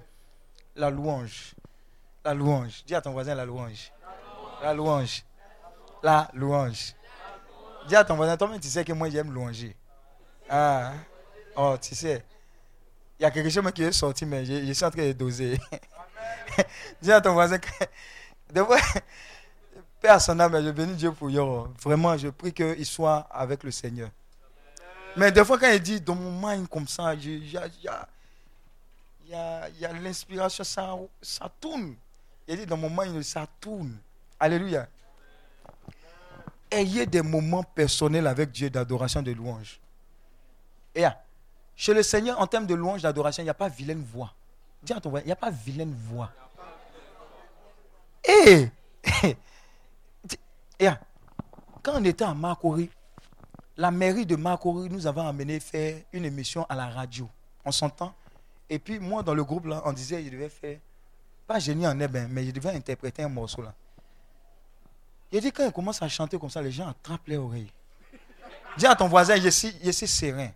[0.74, 1.54] La louange.
[2.24, 2.82] La louange.
[2.86, 3.92] Dis à ton voisin la louange.
[4.62, 5.22] La louange.
[6.02, 6.94] La louange.
[7.86, 9.76] Dis à ton voisin, toi-même tu sais que moi j'aime louanger.
[10.48, 10.92] Ah.
[11.56, 12.24] Oh, tu sais.
[13.18, 15.58] Il y a quelque chose qui est sorti, mais je, suis en train de doser.
[17.02, 17.68] Dis à ton voisin que.
[18.50, 18.78] Des fois,
[20.00, 21.68] Père son âme, je bénis Dieu pour Yoro.
[21.82, 24.08] Vraiment, je prie qu'il soit avec le Seigneur.
[25.16, 27.88] Mais des fois, quand il dit dans mon mind comme ça, il y a, y
[27.88, 31.94] a- y a- l'inspiration, ça, ça tourne.
[32.48, 33.96] Il dit dans mon mind, ça tourne.
[34.38, 34.88] Alléluia.
[36.70, 39.80] Ayez des moments personnels avec Dieu d'adoration, de louange.
[40.94, 41.22] Et ah,
[41.76, 44.32] chez le Seigneur, en termes de louange, d'adoration, il n'y a pas vilaine voix.
[44.82, 46.30] Dis à ton voisin, il n'y a pas vilaine voix.
[48.26, 48.68] Et,
[50.78, 50.98] et ah,
[51.82, 52.90] quand on était à Makori,
[53.76, 57.28] la mairie de Makori nous avait amené faire une émission à la radio.
[57.64, 58.14] On s'entend.
[58.70, 60.78] Et puis moi, dans le groupe, on disait je devais faire,
[61.46, 63.72] pas génie en herbe, hein, mais je devais interpréter un morceau là.
[65.32, 67.70] Il dit quand il commence à chanter comme ça, les gens attrapent les oreilles.
[68.76, 69.72] Dis à ton voisin, je suis,
[70.06, 70.50] serein.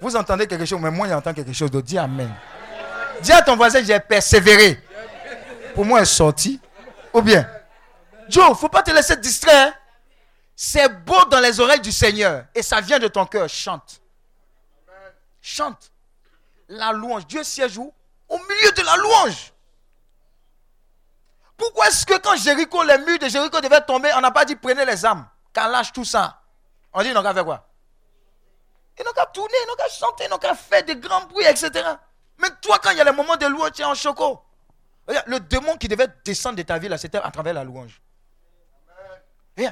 [0.00, 1.86] Vous entendez quelque chose, mais moi j'entends quelque chose d'autre.
[1.86, 2.32] Dis Amen.
[3.20, 4.80] Dis à ton voisin, j'ai persévéré.
[5.74, 6.60] Pour moi, elle est sortie.
[7.12, 7.48] Ou bien,
[8.28, 9.77] Joe, faut pas te laisser distraire.
[10.60, 12.44] C'est beau dans les oreilles du Seigneur.
[12.52, 13.48] Et ça vient de ton cœur.
[13.48, 14.00] Chante.
[15.40, 15.92] Chante.
[16.68, 17.28] La louange.
[17.28, 17.94] Dieu siège où?
[18.28, 19.52] Au milieu de la louange.
[21.56, 24.56] Pourquoi est-ce que quand Jéricho, les murs de Jéricho devaient tomber, on n'a pas dit
[24.56, 26.42] prenez les âmes, qu'à lâche tout ça
[26.92, 27.64] On dit, ils n'ont qu'à faire quoi?
[28.98, 31.46] Ils n'ont qu'à tourner, ils n'ont qu'à chanter, ils n'ont qu'à faire des grands bruits,
[31.46, 31.70] etc.
[32.38, 34.42] Mais toi, quand il y a les moments de louange, tu es en choco.
[35.06, 38.00] Le démon qui devait descendre de ta vie, c'était à travers la louange.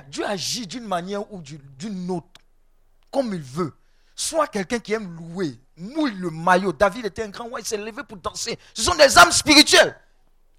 [0.08, 2.40] Dieu agit d'une manière ou d'une autre,
[3.10, 3.74] comme il veut.
[4.14, 6.72] Soit quelqu'un qui aime louer, mouille le maillot.
[6.72, 8.58] David était un grand roi, il s'est levé pour danser.
[8.74, 9.96] Ce sont des âmes spirituelles.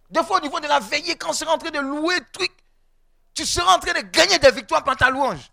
[0.10, 2.52] Des fois, au niveau de la veillée, quand on sera en train de louer, truc,
[3.34, 5.52] tu seras en train de gagner des victoires par ta louange.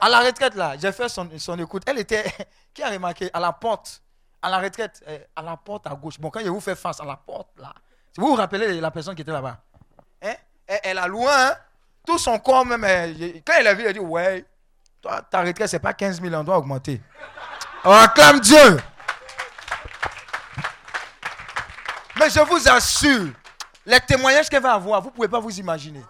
[0.00, 1.84] À la retraite, là, j'ai fait son, écoute.
[1.86, 2.24] Elle était,
[2.74, 4.02] qui a remarqué, à la porte,
[4.42, 6.18] à la retraite, euh, à la porte à gauche.
[6.18, 7.72] Bon, quand je vous fais face à la porte, là,
[8.16, 9.62] vous vous rappelez la personne qui était là-bas?
[10.22, 10.34] Hein?
[10.66, 11.56] elle, elle a loin, hein?
[12.06, 12.84] Tout son corps même.
[13.16, 14.44] j'ai- quand elle a vu, elle a dit Ouais,
[15.00, 17.00] toi, ta retraite, c'est pas 15 000, on doit augmenter.
[17.84, 18.78] On acclame Dieu.
[22.16, 23.32] Mais je vous assure,
[23.86, 26.02] les témoignages qu'elle va avoir, vous ne pouvez pas vous imaginer.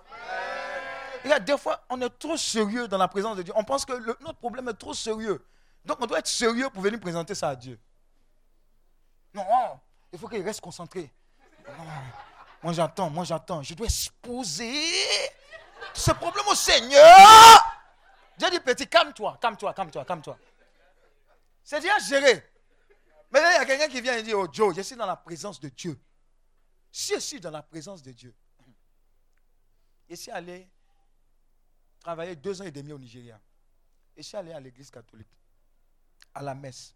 [1.22, 3.52] Regarde, des fois, on est trop sérieux dans la présence de Dieu.
[3.56, 3.92] On pense que
[4.22, 5.44] notre problème est trop sérieux.
[5.84, 7.78] Donc, on doit être sérieux pour venir présenter ça à Dieu.
[9.34, 9.44] Non,
[10.12, 11.10] il faut qu'il reste concentré.
[12.62, 13.62] Moi, j'attends, moi, j'attends.
[13.62, 14.72] Je dois exposer
[15.94, 17.80] ce problème au Seigneur.
[18.38, 20.38] Dieu dit, petit, calme-toi, calme-toi, calme-toi, calme-toi.
[21.62, 22.44] C'est déjà géré.
[23.30, 25.16] Mais il y a quelqu'un qui vient et dit, oh Joe, je suis dans la
[25.16, 26.00] présence de Dieu.
[26.90, 28.34] Si je suis dans la présence de Dieu,
[30.08, 30.68] je suis allé
[32.00, 33.40] travailler deux ans et demi au Nigeria.
[34.16, 35.30] Je suis allé à l'église catholique,
[36.34, 36.94] à la messe.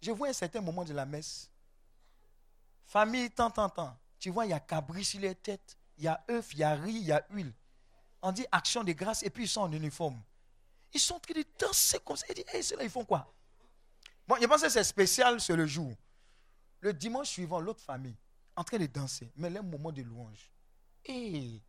[0.00, 1.50] Je vois un certain moment de la messe.
[2.86, 3.98] Famille, tant, tant, tant.
[4.18, 6.64] Tu vois, il y a cabri sur les têtes, il y a œuf, il y
[6.64, 7.52] a riz, il y a huile.
[8.22, 10.20] On dit action de grâce et puis ils sont en uniforme.
[10.94, 12.24] Ils sont en train de danser comme ça.
[12.30, 13.30] Ils disent, hey, ceux-là, ils font quoi?
[14.26, 15.92] Bon, je pense que c'est spécial, c'est le jour.
[16.80, 18.16] Le dimanche suivant, l'autre famille,
[18.56, 20.50] en train de danser, mais là, moment de louange.
[21.04, 21.62] Hey.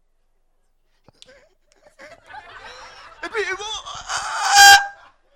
[3.23, 3.65] Et puis, ils vont.
[4.55, 4.77] Ah!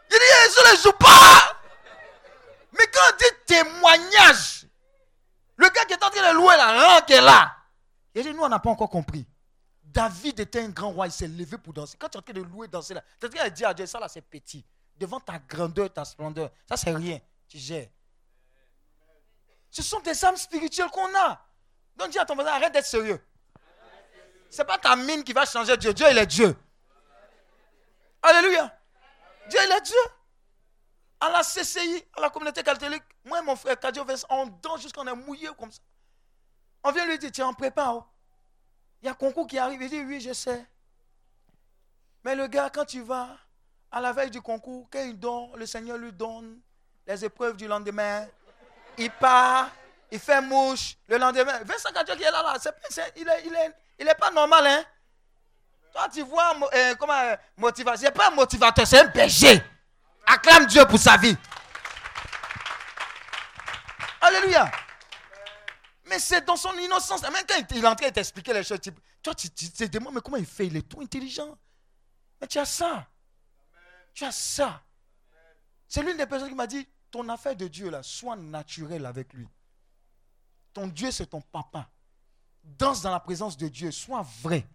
[0.09, 1.59] Il dit, hey, ceux-là, jouent pas
[2.71, 4.67] Mais quand on dit témoignage,
[5.57, 7.64] le gars qui est en train de louer la ranque est là
[8.23, 9.25] n'a pas encore compris.
[9.83, 11.97] David était un grand roi, il s'est levé pour danser.
[11.97, 13.67] Quand tu es en train de louer, danser là, tu es en train de dire
[13.69, 14.65] à Dieu, ça là c'est petit.
[14.97, 17.19] Devant ta grandeur, ta splendeur, ça c'est rien.
[17.47, 17.87] Tu gères.
[19.69, 21.45] Ce sont des âmes spirituelles qu'on a.
[21.95, 23.21] Donc dis à ton voisin, arrête d'être sérieux.
[24.49, 25.93] Ce n'est pas ta mine qui va changer Dieu.
[25.93, 26.55] Dieu, il est Dieu.
[28.21, 28.73] Alléluia.
[29.49, 29.95] Dieu, il est Dieu.
[31.19, 35.01] À la CCI, à la communauté catholique, moi et mon frère Kadio on danse jusqu'à
[35.01, 35.79] on est mouillé comme ça.
[36.87, 37.95] On vient lui dire, tiens, on prépare.
[37.95, 38.05] oh.
[39.01, 39.81] Il y a un concours qui arrive.
[39.81, 40.63] Il dit, oui, je sais.
[42.23, 43.27] Mais le gars, quand tu vas
[43.91, 46.59] à la veille du concours, quand donne, le Seigneur lui donne
[47.07, 48.27] les épreuves du lendemain.
[48.99, 49.71] Il part,
[50.11, 50.95] il fait mouche.
[51.07, 52.55] Le lendemain, Vincent Kadio qui est là, là
[53.15, 54.83] il n'est est, pas normal, hein.
[55.91, 58.05] Toi, tu vois, euh, comment, euh, motivation.
[58.05, 59.59] C'est pas un motivateur, c'est un berger.
[60.27, 61.35] Acclame Dieu pour sa vie.
[64.21, 64.69] Alléluia.
[66.07, 67.21] Mais c'est dans son innocence.
[67.23, 67.33] Même
[67.71, 68.91] il est en train de t'expliquer les choses, tu,
[69.21, 70.67] toi, tu, te demandes, mais comment il fait?
[70.67, 71.57] Il est tout intelligent.
[72.39, 73.07] Mais tu as ça.
[74.13, 74.83] Tu as ça.
[75.87, 79.33] C'est l'une des personnes qui m'a dit, ton affaire de Dieu, là, sois naturel avec
[79.33, 79.47] lui.
[80.73, 81.89] Ton Dieu, c'est ton papa.
[82.63, 84.67] Danse dans la présence de Dieu, sois vrai.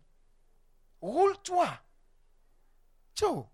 [1.00, 1.68] Roule-toi.
[3.14, 3.46] Ciao.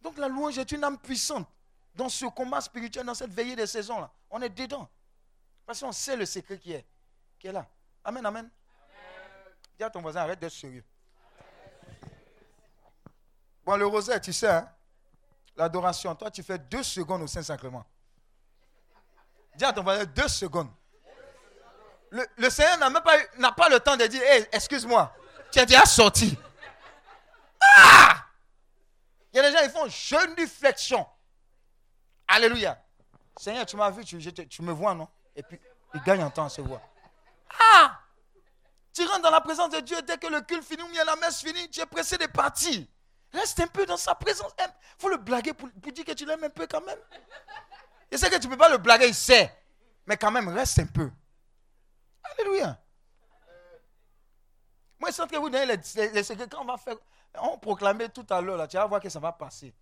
[0.00, 1.48] Donc la louange est une âme puissante
[1.94, 4.10] dans ce combat spirituel, dans cette veillée des saisons-là.
[4.30, 4.88] On est dedans.
[5.68, 6.86] Parce qu'on sait le secret qui est,
[7.38, 7.66] qui est là.
[8.02, 8.48] Amen, amen.
[9.76, 10.82] Dis à ton voisin, arrête d'être sérieux.
[13.66, 14.66] Bon, le rosaire, tu sais, hein,
[15.56, 17.84] l'adoration, toi, tu fais deux secondes au Saint-Sacrement.
[19.56, 20.70] Dis à ton voisin, deux secondes.
[22.12, 25.14] Le, Seigneur n'a même pas, n'a pas le temps de dire, Hey, excuse-moi,
[25.52, 26.34] tu es déjà sorti.
[27.76, 28.24] Ah!
[29.34, 31.06] Il y a des gens, ils font genuflexion.
[32.26, 32.82] Alléluia.
[33.36, 35.06] Seigneur, tu m'as vu, tu me vois, non?
[35.38, 35.60] Et puis,
[35.94, 36.80] il gagne en temps à se voir.
[37.72, 38.00] Ah!
[38.92, 41.14] Tu rentres dans la présence de Dieu dès que le culte finit ou bien la
[41.14, 42.84] messe finit, tu es pressé de partir.
[43.32, 44.50] Reste un peu dans sa présence.
[44.58, 44.66] Il
[44.98, 46.98] faut le blaguer pour, pour dire que tu l'aimes un peu quand même.
[48.10, 49.54] Je sais que tu ne peux pas le blaguer, il sait.
[50.06, 51.08] Mais quand même, reste un peu.
[52.24, 52.76] Alléluia.
[54.98, 56.48] Moi, je train de vous donner les, les- les secrets.
[56.48, 56.96] Quand on va faire,
[57.40, 59.72] on proclamait tout à l'heure, là, tu vas voir que ça va passer.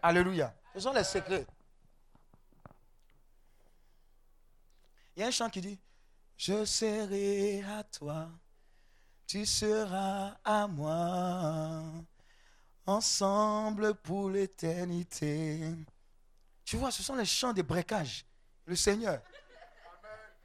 [0.00, 0.54] Alléluia.
[0.74, 1.44] Ce sont les secrets.
[5.16, 5.78] Il y a un chant qui dit
[6.36, 8.28] Je serai à toi,
[9.26, 11.82] tu seras à moi,
[12.84, 15.74] ensemble pour l'éternité.
[16.64, 18.26] Tu vois, ce sont les chants de breakage.
[18.66, 19.22] Le Seigneur.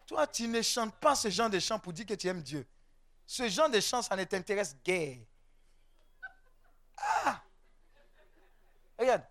[0.06, 2.66] Toi, tu ne chantes pas ce genre de chants pour dire que tu aimes Dieu.
[3.26, 5.18] Ce genre de chants, ça ne t'intéresse guère.
[6.98, 7.42] Ah!
[8.98, 9.24] Regarde,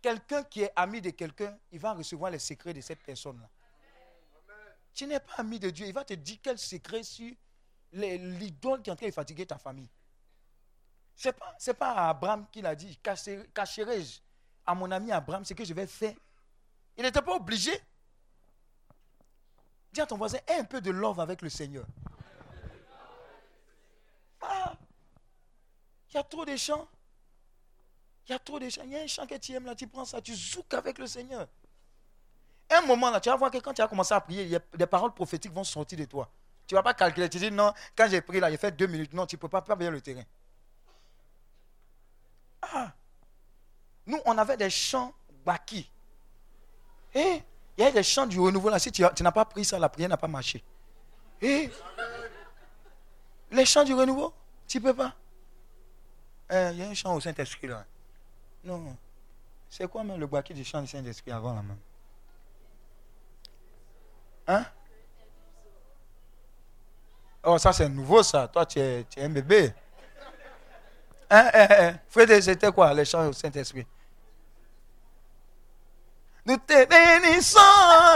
[0.00, 3.48] quelqu'un qui est ami de quelqu'un, il va recevoir les secrets de cette personne-là.
[4.98, 7.32] Tu n'es pas ami de Dieu, il va te dire quel secret sur
[7.92, 9.88] l'idole qui est en train de fatiguer ta famille.
[11.14, 14.18] Ce n'est pas, pas à Abraham qu'il a dit, cacherai- cacherai-je
[14.66, 16.16] à mon ami Abraham ce que je vais faire?
[16.96, 17.80] Il n'était pas obligé.
[19.92, 21.86] Dis à ton voisin, aie un peu de love avec le Seigneur.
[24.40, 24.76] Ah,
[26.10, 26.88] il y a trop de chants.
[28.26, 28.82] Il y a trop de chants.
[28.82, 30.98] Il y a un chant que tu aimes là, tu prends ça, tu zoukes avec
[30.98, 31.46] le Seigneur.
[32.70, 35.12] Un moment là, tu vas voir que quand tu vas commencer à prier, des paroles
[35.14, 36.28] prophétiques vont sortir de toi.
[36.66, 37.28] Tu ne vas pas calculer.
[37.30, 39.12] Tu dis non, quand j'ai prié là, j'ai fait deux minutes.
[39.14, 40.24] Non, tu ne peux pas perdre le terrain.
[42.62, 42.92] Ah.
[44.06, 45.12] Nous, on avait des chants
[45.44, 45.90] baki.
[47.14, 47.42] Eh,
[47.78, 48.78] il y a des chants du renouveau là.
[48.78, 50.62] Si tu, as- tu n'as pas pris ça, la prière n'a pas marché.
[51.40, 51.70] Eh,
[53.50, 54.34] les chants du renouveau,
[54.66, 55.14] tu ne peux pas.
[56.50, 57.86] Eh, Il y a un chant au Saint-Esprit là.
[58.64, 58.96] Non.
[59.70, 61.78] C'est quoi même le baki du chant du Saint-Esprit avant là même
[64.48, 64.64] Hein?
[67.44, 68.48] Oh, ça c'est nouveau ça.
[68.48, 69.72] Toi, tu es, tu es un bébé.
[71.30, 71.94] Hein, hein, hein.
[72.08, 73.86] Fred, c'était quoi les chants au Saint-Esprit?
[76.46, 77.58] Nous te bénissons,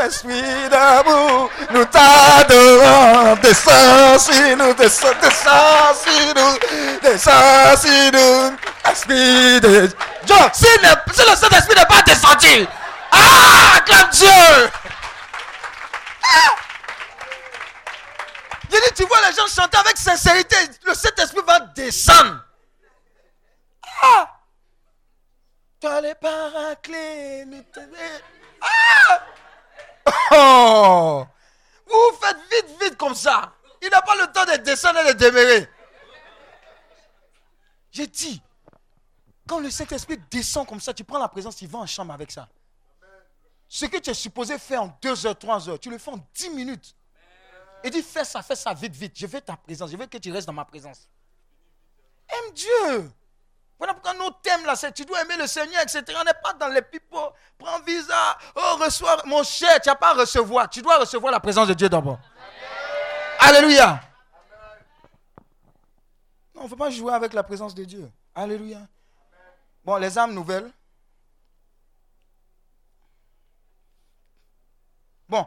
[0.07, 1.51] Esprit d'amour.
[1.71, 3.37] Nous t'adorons.
[3.43, 7.01] Descends sur nous, descends, descends sur nous.
[7.03, 8.57] Descends sur nous.
[8.91, 9.87] Esprit de
[10.25, 10.37] Dieu.
[10.55, 12.67] Si le, si le Saint-Esprit n'est pas descendu,
[13.11, 14.71] ah, acclame Dieu.
[18.71, 22.45] J'ai dit, tu vois les gens chanter avec sincérité, le Saint-Esprit va descendre.
[24.03, 24.41] Ah!
[25.81, 27.45] Toi les paraclés.
[28.61, 29.27] Ah!
[30.33, 31.27] Oh!
[31.87, 33.53] Vous faites vite, vite comme ça.
[33.83, 35.69] Il n'a pas le temps de descendre et de demeurer.
[37.91, 38.41] J'ai dit,
[39.47, 42.31] quand le Saint-Esprit descend comme ça, tu prends la présence, tu vas en chambre avec
[42.31, 42.49] ça.
[43.75, 46.19] Ce que tu es supposé faire en 2 heures, 3 heures, tu le fais en
[46.35, 46.95] 10 minutes.
[47.83, 49.15] Il dit, fais ça, fais ça vite, vite.
[49.17, 49.91] Je veux ta présence.
[49.91, 51.09] Je veux que tu restes dans ma présence.
[52.29, 53.11] Aime Dieu.
[53.79, 56.05] Voilà pourquoi nos thèmes là, c'est tu dois aimer le Seigneur, etc.
[56.21, 57.33] On n'est pas dans les pipeaux.
[57.57, 58.39] Prends visa.
[58.55, 59.23] Oh, reçois.
[59.25, 60.69] Mon cher, tu n'as pas à recevoir.
[60.69, 62.19] Tu dois recevoir la présence de Dieu d'abord.
[63.39, 64.03] Alléluia.
[66.55, 68.13] Non, on ne faut pas jouer avec la présence de Dieu.
[68.35, 68.81] Alléluia.
[69.83, 70.71] Bon, les âmes nouvelles.
[75.33, 75.47] Bon,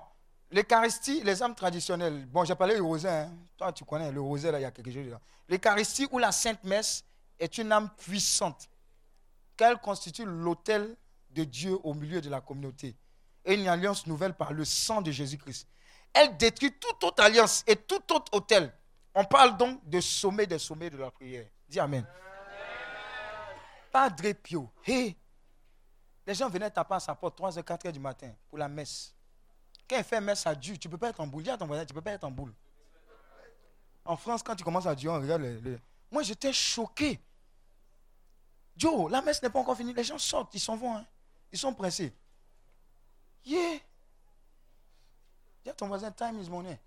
[0.49, 2.25] l'Eucharistie, les âmes traditionnelles.
[2.25, 3.07] Bon, j'ai parlé du rosé.
[3.07, 3.31] Hein.
[3.55, 5.21] Toi, tu connais le rosé, là, il y a quelque chose dedans.
[5.47, 7.05] L'Eucharistie ou la Sainte Messe
[7.37, 8.67] est une âme puissante,
[9.55, 10.97] qu'elle constitue l'autel
[11.29, 12.95] de Dieu au milieu de la communauté
[13.45, 15.67] et une alliance nouvelle par le sang de Jésus-Christ.
[16.13, 18.73] Elle détruit toute autre alliance et tout autre autel.
[19.13, 21.45] On parle donc de sommet des sommets de la prière.
[21.69, 22.07] Dis Amen.
[23.91, 25.15] Padre Pio, hey,
[26.25, 29.14] les gens venaient taper à sa porte 3h, 4h du matin pour la messe.
[29.89, 31.43] Quand il fait messe à Dieu, tu ne peux pas être en boule.
[31.43, 32.53] Dis à ton voisin, tu ne peux pas être en boule.
[34.03, 35.43] En France, quand tu commences à Dieu, on regarde
[36.11, 37.19] Moi, j'étais choqué.
[38.77, 39.93] Joe, la messe n'est pas encore finie.
[39.93, 40.95] Les gens sortent, ils s'en vont.
[40.95, 41.05] Hein.
[41.51, 42.13] Ils sont pressés.
[43.45, 43.79] Yeah.
[45.63, 46.79] Dis à ton voisin, time is money.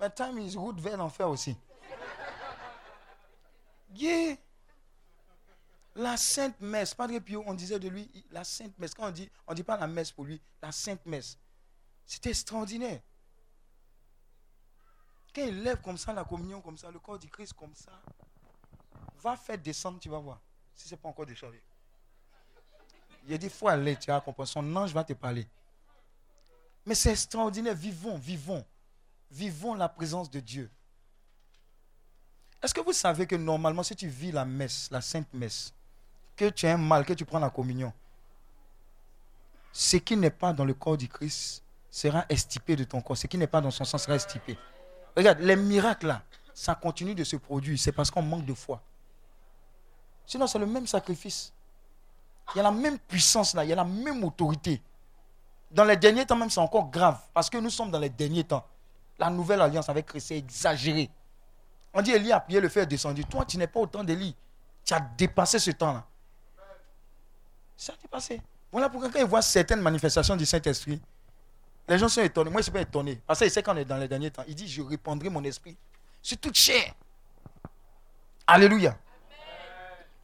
[0.00, 1.56] Mais time is route vers l'enfer aussi.
[3.94, 4.36] Yeah.
[5.98, 8.94] La Sainte Messe, Padre Pio, on disait de lui, la Sainte Messe.
[8.94, 11.36] Quand on dit, on ne dit pas la messe pour lui, la Sainte Messe.
[12.06, 13.00] C'était extraordinaire.
[15.34, 17.90] Quand il lève comme ça la communion, comme ça, le corps du Christ comme ça,
[19.20, 20.40] va faire descendre, tu vas voir.
[20.72, 21.60] Si ce n'est pas encore déchargé.
[23.26, 24.48] Il a dit, il faut aller, tu vas comprendre.
[24.48, 25.48] Son ange va te parler.
[26.86, 27.74] Mais c'est extraordinaire.
[27.74, 28.64] Vivons, vivons.
[29.32, 30.70] Vivons la présence de Dieu.
[32.62, 35.74] Est-ce que vous savez que normalement, si tu vis la messe, la sainte messe,
[36.38, 37.92] que tu as un mal, que tu prends la communion,
[39.72, 43.16] ce qui n'est pas dans le corps du Christ sera estipé de ton corps.
[43.16, 44.56] Ce qui n'est pas dans son sang sera estipé.
[45.16, 46.22] Regarde, les miracles là,
[46.54, 47.78] ça continue de se produire.
[47.78, 48.80] C'est parce qu'on manque de foi.
[50.26, 51.52] Sinon, c'est le même sacrifice.
[52.54, 54.80] Il y a la même puissance là, il y a la même autorité.
[55.70, 57.20] Dans les derniers temps, même, c'est encore grave.
[57.34, 58.64] Parce que nous sommes dans les derniers temps.
[59.18, 61.10] La nouvelle alliance avec Christ, c'est exagéré.
[61.92, 63.24] On dit Élie a prié le fer descendu.
[63.24, 64.34] Toi, tu n'es pas autant d'Élie.
[64.84, 66.06] Tu as dépassé ce temps-là.
[67.78, 68.42] Ça a dépassé.
[68.72, 71.00] Voilà pourquoi quand ils voient certaines manifestations du Saint-Esprit,
[71.88, 72.50] les gens sont étonnés.
[72.50, 73.22] Moi, je ne suis pas étonné.
[73.24, 74.44] Parce qu'il sait qu'on est dans les derniers temps.
[74.48, 75.76] Il dit, je répandrai mon esprit
[76.20, 76.92] sur toute chair.
[78.46, 78.98] Alléluia.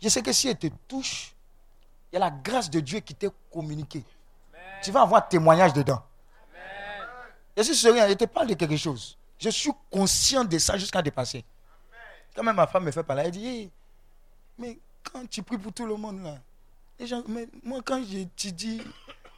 [0.03, 1.33] Je sais que si elle te touche,
[2.13, 4.05] il y a la grâce de Dieu qui t'est communiquée.
[4.83, 6.03] Tu vas avoir témoignage dedans.
[7.57, 9.17] Je suis rien, je te parle de quelque chose.
[9.39, 11.45] Je suis conscient de ça jusqu'à dépasser.
[12.35, 13.71] Quand même ma femme me fait parler, elle dit,
[14.59, 16.37] mais quand tu pries pour tout le monde là,
[17.29, 18.81] mais moi, quand je te dis,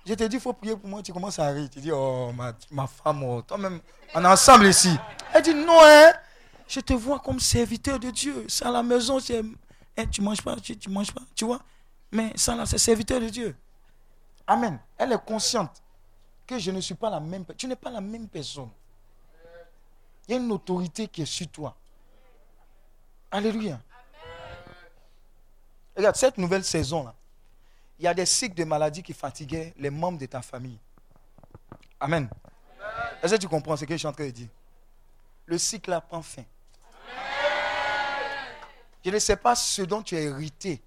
[0.04, 1.68] je te dis, faut prier pour moi, tu commences à rire.
[1.70, 3.80] Tu dis, oh, ma, ma femme, oh, toi-même,
[4.14, 4.96] on est ensemble ici.
[5.32, 6.12] Elle dit, non, hein,
[6.68, 8.46] je te vois comme serviteur de Dieu.
[8.62, 11.60] À la maison, c'est, hein, tu manges pas, tu, tu manges pas, tu vois.
[12.12, 13.56] Mais ça là, c'est serviteur de Dieu.
[14.46, 14.78] Amen.
[14.96, 15.82] Elle est consciente
[16.46, 17.58] que je ne suis pas la même personne.
[17.58, 18.70] Tu n'es pas la même personne.
[20.28, 21.76] Il y a une autorité qui est sur toi.
[23.30, 23.80] Alléluia.
[25.96, 27.14] Regarde, cette nouvelle saison-là,
[27.98, 30.78] il y a des cycles de maladies qui fatiguaient les membres de ta famille.
[31.98, 32.28] Amen.
[33.22, 34.48] Est-ce que tu comprends ce que je suis en train de dire?
[35.46, 36.44] Le cycle prend fin.
[39.04, 40.82] Je ne sais pas ce dont tu as hérité,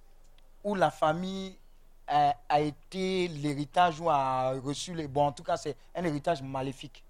[0.63, 1.57] où la famille
[2.05, 5.07] a, été l'héritage ou a reçu les.
[5.07, 7.03] Bon, en tout cas, c'est un héritage maléfique.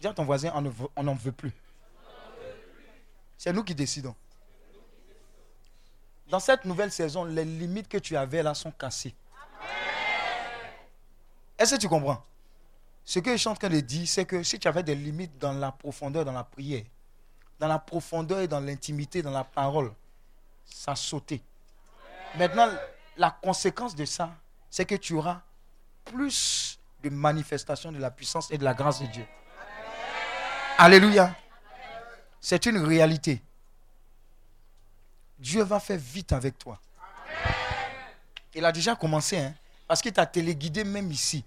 [0.00, 0.52] Dis à ton voisin,
[0.96, 1.52] on n'en veut plus.
[3.36, 4.14] C'est nous qui décidons.
[6.34, 9.14] Dans cette nouvelle saison, les limites que tu avais là sont cassées.
[11.56, 12.24] Est-ce que tu comprends?
[13.04, 15.38] Ce que je suis en train de dire, c'est que si tu avais des limites
[15.38, 16.82] dans la profondeur, dans la prière,
[17.60, 19.92] dans la profondeur et dans l'intimité, dans la parole,
[20.64, 21.40] ça sautait.
[22.36, 22.68] Maintenant,
[23.16, 24.34] la conséquence de ça,
[24.68, 25.40] c'est que tu auras
[26.04, 29.26] plus de manifestations de la puissance et de la grâce de Dieu.
[30.78, 31.32] Alléluia.
[32.40, 33.40] C'est une réalité.
[35.38, 36.78] Dieu va faire vite avec toi.
[38.54, 39.54] Il a déjà commencé, hein,
[39.86, 41.44] parce qu'il t'a téléguidé même ici.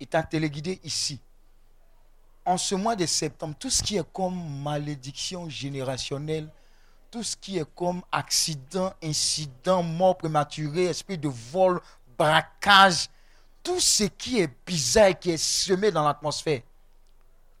[0.00, 1.20] Il t'a téléguidé ici.
[2.44, 6.48] En ce mois de septembre, tout ce qui est comme malédiction générationnelle,
[7.10, 11.80] tout ce qui est comme accident, incident, mort prématurée, esprit de vol,
[12.16, 13.08] braquage,
[13.62, 16.60] tout ce qui est bizarre et qui est semé dans l'atmosphère,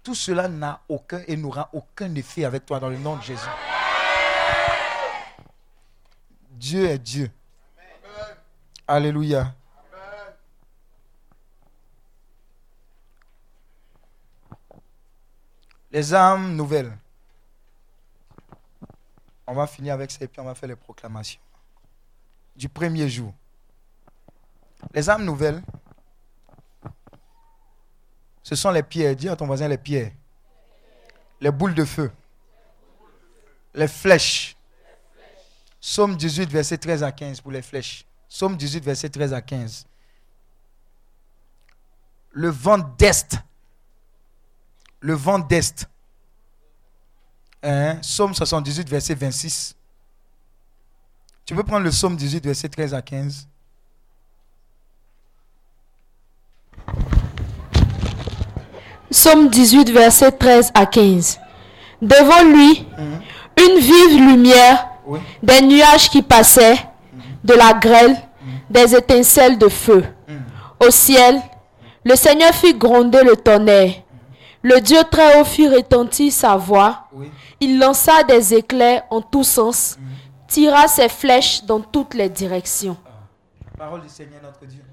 [0.02, 3.69] tout cela n'a aucun et n'aura aucun effet avec toi dans le nom de Jésus.
[6.60, 7.30] Dieu est Dieu.
[8.86, 9.54] Alléluia.
[15.90, 16.94] Les armes nouvelles.
[19.46, 21.40] On va finir avec ça et puis on va faire les proclamations.
[22.54, 23.32] Du premier jour.
[24.92, 25.62] Les armes nouvelles,
[28.42, 29.16] ce sont les pierres.
[29.16, 30.12] Dis à ton voisin les pierres.
[31.40, 32.12] Les boules de feu.
[33.72, 34.58] Les flèches.
[35.80, 38.04] Somme 18, verset 13 à 15 pour les flèches.
[38.28, 39.86] Somme 18, verset 13 à 15.
[42.32, 43.38] Le vent d'Est.
[45.00, 45.88] Le vent d'Est.
[47.62, 47.98] Hein?
[48.02, 49.74] Somme 78, verset 26.
[51.44, 53.48] Tu peux prendre le Somme 18, verset 13 à 15.
[59.10, 61.40] Somme 18, verset 13 à 15.
[62.00, 62.86] Devant lui,
[63.58, 65.18] une vive lumière, Oui.
[65.42, 66.76] des nuages qui passaient,
[67.42, 68.16] de la grêle,
[68.68, 70.04] des étincelles de feu.
[70.78, 71.40] Au ciel,
[72.04, 74.02] le Seigneur fit gronder le tonnerre.
[74.62, 77.08] Le Dieu très haut fit retentir sa voix.
[77.12, 77.30] Oui.
[77.60, 79.98] Il lança des éclairs en tous sens,
[80.46, 82.96] tira ses flèches dans toutes les directions.
[83.76, 84.84] Parole du Seigneur notre Dieu.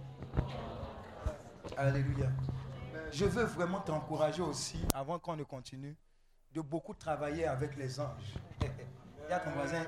[1.78, 2.28] Alléluia.
[3.12, 5.96] Je veux vraiment t'encourager aussi, avant qu'on ne continue,
[6.54, 8.34] de beaucoup travailler avec les anges.
[9.28, 9.84] Il y a ton voisin,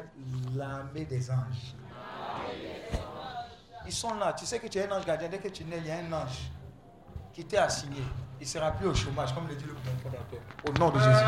[0.53, 1.73] l'armée des anges.
[3.85, 4.33] Ils sont là.
[4.33, 5.29] Tu sais que tu es un ange gardien.
[5.29, 6.51] Dès que tu nais, il y a un ange
[7.31, 8.03] qui t'est assigné.
[8.37, 10.41] Il ne sera plus au chômage, comme le dit le fondateur.
[10.67, 11.25] Au nom de Jésus.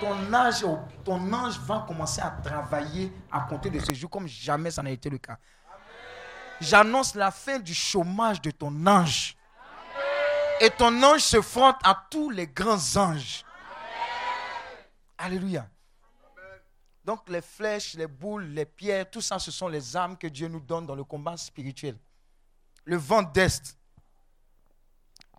[0.00, 0.66] Ton ange,
[1.04, 4.90] ton ange va commencer à travailler à compter de ce jour comme jamais ça n'a
[4.90, 5.38] été le cas.
[6.60, 9.36] J'annonce la fin du chômage de ton ange.
[10.60, 13.44] Et ton ange se fronte à tous les grands anges.
[15.16, 15.68] Alléluia.
[17.08, 20.46] Donc les flèches, les boules, les pierres, tout ça, ce sont les armes que Dieu
[20.46, 21.98] nous donne dans le combat spirituel.
[22.84, 23.78] Le vent d'Est,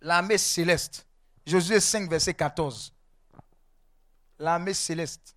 [0.00, 1.06] l'armée céleste.
[1.46, 2.92] Josué 5, verset 14.
[4.40, 5.36] L'armée céleste.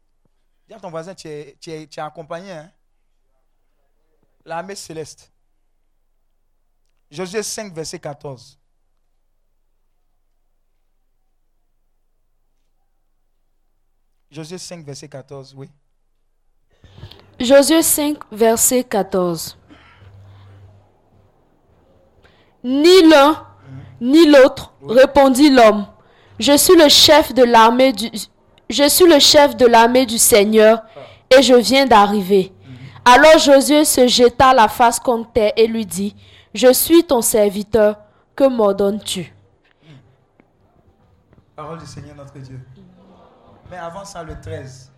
[0.67, 2.51] Dis à ton voisin, tu es, tu es- tu es accompagné.
[2.51, 2.71] Hein?
[4.43, 5.31] L'armée céleste.
[7.11, 8.57] Josué 5, verset 14.
[14.31, 15.69] Josué 5, verset 14, oui.
[17.39, 19.57] Josué 5, verset 14.
[22.63, 23.45] Ni l'un,
[23.99, 25.85] ni l'autre, répondit l'homme.
[26.39, 28.09] Je suis le chef de l'armée du,
[28.69, 30.83] je suis le chef de l'armée du Seigneur
[31.35, 32.53] et je viens d'arriver.
[33.03, 36.15] Alors Josué se jeta la face contre terre et lui dit,
[36.53, 37.97] Je suis ton serviteur,
[38.35, 39.33] que m'ordonnes-tu?
[41.55, 42.59] Parole du Seigneur notre Dieu.
[43.69, 44.92] Mais avant ça, le 13.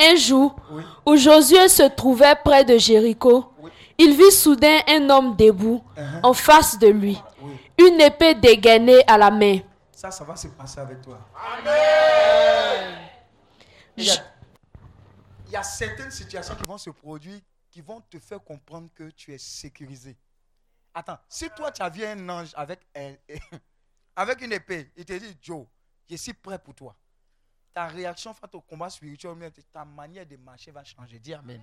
[0.00, 0.82] Un jour, Oui.
[1.06, 3.52] où Josué se trouvait près de Jéricho,
[3.98, 6.20] il vit soudain un homme debout Uh-huh.
[6.22, 7.56] en face de lui, Oui.
[7.78, 9.58] une épée dégainée à la main.
[9.92, 11.18] Ça, ça va se passer avec toi.
[13.96, 14.14] Je- Il y, a,
[15.46, 19.10] il y a certaines situations qui vont se produire qui vont te faire comprendre que
[19.10, 20.16] tu es sécurisé.
[20.94, 23.14] Attends, si toi tu as vu un ange avec, un-
[24.16, 25.66] avec une épée, il te dit Joe,
[26.08, 26.94] je suis prêt pour toi.
[27.78, 31.20] Ta réaction face au combat spirituel, ta manière de marcher va changer.
[31.20, 31.62] Dis Amen.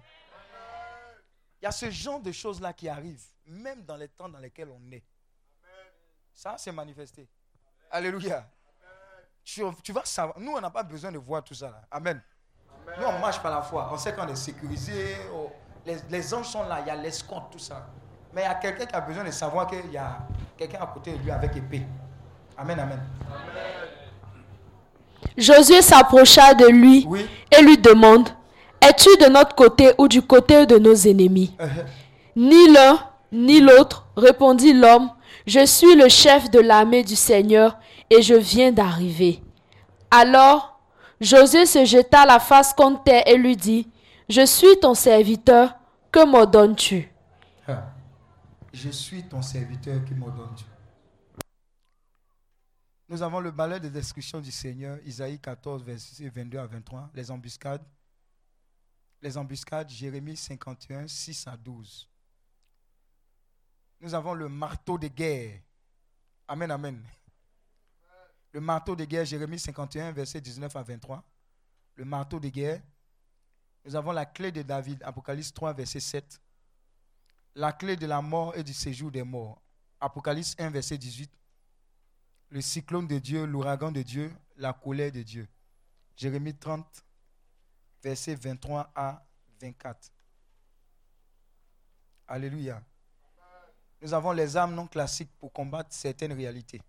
[1.61, 4.69] Il y a ce genre de choses-là qui arrivent, même dans les temps dans lesquels
[4.69, 5.03] on est.
[6.33, 7.27] Ça, c'est manifesté.
[7.91, 8.49] Alléluia.
[9.43, 9.61] Tu,
[9.91, 10.39] vas savoir.
[10.39, 11.69] Nous, on n'a pas besoin de voir tout ça.
[11.69, 11.81] là.
[11.91, 12.21] Amen.
[12.97, 13.89] Nous, on marche par la foi.
[13.91, 15.17] On sait qu'on est sécurisé.
[15.33, 15.51] oh,
[15.85, 16.79] les, les anges sont là.
[16.79, 17.89] Il y a l'escorte, tout ça.
[18.31, 20.19] Mais il y a quelqu'un qui a besoin de savoir qu'il y a
[20.55, 21.85] quelqu'un à côté de lui avec épée.
[22.55, 23.05] Amen, amen.
[25.37, 27.25] Josué s'approcha de lui Oui.
[27.57, 28.29] et lui demande,
[28.81, 31.53] Es-tu de notre côté ou du côté de nos ennemis?
[31.59, 31.67] Euh,
[32.35, 32.99] Ni l'un,
[33.31, 35.09] ni l'autre, répondit l'homme,
[35.47, 37.77] Je suis le chef de l'armée du Seigneur
[38.09, 39.41] et je viens d'arriver.
[40.11, 40.79] Alors
[41.21, 43.87] Josué se jeta la face contre terre et lui dit,
[44.29, 45.75] Je suis ton serviteur,
[46.11, 47.11] que m'ordonnes-tu?
[47.67, 47.83] Ah.
[48.73, 50.49] Je suis ton serviteur qui m'ordonne.
[53.07, 57.29] Nous avons le balai de description du Seigneur, Isaïe 14, versets 22 à 23, les
[57.29, 57.85] embuscades.
[59.21, 62.09] Les embuscades, Jérémie 51, 6 à 12.
[64.01, 65.59] Nous avons le marteau de guerre.
[66.47, 67.03] Amen, amen.
[68.51, 71.23] Le marteau de guerre, Jérémie 51, verset 19 à 23.
[71.95, 72.81] Le marteau de guerre.
[73.83, 76.41] Nous avons la clé de David, Apocalypse 3, verset 7.
[77.53, 79.61] La clé de la mort et du séjour des morts,
[79.99, 81.31] Apocalypse 1, verset 18.
[82.55, 85.45] Le cyclone de Dieu, l'ouragan de Dieu, la colère de Dieu.
[86.15, 87.03] Jérémie 30,
[88.01, 89.21] verset 23 à
[89.59, 90.09] 24.
[92.29, 92.81] Alléluia.
[94.01, 96.81] Nous avons les armes non classiques pour combattre certaines réalités.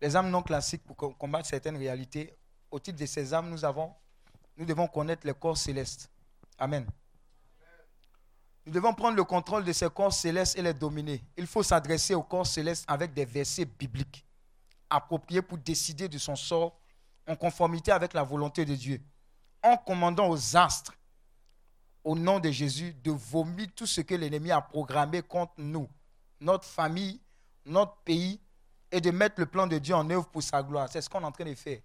[0.00, 2.34] les âmes non classiques pour co- combattre certaines réalités.
[2.70, 3.94] Au titre de ces âmes, nous, avons,
[4.56, 6.10] nous devons connaître les corps célestes.
[6.56, 6.86] Amen.
[8.66, 11.24] Nous devons prendre le contrôle de ces corps célestes et les dominer.
[11.36, 14.24] Il faut s'adresser aux corps célestes avec des versets bibliques
[14.88, 16.76] appropriés pour décider de son sort
[17.26, 19.00] en conformité avec la volonté de Dieu.
[19.62, 20.94] En commandant aux astres,
[22.02, 25.88] au nom de Jésus, de vomir tout ce que l'ennemi a programmé contre nous,
[26.40, 27.20] notre famille,
[27.64, 28.40] notre pays,
[28.90, 30.88] et de mettre le plan de Dieu en œuvre pour sa gloire.
[30.90, 31.80] C'est ce qu'on est en train de faire.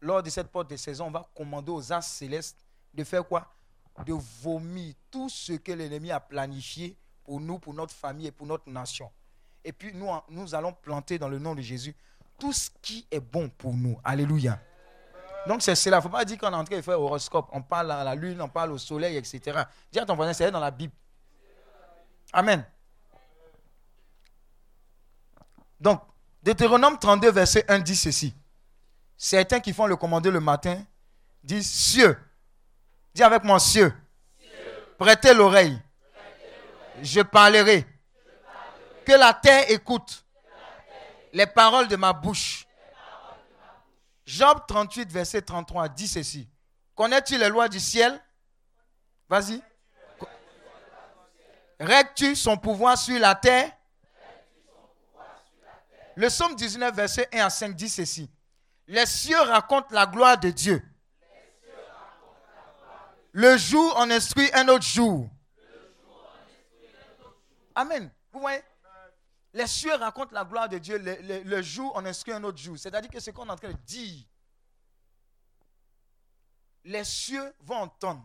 [0.00, 2.64] Lors de cette porte de saison, on va commander aux astres célestes
[2.94, 3.52] de faire quoi?
[4.06, 8.46] De vomir tout ce que l'ennemi a planifié pour nous, pour notre famille et pour
[8.46, 9.10] notre nation.
[9.64, 11.94] Et puis nous, nous allons planter dans le nom de Jésus
[12.38, 13.98] tout ce qui est bon pour nous.
[14.02, 14.58] Alléluia.
[15.46, 15.96] Donc c'est cela.
[15.96, 17.48] Il ne faut pas dire qu'on est en train de faire horoscope.
[17.52, 19.62] On parle à la lune, on parle au soleil, etc.
[19.92, 20.92] Dis à ton voisin, c'est dans la Bible.
[22.32, 22.64] Amen.
[25.80, 26.02] Donc,
[26.42, 28.34] Deutéronome 32, verset 1 dit ceci.
[29.16, 30.82] Certains qui font le commander le matin
[31.42, 32.16] disent cieux.
[33.14, 33.92] Dis avec moi cieux.
[34.98, 35.80] Prêtez l'oreille.
[37.02, 37.86] Je parlerai.
[39.04, 40.24] Que la terre écoute
[41.32, 42.66] les paroles de ma bouche.
[44.24, 46.48] Job 38, verset 33 dit ceci.
[46.94, 48.20] Connais-tu les lois du ciel?
[49.28, 49.62] Vas-y.
[51.78, 53.72] Règles-tu son pouvoir sur la terre?
[56.14, 58.30] Le psaume 19, verset 1 à 5 dit ceci.
[58.86, 60.82] Les cieux racontent la gloire de Dieu.
[63.32, 65.28] Le jour en instruit un autre jour.
[67.74, 68.10] Amen.
[68.32, 68.62] Vous voyez?
[69.52, 70.98] Les cieux racontent la gloire de Dieu.
[70.98, 72.78] Le, jour en instruit un autre jour.
[72.78, 74.24] C'est-à-dire que ce qu'on est en train de dire,
[76.84, 78.24] les cieux vont entendre.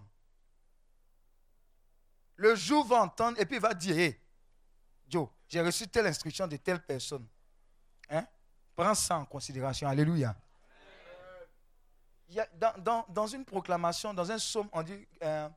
[2.38, 4.22] Le jour va entendre et puis il va dire, hé,
[5.07, 7.26] Joe, j'ai reçu telle instruction de telle personne.
[8.10, 8.26] Hein?
[8.76, 9.88] Prends ça en considération.
[9.88, 10.36] Alléluia.
[13.10, 15.49] Dans, une proclamation, dans un psaume, on dit, euh,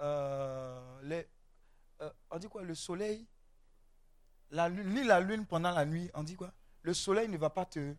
[0.00, 1.22] euh,
[2.00, 2.10] euh,
[2.50, 3.26] quoi Le soleil,
[4.52, 6.52] ni la lune pendant la nuit, on dit quoi
[6.82, 7.94] Le soleil ne va pas te...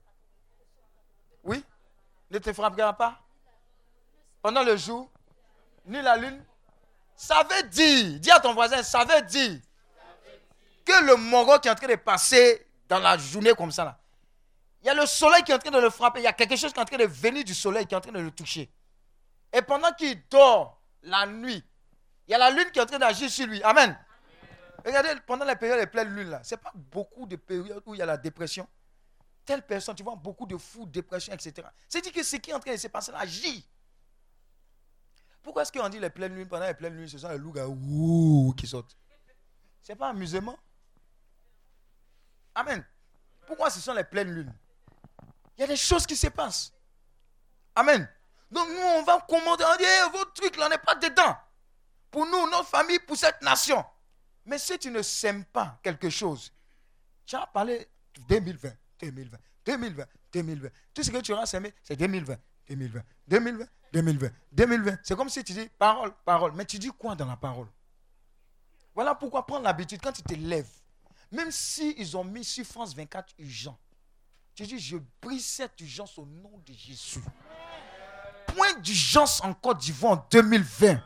[1.44, 1.64] Oui
[2.32, 3.20] Ne te frappera pas
[4.42, 5.12] Pendant le jour,
[5.86, 6.44] ni la lune.
[7.16, 9.60] Ça veut dire, dis à ton voisin, ça veut dire
[10.86, 14.00] que le moro qui est en train de passer dans la journée comme ça, là,
[14.82, 16.34] il y a le soleil qui est en train de le frapper, il y a
[16.34, 18.20] quelque chose qui est en train de venir du soleil, qui est en train de
[18.20, 18.72] le toucher.
[19.52, 21.64] Et pendant qu'il dort la nuit,
[22.28, 23.62] il y a la lune qui est en train d'agir sur lui.
[23.64, 23.98] Amen.
[24.86, 27.96] Regardez, pendant la période de pleine lune, là, ce n'est pas beaucoup de périodes où
[27.96, 28.68] il y a la dépression.
[29.44, 31.68] Telle personne, tu vois, beaucoup de fous, dépression, etc.
[31.88, 33.68] C'est-à-dire que ce qui est en train de se passer là agit.
[35.42, 38.54] Pourquoi est-ce qu'on dit les pleines lunes, pendant les pleines lunes, ce sont les loups
[38.56, 38.96] qui sortent?
[39.82, 40.58] Ce n'est pas amusement?
[42.54, 42.86] Amen.
[43.48, 44.54] Pourquoi ce sont les pleines lunes?
[45.60, 46.72] Il y a des choses qui se passent.
[47.76, 48.10] Amen.
[48.50, 51.36] Donc nous, on va commander, on dit, Eh, vos trucs là, on n'est pas dedans.
[52.10, 53.84] Pour nous, notre famille, pour cette nation.
[54.46, 56.54] Mais si tu ne sèmes pas quelque chose,
[57.26, 57.90] tu as parlé
[58.30, 58.70] 2020,
[59.02, 60.70] 2020, 2020, 2020.
[60.94, 62.38] Tout ce que tu auras semé, c'est 2020,
[62.70, 65.00] 2020, 2020, 2020, 2020.
[65.04, 66.54] C'est comme si tu dis parole, parole.
[66.54, 67.68] Mais tu dis quoi dans la parole?
[68.96, 70.72] Voilà pourquoi prendre l'habitude quand tu te lèves.
[71.34, 73.78] Même si ils ont mis sur France 24 urgent,
[74.60, 77.22] tu dis je brise cette urgence au nom de Jésus.
[78.48, 81.02] Point d'urgence en Côte d'Ivoire en 2020.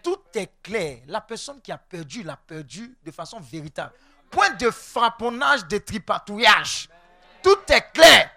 [0.00, 1.00] Tout est clair.
[1.08, 3.92] La personne qui a perdu, l'a perdu de façon véritable.
[4.30, 6.88] Point de frapponnage, de tripatouillage.
[7.42, 8.30] Tout est clair.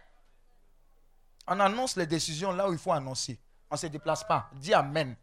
[1.45, 3.39] On annonce les décisions là où il faut annoncer.
[3.69, 4.49] On ne se déplace pas.
[4.53, 5.15] Dis Amen.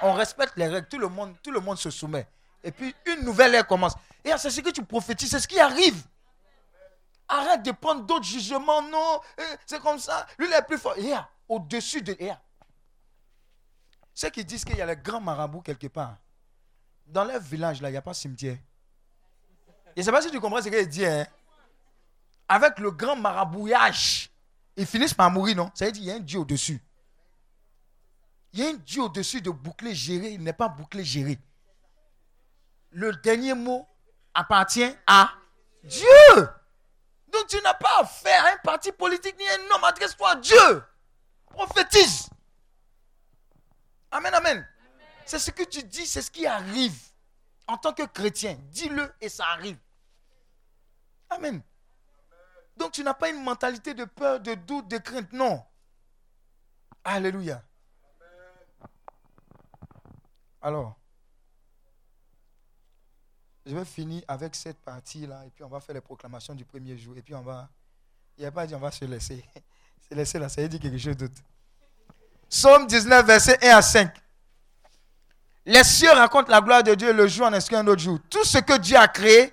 [0.00, 0.88] On respecte les règles.
[0.88, 2.26] Tout le monde, tout le monde se soumet.
[2.64, 3.94] Et puis une nouvelle ère commence.
[4.24, 6.02] Et c'est ce que tu prophétises, c'est ce qui arrive.
[7.28, 8.82] Arrête de prendre d'autres jugements.
[8.82, 10.26] Non, euh, c'est comme ça.
[10.38, 10.94] Lui, il est plus fort.
[10.96, 12.16] Là, au-dessus de.
[12.20, 12.40] là,
[14.14, 16.16] Ceux qui disent qu'il y a les grands marabouts quelque part.
[17.06, 18.58] Dans leur village, là, il n'y a pas de cimetière.
[19.96, 21.06] Je ne sais pas si tu comprends ce qu'il dit.
[21.06, 21.26] Hein?
[22.48, 24.30] Avec le grand marabouillage,
[24.76, 26.80] ils finissent par mourir, non Ça veut dire qu'il y a un Dieu au-dessus.
[28.52, 30.32] Il y a un Dieu au-dessus de boucler, gérer.
[30.32, 31.38] Il n'est pas bouclé, géré.
[32.90, 33.86] Le dernier mot
[34.32, 35.32] appartient à
[35.82, 36.48] Dieu.
[37.28, 39.84] Donc tu n'as pas affaire à un parti politique ni à un homme.
[39.84, 40.84] Adresse-toi à Dieu.
[41.46, 42.28] Prophétise.
[44.10, 44.68] Amen, amen.
[45.24, 46.96] C'est ce que tu dis, c'est ce qui arrive.
[47.66, 49.78] En tant que chrétien, dis-le et ça arrive.
[51.30, 51.60] Amen.
[52.76, 55.32] Donc tu n'as pas une mentalité de peur, de doute, de crainte.
[55.32, 55.64] Non.
[57.02, 57.62] Alléluia.
[60.60, 60.96] Alors,
[63.66, 66.96] je vais finir avec cette partie-là et puis on va faire les proclamations du premier
[66.96, 67.68] jour et puis on va
[68.38, 69.44] Il n'a pas dit on va se laisser.
[70.08, 71.42] Se laisser là, ça veut dire quelque chose d'autre.
[72.48, 74.14] Psaume 19, verset 1 à 5.
[75.64, 78.20] Les cieux racontent la gloire de Dieu, le jour en inscrit un autre jour.
[78.30, 79.52] Tout ce que Dieu a créé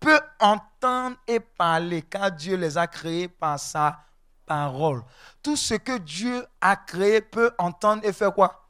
[0.00, 4.00] peut entendre et parler, car Dieu les a créés par sa
[4.46, 5.02] parole.
[5.42, 8.66] Tout ce que Dieu a créé peut entendre et faire quoi?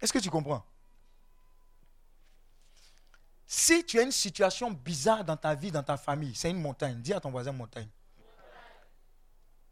[0.00, 0.64] Est-ce que tu comprends?
[3.50, 7.00] Si tu as une situation bizarre dans ta vie, dans ta famille, c'est une montagne.
[7.00, 7.88] Dis à ton voisin montagne.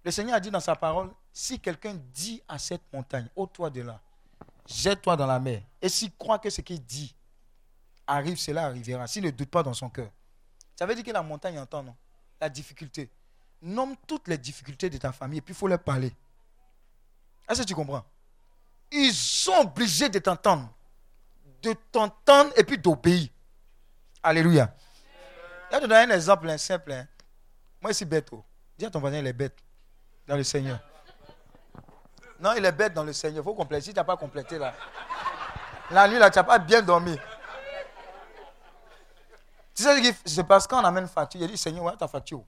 [0.03, 3.83] Le Seigneur a dit dans sa parole, si quelqu'un dit à cette montagne, ôte-toi de
[3.83, 4.01] là,
[4.67, 7.15] jette-toi dans la mer, et s'il croit que ce qu'il dit
[8.07, 10.09] arrive, cela arrivera, s'il ne doute pas dans son cœur.
[10.75, 11.95] Ça veut dire que la montagne entend, non?
[12.41, 13.11] La difficulté.
[13.61, 16.15] Nomme toutes les difficultés de ta famille, et puis il faut leur parler.
[17.47, 18.05] Est-ce que tu comprends?
[18.91, 20.73] Ils sont obligés de t'entendre.
[21.61, 23.29] De t'entendre et puis d'obéir.
[24.27, 24.75] Alléluia.
[25.71, 26.91] Je vais te donner un exemple simple.
[26.91, 27.07] hein.
[27.81, 28.29] Moi, je suis bête.
[28.33, 28.45] oh.
[28.77, 29.57] Dis à ton voisin, il est bête
[30.27, 30.81] dans le Seigneur.
[32.41, 33.43] Non, il est bête dans le Seigneur.
[33.43, 33.85] Il faut compléter.
[33.85, 34.75] Si tu n'as pas complété là,
[35.93, 37.17] la nuit là, tu n'as pas bien dormi.
[39.73, 41.97] Tu sais ce qui se passe quand on amène une facture Il dit Seigneur, voilà
[41.97, 42.45] ta facture?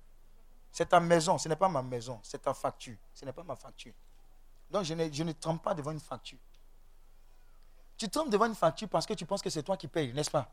[0.73, 2.97] C'est ta maison, ce n'est pas ma maison, c'est ta facture.
[3.15, 3.93] Ce n'est pas ma facture.
[4.69, 6.39] Donc je ne, je ne trempe pas devant une facture.
[7.97, 10.31] Tu trempes devant une facture parce que tu penses que c'est toi qui payes, n'est-ce
[10.31, 10.53] pas?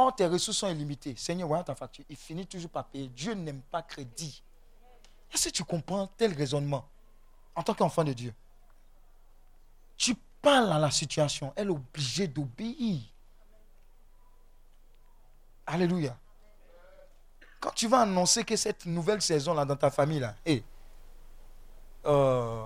[0.00, 1.16] Or, tes ressources sont illimitées.
[1.16, 2.04] Seigneur, voilà ta facture.
[2.08, 3.08] Il finit toujours par payer.
[3.08, 4.44] Dieu n'aime pas crédit.
[5.34, 6.84] Est-ce que tu comprends tel raisonnement
[7.56, 8.32] en tant qu'enfant de Dieu?
[9.96, 11.52] Tu parles à la situation.
[11.56, 13.00] Elle est obligée d'obéir.
[15.66, 16.16] Alléluia.
[17.58, 20.62] Quand tu vas annoncer que cette nouvelle saison-là dans ta famille, là, hé,
[22.06, 22.64] euh,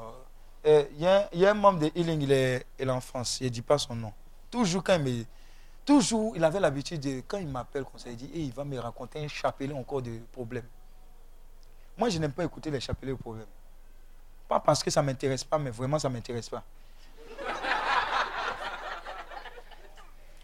[0.67, 2.87] euh, il y, a un- il y a un membre de Healing, il est, il
[2.87, 4.13] est en France, il ne dit pas son nom.
[4.51, 5.25] Toujours quand il me-
[5.85, 8.79] Toujours, il avait l'habitude de, quand il m'appelle comme ça, il dit, il va me
[8.79, 10.67] raconter un chapelet encore de problèmes.
[11.97, 13.47] Moi, je n'aime pas écouter les chapelets de problèmes.
[14.49, 16.63] Pas parce que ça ne m'intéresse pas, mais vraiment, ça ne m'intéresse pas.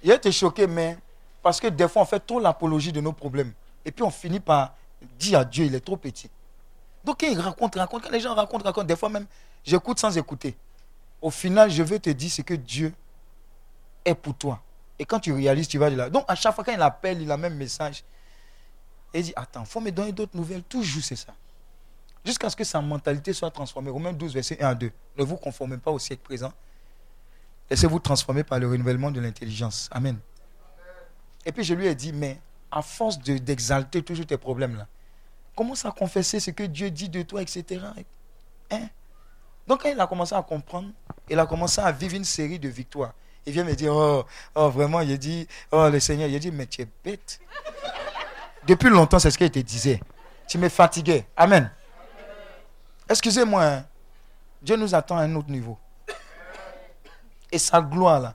[0.02, 0.98] Il a choqué, mais
[1.42, 3.52] parce que des fois, on fait trop l'apologie de nos problèmes.
[3.84, 4.74] Et puis, on finit par
[5.18, 6.28] dire à Dieu, il est trop petit.
[7.04, 9.26] Donc, quand il raconte, raconte, quand les gens racontent, racontent, des fois même,
[9.64, 10.56] j'écoute sans écouter.
[11.22, 12.92] Au final, je veux te dire ce que Dieu
[14.04, 14.60] est pour toi.
[14.98, 16.10] Et quand tu réalises, tu vas de là.
[16.10, 18.02] Donc, à chaque fois, quand il appelle, il a le même message.
[19.14, 20.62] Et il dit, attends, il faut me donner d'autres nouvelles.
[20.64, 21.34] Toujours, c'est ça.
[22.24, 23.90] Jusqu'à ce que sa mentalité soit transformée.
[23.90, 24.90] Romains 12, verset 1 à 2.
[25.16, 26.52] Ne vous conformez pas au siècle présent.
[27.70, 29.88] Laissez-vous transformer par le renouvellement de l'intelligence.
[29.92, 30.18] Amen.
[31.46, 34.86] Et puis je lui ai dit, mais à force de- d'exalter toujours tes problèmes là,
[35.56, 37.82] commence à confesser ce que Dieu dit de toi, etc.
[38.70, 38.88] Hein?
[39.66, 40.90] Donc quand il a commencé à comprendre,
[41.28, 43.14] il a commencé à vivre une série de victoires.
[43.48, 46.66] Il vient me dire, oh, oh vraiment, il dit, oh le Seigneur, il dit, mais
[46.66, 47.40] tu es bête.
[48.66, 50.00] Depuis longtemps, c'est ce qu'il te disait.
[50.46, 51.26] Tu me fatiguais.
[51.34, 51.70] Amen.
[53.08, 53.86] Excusez-moi, hein.
[54.60, 55.78] Dieu nous attend à un autre niveau.
[57.50, 58.34] Et sa gloire, là,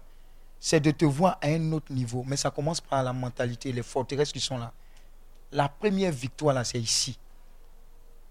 [0.60, 2.24] c'est de te voir à un autre niveau.
[2.26, 4.72] Mais ça commence par la mentalité, les forteresses qui sont là.
[5.52, 7.20] La première victoire, là, c'est ici.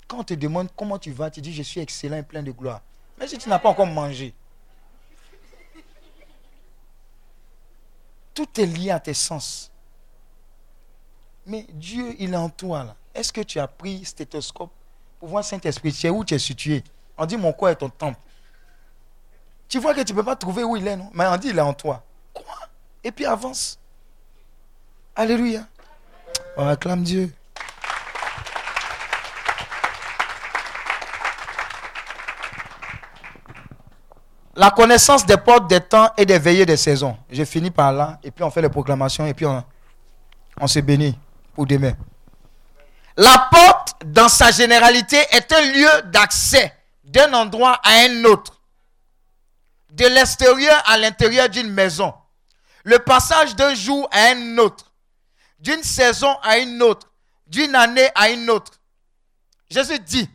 [0.09, 2.50] Quand on te demande comment tu vas, tu dis je suis excellent et plein de
[2.50, 2.80] gloire.
[3.20, 4.34] Mais si tu n'as pas encore mangé,
[8.34, 9.70] tout est lié à tes sens.
[11.46, 12.96] Mais Dieu, il est en toi, là.
[13.14, 14.70] Est-ce que tu as pris stéthoscope
[15.18, 15.92] pour voir Saint-Esprit?
[15.92, 16.24] Tu es où?
[16.24, 16.82] Tu es situé?
[17.18, 18.18] On dit mon corps est ton temple.
[19.68, 21.10] Tu vois que tu ne peux pas trouver où il est, non?
[21.12, 22.02] Mais on dit il est en toi.
[22.32, 22.56] Quoi?
[23.04, 23.78] Et puis avance.
[25.14, 25.66] Alléluia.
[26.56, 27.34] On acclame Dieu.
[34.55, 37.16] La connaissance des portes des temps et des veillées des saisons.
[37.31, 38.19] Je finis par là.
[38.23, 39.27] Et puis on fait les proclamations.
[39.27, 39.65] Et puis on,
[40.61, 41.19] on se bénit
[41.55, 41.95] pour demain.
[43.16, 46.74] La porte, dans sa généralité, est un lieu d'accès
[47.05, 48.61] d'un endroit à un autre.
[49.91, 52.15] De l'extérieur à l'intérieur d'une maison.
[52.85, 54.93] Le passage d'un jour à un autre.
[55.59, 57.11] D'une saison à une autre.
[57.47, 58.73] D'une année à une autre.
[59.70, 60.29] Jésus dit,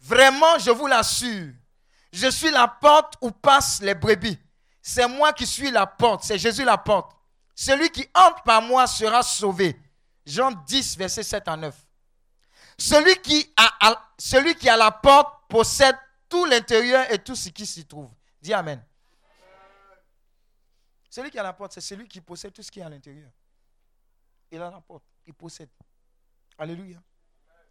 [0.00, 1.52] vraiment, je vous l'assure,
[2.14, 4.38] je suis la porte où passent les brebis.
[4.80, 7.16] C'est moi qui suis la porte, c'est Jésus la porte.
[7.56, 9.76] Celui qui entre par moi sera sauvé.
[10.24, 11.74] Jean 10, verset 7 à 9.
[12.78, 15.96] Celui qui a, celui qui a la porte possède
[16.28, 18.10] tout l'intérieur et tout ce qui s'y trouve.
[18.40, 18.80] Dis Amen.
[21.10, 23.30] Celui qui a la porte, c'est celui qui possède tout ce qui est à l'intérieur.
[24.52, 25.70] Il a la porte, il possède.
[26.58, 27.02] Alléluia.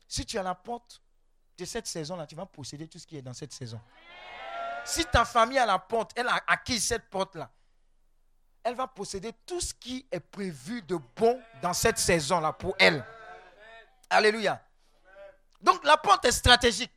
[0.06, 1.02] Si tu as la porte
[1.58, 3.80] de cette saison-là, tu vas posséder tout ce qui est dans cette saison.
[4.86, 7.50] Si ta famille a la porte, elle a acquis cette porte-là,
[8.64, 13.06] elle va posséder tout ce qui est prévu de bon dans cette saison-là pour elle.
[14.10, 14.62] Alléluia.
[15.62, 16.92] Donc la porte est stratégique.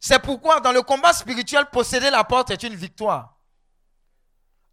[0.00, 3.36] C'est pourquoi dans le combat spirituel, posséder la porte est une victoire.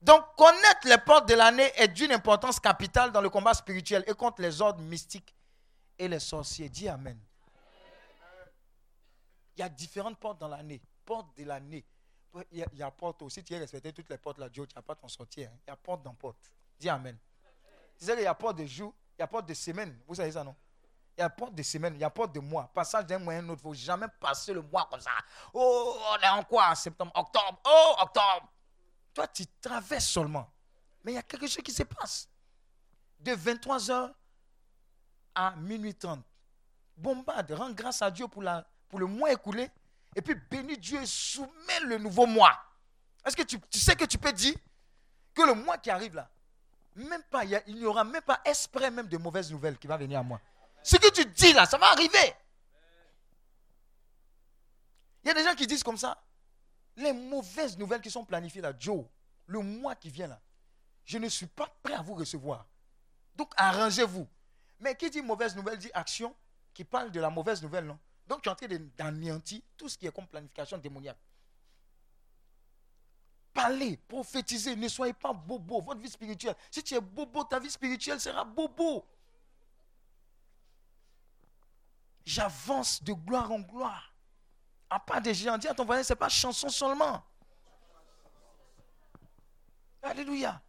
[0.02, 4.14] Donc connaître les portes de l'année est d'une importance capitale dans le combat spirituel et
[4.14, 5.36] contre les ordres mystiques
[5.98, 6.70] et les sorciers.
[6.70, 7.20] Dis Amen.
[9.56, 10.82] Il y a différentes portes dans l'année.
[11.06, 11.86] Porte de l'année.
[12.52, 13.44] Il y a, porte aussi.
[13.44, 15.50] Tu as respecté toutes les portes là, Joe, tu n'as pas t'en sortir.
[15.50, 15.58] hein.
[15.66, 16.52] Il y a porte dans porte.
[16.78, 17.18] Dis Amen.
[17.98, 19.98] Tu sais qu'il y a porte de jour, il y a porte de semaine.
[20.06, 20.54] Vous savez ça, non?
[21.18, 22.70] Il y a porte de semaine, il y a porte de mois.
[22.74, 23.62] Passage d'un mois à un autre.
[23.64, 25.12] Il ne faut jamais passer le mois comme ça.
[25.54, 26.76] Oh, on est en quoi?
[26.76, 27.62] Septembre, octobre.
[27.66, 28.52] Oh, octobre.
[29.14, 30.52] Toi, tu traverses seulement.
[31.06, 32.28] Mais il y a quelque chose qui se passe.
[33.18, 34.14] De 23h
[35.36, 36.22] à minuit 30.
[36.98, 39.70] Bombarde, rends grâce à Dieu pour, la, pour le mois écoulé.
[40.16, 42.58] Et puis bénis Dieu et soumets le nouveau mois.
[43.26, 44.56] Est-ce que tu, sais que tu peux dire
[45.34, 46.30] que le mois qui arrive là,
[46.96, 50.20] même pas, il n'y aura même pas esprit même de mauvaises nouvelles qui va venir
[50.20, 50.40] à moi.
[50.82, 52.34] Ce que tu dis là, ça va arriver.
[55.24, 56.22] Il y a des gens qui disent comme ça.
[56.96, 59.04] Les mauvaises nouvelles qui sont planifiées là, Joe,
[59.48, 60.40] le mois qui vient là,
[61.04, 62.66] je ne suis pas prêt à vous recevoir.
[63.36, 64.28] Donc arrangez-vous.
[64.80, 66.36] Mais qui dit mauvaise nouvelle dit action,
[66.74, 68.00] qui parle de la mauvaise nouvelle, non?
[68.28, 71.18] Donc tu es en train d'anéantir tout ce qui est comme planification démoniaque.
[73.54, 75.82] Parlez, prophétisez, ne soyez pas bobo.
[75.82, 79.06] Votre vie spirituelle, si tu es bobo, ta vie spirituelle sera bobo.
[82.26, 84.14] J'avance de gloire en gloire.
[84.90, 87.24] À part des géants, dis à ton voisin, ce n'est pas chanson seulement.
[90.02, 90.62] Alléluia.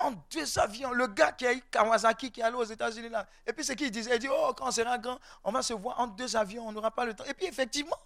[0.00, 3.26] En deux avions, le gars qui a eu Kawasaki, qui est allé aux États-Unis là.
[3.46, 5.74] Et puis ce qu'il disait, il dit, oh, quand on sera grand, on va se
[5.74, 7.24] voir en deux avions, on n'aura pas le temps.
[7.24, 7.98] Et puis effectivement,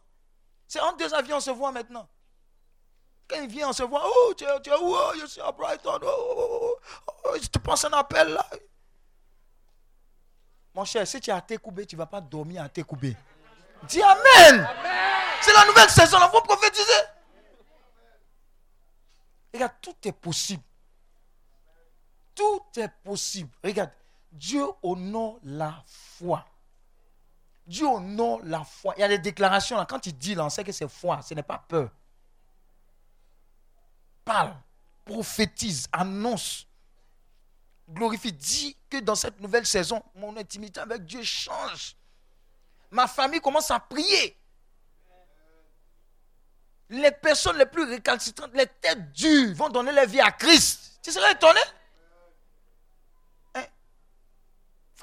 [0.66, 2.09] c'est en deux avions, on se voit maintenant.
[3.29, 4.95] Quand il vient, on se voit, oh, tu es, tu es où?
[4.95, 6.01] Oh, je suis à Brighton.
[6.03, 8.45] Oh, oh, oh, oh, oh, je te un appel là.
[10.75, 13.16] Mon cher, si tu es à Tekoubé, tu ne vas pas dormir à Tekoubé.
[13.85, 14.69] Dis Amen.
[15.41, 16.93] C'est la nouvelle saison, il faut prophétiser.
[19.53, 20.62] Regarde, tout est possible.
[22.35, 23.51] Tout est possible.
[23.62, 23.90] Regarde,
[24.32, 26.44] Dieu honore la foi.
[27.66, 28.94] Dieu honore la foi.
[28.97, 29.86] Il y a des déclarations là.
[29.86, 31.90] Quand il dit là, on sait que c'est foi, ce n'est pas peur.
[34.24, 34.56] Parle,
[35.05, 36.66] prophétise, annonce,
[37.89, 38.32] glorifie.
[38.32, 41.97] Dis que dans cette nouvelle saison, mon intimité avec Dieu change.
[42.90, 44.36] Ma famille commence à prier.
[46.90, 50.98] Les personnes les plus récalcitrantes, les têtes dures, vont donner leur vie à Christ.
[51.02, 51.61] Tu serais étonné
[53.55, 53.65] Hein?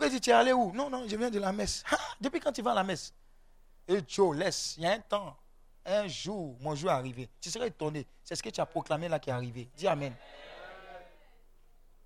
[0.10, 0.72] Tu es allé où?
[0.74, 1.84] Non, non, je viens de la messe.
[2.20, 3.14] Depuis quand tu vas à la messe?
[3.88, 5.36] Et Joe, laisse, il y a un temps,
[5.86, 7.30] un jour, mon jour est arrivé.
[7.40, 8.06] Tu serais étonné.
[8.24, 9.70] C'est ce que tu as proclamé là qui est arrivé.
[9.76, 10.14] Dis Amen.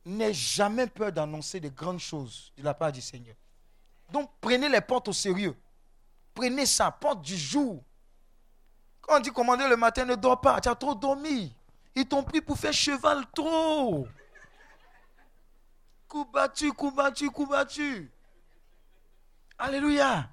[0.06, 3.36] N'aie jamais peur d'annoncer de grandes choses de la part du Seigneur.
[4.12, 5.56] Donc prenez les portes au sérieux.
[6.34, 7.82] Prenez ça, porte du jour.
[9.02, 10.60] Quand on dit commander le matin, ne dors pas.
[10.62, 11.54] Tu as trop dormi.
[11.96, 14.08] Ils t'ont pris pour faire cheval trop.
[16.08, 18.12] Coup battu, coup battu, coup battu.
[19.58, 20.30] Alléluia.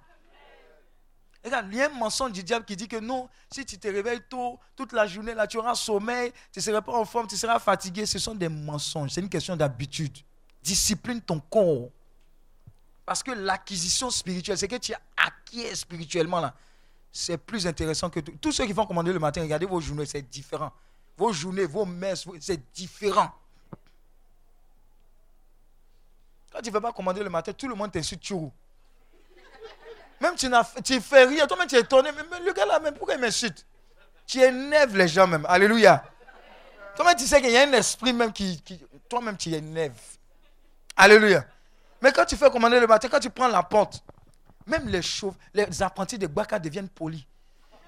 [1.44, 3.88] Regarde, il y a un mensonge du diable qui dit que non, si tu te
[3.88, 7.26] réveilles tôt, toute la journée, là, tu auras sommeil, tu ne seras pas en forme,
[7.26, 8.06] tu seras fatigué.
[8.06, 9.10] Ce sont des mensonges.
[9.10, 10.16] C'est une question d'habitude.
[10.62, 11.88] Discipline ton corps.
[13.04, 16.54] Parce que l'acquisition spirituelle, c'est que tu as acquis spirituellement là.
[17.10, 18.32] C'est plus intéressant que tout.
[18.40, 20.72] Tous ceux qui vont commander le matin, regardez vos journées, c'est différent.
[21.16, 23.30] Vos journées, vos messes, c'est différent.
[23.70, 23.78] Quand
[26.62, 28.52] tu ne veux pas commander le matin, tout le monde t'insulte toujours.
[30.20, 30.48] Même tu
[30.84, 32.10] tu fais rien, toi-même tu es étonné.
[32.12, 33.66] Mais, le gars là, même pourquoi il m'insulte?
[34.26, 35.44] Tu énerves les gens même.
[35.48, 36.04] Alléluia.
[36.94, 38.62] Toi-même tu sais qu'il y a un esprit même qui.
[39.08, 39.92] toi-même tu énerves.
[40.96, 41.44] Alléluia.
[42.00, 44.02] Mais quand tu fais commander le matin, quand tu prends la porte,
[44.66, 47.24] même les chauves, les apprentis de Baka deviennent polis.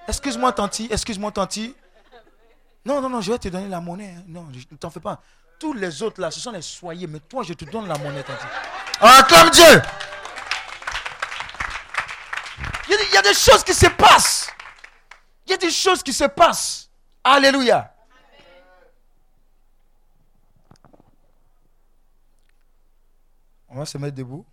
[0.08, 1.74] Excuse-moi, tanti, excuse-moi, tanti.
[2.84, 4.14] Non, non, non, je vais te donner la monnaie.
[4.18, 4.24] hein.
[4.26, 5.20] Non, ne t'en fais pas.
[5.58, 8.24] Tous les autres là, ce sont les soyez, mais toi, je te donne la monnaie.
[9.00, 9.82] Acclame Dieu.
[12.88, 14.50] Il y a des choses qui se passent.
[15.46, 16.90] Il y a des choses qui se passent.
[17.22, 17.94] Alléluia.
[23.68, 24.46] On va se mettre debout.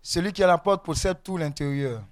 [0.00, 2.02] Celui qui a la porte possède tout l'intérieur.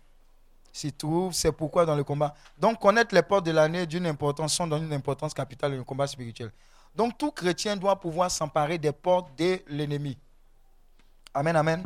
[0.73, 2.35] S'y trouve, c'est pourquoi dans le combat.
[2.59, 6.07] Donc, connaître les portes de l'année d'une importance sont d'une importance capitale dans le combat
[6.07, 6.51] spirituel.
[6.95, 10.17] Donc, tout chrétien doit pouvoir s'emparer des portes de l'ennemi.
[11.35, 11.85] Amen, amen.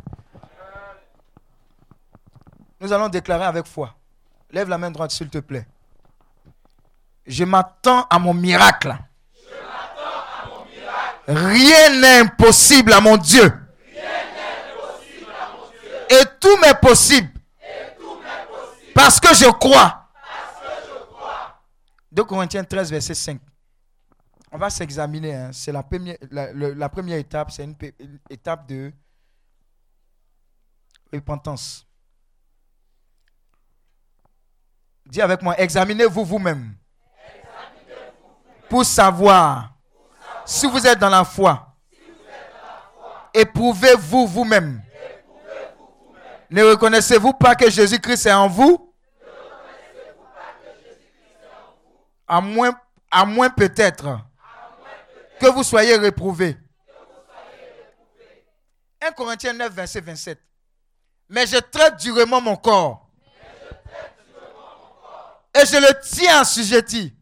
[2.79, 3.93] Nous allons déclarer avec foi.
[4.51, 5.67] Lève la main droite, s'il te plaît.
[7.25, 8.95] Je m'attends à mon miracle.
[11.27, 13.51] Rien n'est impossible à mon Dieu.
[16.09, 17.29] Et tout m'est possible.
[18.97, 20.09] Parce que je crois.
[22.11, 23.39] 2 Corinthiens 13, verset 5.
[24.51, 25.35] On va s'examiner.
[25.35, 25.49] hein.
[25.53, 27.51] C'est la première, la, première étape.
[27.51, 27.75] C'est une
[28.27, 28.91] étape de
[31.13, 31.85] repentance.
[35.05, 36.75] Dis avec moi, examinez-vous vous-même.
[38.67, 39.75] Pour savoir
[40.43, 41.75] si vous êtes dans la foi.
[43.31, 44.81] Éprouvez-vous vous-même.
[46.49, 48.86] Ne reconnaissez-vous pas que Jésus-Christ est en vous?
[52.27, 52.79] À moins,
[53.09, 54.19] à moins peut-être
[55.39, 56.57] que vous soyez réprouvés.
[59.01, 60.41] 1 Corinthiens 9, verset 27.
[61.29, 63.07] Mais je traite durement mon corps.
[65.55, 67.13] Et je le tiens assujetti.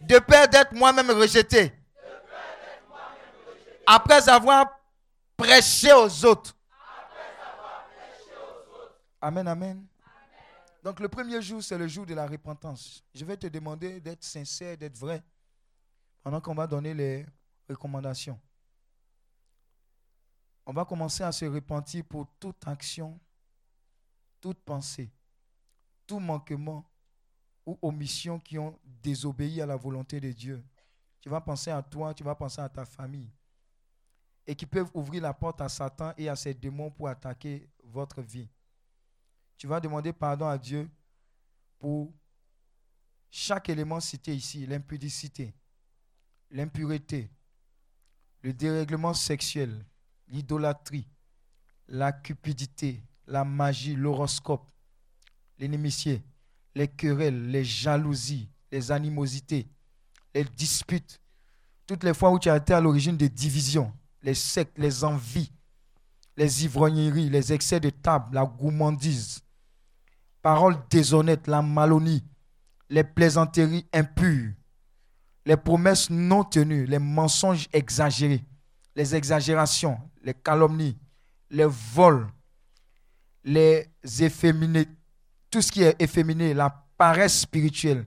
[0.00, 1.72] De peur d'être moi-même rejeté.
[3.86, 4.66] Après avoir
[5.36, 6.54] prêché aux autres.
[9.20, 9.89] Amen, amen.
[10.82, 13.04] Donc le premier jour, c'est le jour de la repentance.
[13.14, 15.22] Je vais te demander d'être sincère, d'être vrai,
[16.22, 17.26] pendant qu'on va donner les
[17.68, 18.40] recommandations.
[20.64, 23.18] On va commencer à se repentir pour toute action,
[24.40, 25.10] toute pensée,
[26.06, 26.84] tout manquement
[27.66, 30.64] ou omission qui ont désobéi à la volonté de Dieu.
[31.20, 33.30] Tu vas penser à toi, tu vas penser à ta famille.
[34.46, 38.22] Et qui peuvent ouvrir la porte à Satan et à ses démons pour attaquer votre
[38.22, 38.48] vie.
[39.60, 40.88] Tu vas demander pardon à Dieu
[41.78, 42.10] pour
[43.30, 45.54] chaque élément cité ici, l'impudicité,
[46.50, 47.30] l'impureté,
[48.40, 49.84] le dérèglement sexuel,
[50.28, 51.06] l'idolâtrie,
[51.88, 54.66] la cupidité, la magie, l'horoscope,
[55.58, 56.24] l'inimitié,
[56.74, 59.68] les querelles, les jalousies, les animosités,
[60.34, 61.20] les disputes,
[61.86, 63.92] toutes les fois où tu as été à l'origine des divisions,
[64.22, 65.52] les sectes, les envies,
[66.38, 69.42] les ivrogneries, les excès de table, la gourmandise,
[70.42, 72.24] paroles déshonnêtes, la malonie,
[72.88, 74.52] les plaisanteries impures,
[75.46, 78.44] les promesses non tenues, les mensonges exagérés,
[78.94, 80.98] les exagérations, les calomnies,
[81.50, 82.28] les vols,
[83.44, 83.88] les
[84.20, 84.86] efféminés,
[85.50, 88.06] tout ce qui est efféminé, la paresse spirituelle.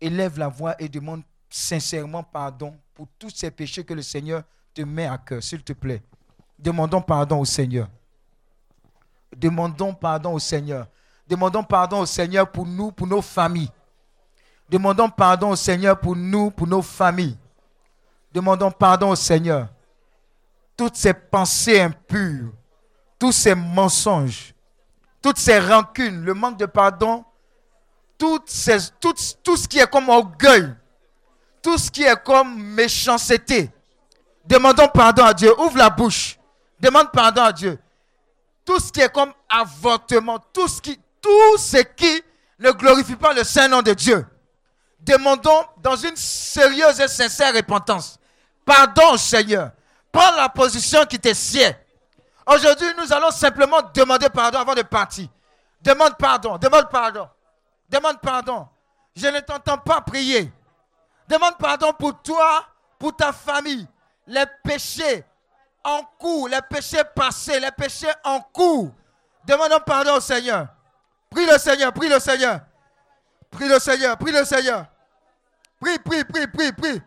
[0.00, 4.42] Élève la voix et demande sincèrement pardon pour tous ces péchés que le Seigneur
[4.72, 6.02] te met à cœur, s'il te plaît.
[6.58, 7.88] Demandons pardon au Seigneur.
[9.36, 10.88] Demandons pardon au Seigneur.
[11.28, 13.70] Demandons pardon au Seigneur pour nous, pour nos familles.
[14.68, 17.36] Demandons pardon au Seigneur pour nous, pour nos familles.
[18.32, 19.68] Demandons pardon au Seigneur.
[20.76, 22.52] Toutes ces pensées impures,
[23.18, 24.54] tous ces mensonges,
[25.22, 27.24] toutes ces rancunes, le manque de pardon,
[28.18, 30.74] toutes ces, tout, tout ce qui est comme orgueil,
[31.62, 33.70] tout ce qui est comme méchanceté.
[34.44, 35.58] Demandons pardon à Dieu.
[35.60, 36.38] Ouvre la bouche.
[36.78, 37.78] Demande pardon à Dieu.
[38.64, 42.22] Tout ce qui est comme avortement, tout ce qui, tout ce qui
[42.58, 44.26] ne glorifie pas le saint nom de Dieu.
[45.00, 48.18] Demandons dans une sérieuse et sincère repentance.
[48.64, 49.70] Pardon Seigneur.
[50.12, 51.74] Prends la position qui te sied.
[52.46, 55.28] Aujourd'hui, nous allons simplement demander pardon avant de partir.
[55.80, 57.28] Demande pardon, demande pardon,
[57.88, 58.68] demande pardon.
[59.16, 60.52] Je ne t'entends pas prier.
[61.26, 62.66] Demande pardon pour toi,
[62.98, 63.86] pour ta famille.
[64.26, 65.24] Les péchés
[65.82, 68.90] en cours, les péchés passés, les péchés en cours.
[69.46, 70.68] Demandons pardon au Seigneur.
[71.34, 72.60] Prie le Seigneur, prie le Seigneur.
[73.50, 74.86] Prie le Seigneur, prie le Seigneur.
[75.80, 77.02] Prie, prie, prie, prie, prie.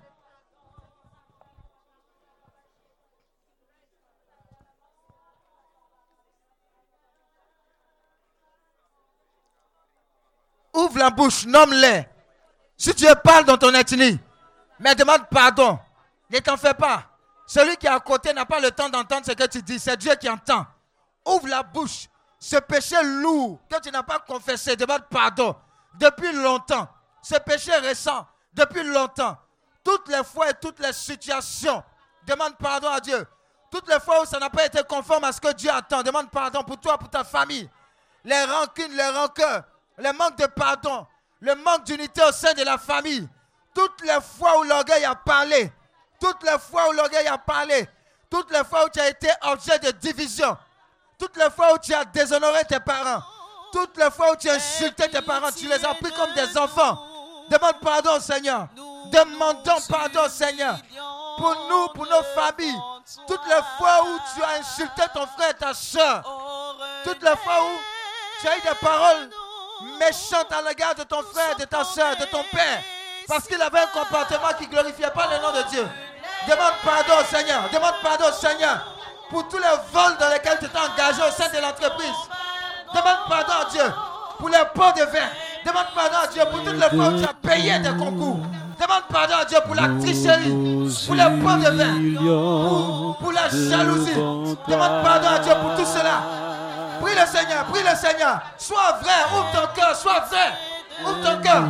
[10.73, 12.05] Ouvre la bouche, nomme-les.
[12.75, 14.19] Si tu parles dans ton ethnie,
[14.77, 15.79] mais demande pardon.
[16.29, 17.05] Ne t'en fais pas.
[17.47, 19.79] Celui qui est à côté n'a pas le temps d'entendre ce que tu dis.
[19.79, 20.65] C'est Dieu qui entend.
[21.25, 22.09] Ouvre la bouche.
[22.39, 25.55] Ce péché lourd que tu n'as pas confessé, demande pardon.
[25.95, 26.87] Depuis longtemps.
[27.21, 29.37] Ce péché récent, depuis longtemps.
[29.83, 31.83] Toutes les fois et toutes les situations,
[32.25, 33.25] demande pardon à Dieu.
[33.71, 36.29] Toutes les fois où ça n'a pas été conforme à ce que Dieu attend, demande
[36.29, 37.69] pardon pour toi, pour ta famille.
[38.23, 39.63] Les rancunes, les rancœurs,
[39.97, 41.07] le manque de pardon,
[41.39, 43.27] le manque d'unité au sein de la famille.
[43.73, 45.71] Toutes les fois où l'orgueil a parlé,
[46.19, 47.87] toutes les fois où l'orgueil a parlé,
[48.29, 50.57] toutes les fois où tu as été objet de division,
[51.17, 53.21] toutes les fois où tu as déshonoré tes parents,
[53.71, 56.57] toutes les fois où tu as insulté tes parents, tu les as pris comme des
[56.57, 56.97] enfants.
[57.49, 58.67] Demande pardon Seigneur.
[59.11, 60.77] Demandons pardon Seigneur.
[61.37, 62.79] Pour nous, pour nos familles.
[63.27, 66.23] Toutes les fois où tu as insulté ton frère ta soeur.
[67.03, 67.79] Toutes les fois où
[68.41, 69.29] tu as eu des paroles
[69.99, 72.81] méchante à l'égard de ton frère, de ta soeur, de ton père,
[73.27, 75.87] parce qu'il avait un comportement qui ne glorifiait pas le nom de Dieu.
[76.47, 77.69] Demande pardon Seigneur.
[77.71, 78.96] Demande pardon Seigneur
[79.29, 82.15] pour tous les vols dans lesquels tu t'es engagé au sein de l'entreprise.
[82.93, 83.81] Demande pardon à Dieu
[84.39, 85.29] pour les pots de vin.
[85.65, 88.39] Demande pardon à Dieu pour toutes les fois où tu as payé des concours.
[88.79, 90.51] Demande pardon à Dieu pour la tricherie,
[91.05, 94.13] pour les pots de vin, pour, pour la jalousie.
[94.13, 96.21] Demande pardon à Dieu pour tout cela.
[97.01, 98.39] Prie le Seigneur, prie le Seigneur.
[98.57, 100.53] Sois vrai, ouvre ton cœur, sois vrai.
[101.03, 101.63] Ouvre ton cœur.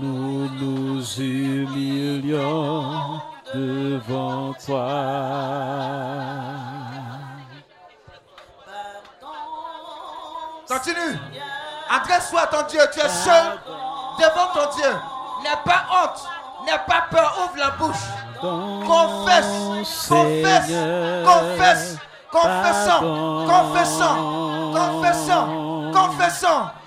[0.00, 3.20] Nous nous humilions
[3.54, 4.86] devant toi.
[10.68, 11.18] Continue.
[11.90, 12.80] Adresse-toi à ton Dieu.
[12.92, 13.58] Tu es seul
[14.18, 14.90] devant ton Dieu.
[15.42, 16.28] N'aie pas honte.
[16.64, 17.34] N'aie pas peur.
[17.44, 17.96] Ouvre la bouche.
[18.86, 20.08] Confesse.
[20.08, 20.70] Confesse.
[21.24, 21.98] Confesse.
[22.30, 23.46] Confessons.
[23.46, 24.72] Confessons.
[24.72, 25.92] Confessons.
[25.92, 26.81] Confessons.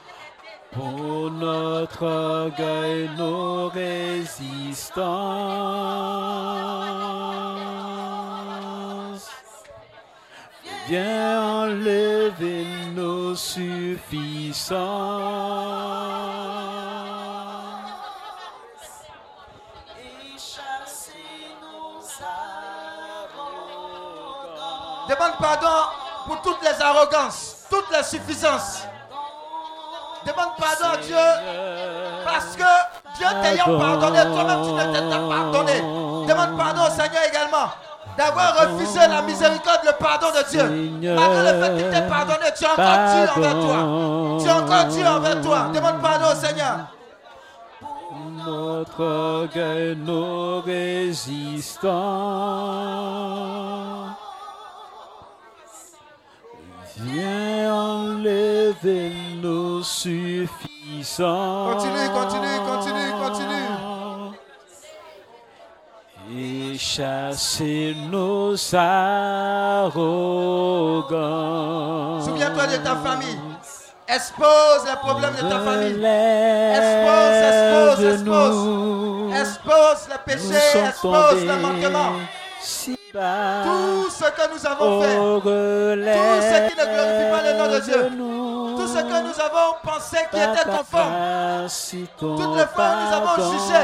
[0.75, 4.89] Pour notre orgueil, nos résistances.
[10.89, 14.75] Viens enlever nos suffisances.
[25.07, 25.67] Demande pardon
[26.25, 28.81] pour toutes les arrogances, toutes les suffisances.
[30.25, 31.25] Demande pardon à Dieu
[32.25, 32.69] parce que
[33.17, 35.77] Dieu t'ayant pardonné, toi-même tu ne t'es pas pardonné.
[36.27, 37.69] Demande pardon au Seigneur également
[38.17, 40.63] d'avoir refusé la miséricorde, le pardon de Dieu.
[41.15, 43.77] Malgré le fait qu'il t'ait pardonné, tu es encore Dieu envers toi.
[44.39, 45.59] Tu es encore Dieu envers toi.
[45.73, 46.77] Demande pardon au Seigneur.
[48.45, 51.85] Notre orgueil, nos résistances.
[56.97, 59.11] Viens enlever
[59.41, 61.19] nos suffisances.
[61.73, 63.67] Continue, continue, continue, continue.
[66.31, 69.93] Et chasser nos arrogances.
[72.25, 73.39] Souviens-toi de ta famille.
[74.07, 76.05] Expose les problèmes de ta famille.
[76.75, 79.33] Expose, expose, expose.
[79.41, 82.13] Expose les péchés, expose les manquements.
[82.61, 85.15] Si bas, Tout ce que nous avons fait.
[85.15, 88.01] Tout ce qui ne glorifie pas le nom de Dieu.
[88.77, 91.13] Tout ce que nous avons pensé qui était conforme.
[92.19, 93.81] Toutes les fois nous avons jugé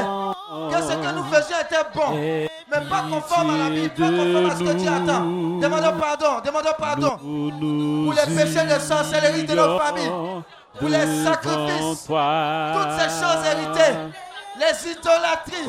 [0.70, 4.50] que ce que nous faisions était bon, mais pas conforme à la Bible, pas conforme
[4.50, 5.24] à ce que Dieu attend.
[5.60, 10.12] Demandons pardon, demandons pardon pour les péchés de sorcellerie de nos familles,
[10.78, 13.94] pour les sacrifices, toutes ces choses héritées,
[14.62, 15.66] les idolâtries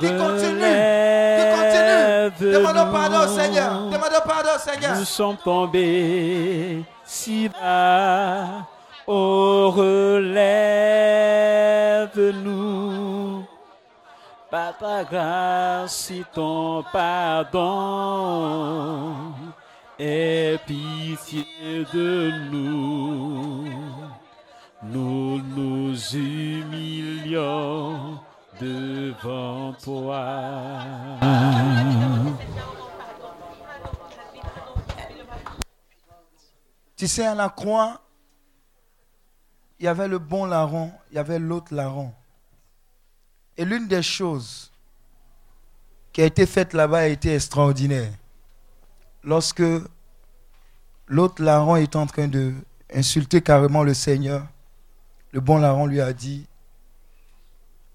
[0.00, 2.32] qui continuent, qui continuent.
[2.52, 4.96] Demandons pardon au Seigneur, demandons pardon au Seigneur.
[4.96, 8.66] Nous sommes tombés si bas.
[9.06, 10.34] Oh, relève-nous
[14.50, 19.14] par ta grâce et ton pardon.
[19.98, 21.46] Aie pitié
[21.92, 23.66] de nous.
[24.82, 28.18] Nous nous humilions
[28.60, 31.16] devant toi.
[36.96, 38.02] Tu sais, à la croix,
[39.78, 42.12] il y avait le bon larron, il y avait l'autre larron.
[43.56, 44.70] Et l'une des choses
[46.12, 48.12] qui a été faite là-bas a été extraordinaire.
[49.24, 49.62] Lorsque
[51.06, 52.54] l'autre larron est en train de
[52.92, 54.46] insulter carrément le Seigneur,
[55.32, 56.46] le bon larron lui a dit,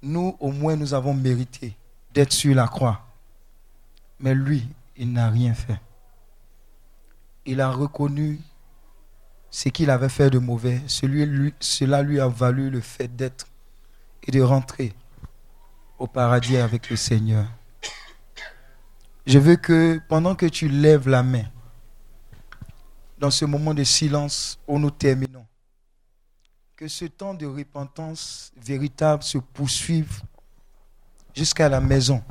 [0.06, 1.76] nous au moins nous avons mérité
[2.14, 3.02] d'être sur la croix.
[4.20, 5.80] Mais lui, il n'a rien fait.
[7.46, 8.40] Il a reconnu
[9.50, 10.82] ce qu'il avait fait de mauvais.
[10.88, 13.48] Cela lui a valu le fait d'être
[14.24, 14.94] et de rentrer
[16.00, 17.46] au paradis avec le Seigneur.
[19.26, 21.46] Je veux que pendant que tu lèves la main,
[23.18, 25.45] dans ce moment de silence où nous terminons,
[26.76, 30.22] que ce temps de repentance véritable se poursuive
[31.34, 32.22] jusqu'à la maison.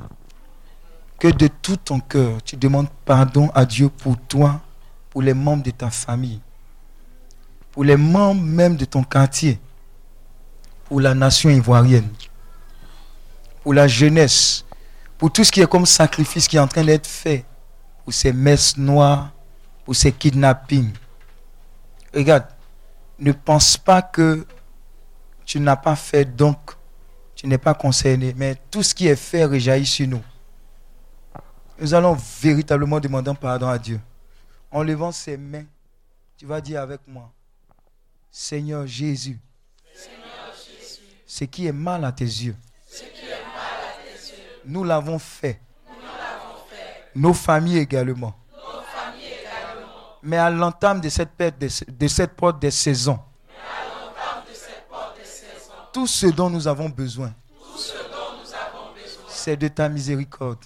[1.17, 4.61] Que de tout ton cœur, tu demandes pardon à Dieu pour toi,
[5.09, 6.41] pour les membres de ta famille,
[7.71, 9.59] pour les membres même de ton quartier,
[10.83, 12.09] pour la nation ivoirienne,
[13.63, 14.63] pour la jeunesse,
[15.17, 17.45] pour tout ce qui est comme sacrifice qui est en train d'être fait,
[18.03, 19.31] pour ces messes noires,
[19.85, 20.93] pour ces kidnappings.
[22.13, 22.45] Regarde,
[23.19, 24.45] ne pense pas que
[25.45, 26.57] tu n'as pas fait, donc
[27.35, 30.23] tu n'es pas concerné, mais tout ce qui est fait rejaillit sur nous.
[31.79, 33.99] Nous allons véritablement demander pardon à Dieu.
[34.71, 35.65] En levant ses mains,
[36.37, 37.31] tu vas dire avec moi,
[38.31, 39.39] Seigneur Jésus,
[41.25, 42.55] ce qui est mal à tes yeux,
[44.65, 45.59] nous l'avons fait.
[47.13, 48.35] Nos familles également.
[50.25, 51.29] Mais à l'entame de cette,
[52.35, 53.19] porte des saisons,
[55.93, 57.31] tout ce dont nous avons besoin,
[59.29, 60.65] c'est de ta miséricorde.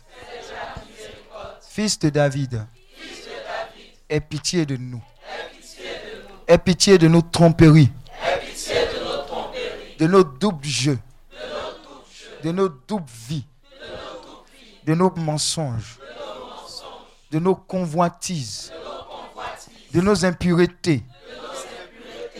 [1.61, 2.65] Fils de David,
[4.09, 5.03] aie pitié de nous.
[6.47, 7.91] Aie pitié de nos tromperies,
[9.99, 10.99] de nos doubles jeux,
[12.43, 13.45] de nos doubles vies,
[14.85, 15.99] de nos mensonges,
[17.29, 18.71] de nos convoitises,
[19.93, 21.03] de nos impuretés,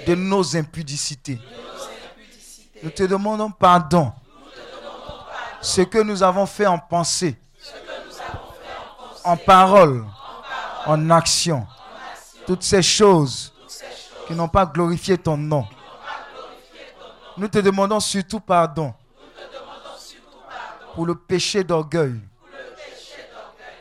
[0.06, 1.40] de nos impudicités.
[2.84, 4.12] Nous te demandons pardon.
[5.62, 7.38] Ce que nous avons fait en pensée,
[9.24, 10.06] en parole,
[10.86, 11.68] en action,
[12.48, 13.54] toutes ces choses
[14.26, 15.68] qui n'ont pas glorifié ton nom.
[17.36, 18.94] Nous te demandons surtout pardon
[20.96, 22.20] pour le péché d'orgueil,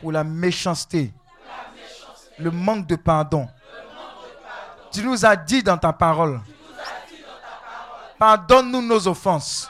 [0.01, 1.13] pour la méchanceté,
[2.37, 3.47] le manque de pardon.
[4.91, 6.41] Tu nous as dit dans ta parole,
[8.17, 9.69] pardonne-nous nos offenses,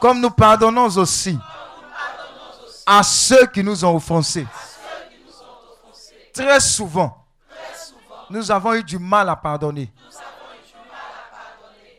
[0.00, 1.38] comme nous pardonnons aussi
[2.86, 4.46] à ceux qui nous ont offensés.
[6.32, 7.24] Très souvent,
[8.30, 9.92] nous avons eu du mal à pardonner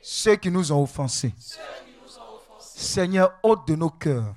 [0.01, 1.33] ceux qui nous ont offensés.
[2.59, 4.33] Seigneur, ôte de nos cœurs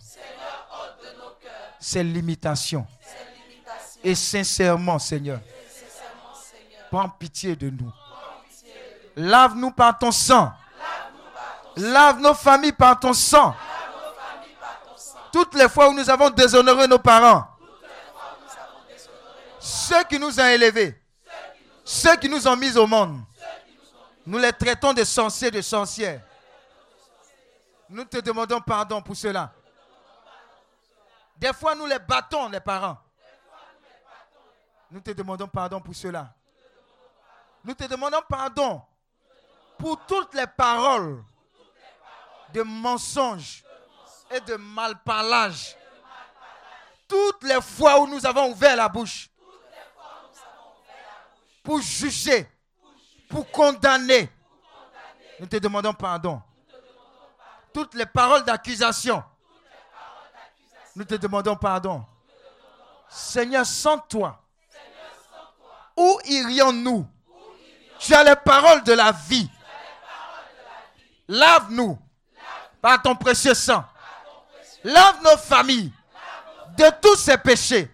[1.80, 2.86] ces limitations.
[4.02, 5.40] Et sincèrement, Seigneur,
[6.90, 7.93] prends pitié de nous.
[9.16, 10.52] Lave-nous par ton sang.
[11.77, 13.55] Lave nos familles par ton sang.
[15.32, 17.47] Toutes les fois où nous avons déshonoré nos parents,
[19.60, 21.01] ceux qui nous ont élevés,
[21.85, 23.20] ceux qui nous ont mis au monde,
[24.27, 26.20] nous les traitons de sorciers, de sorcières.
[27.90, 29.52] Nous te demandons pardon pour cela.
[31.36, 32.98] Des fois, nous les battons, les parents.
[34.90, 36.35] Nous te demandons pardon pour cela.
[37.69, 38.81] Nous te demandons pardon
[39.77, 41.23] pour toutes les paroles
[42.55, 43.62] de mensonges
[44.31, 45.77] et de malparlage.
[47.07, 49.28] Toutes les fois où nous avons ouvert la bouche
[51.62, 52.51] pour juger,
[53.28, 54.31] pour condamner,
[55.39, 56.40] nous te demandons pardon.
[57.74, 59.23] Toutes les paroles d'accusation,
[60.97, 62.03] nous te demandons pardon.
[63.11, 64.43] Seigneur, sans toi,
[65.95, 67.07] où irions-nous?
[67.98, 69.50] Tu as les paroles de la vie.
[71.28, 71.98] Lave-nous
[72.80, 73.84] par ton précieux sang.
[74.84, 75.92] Lave nos familles
[76.76, 77.90] de tous ces péchés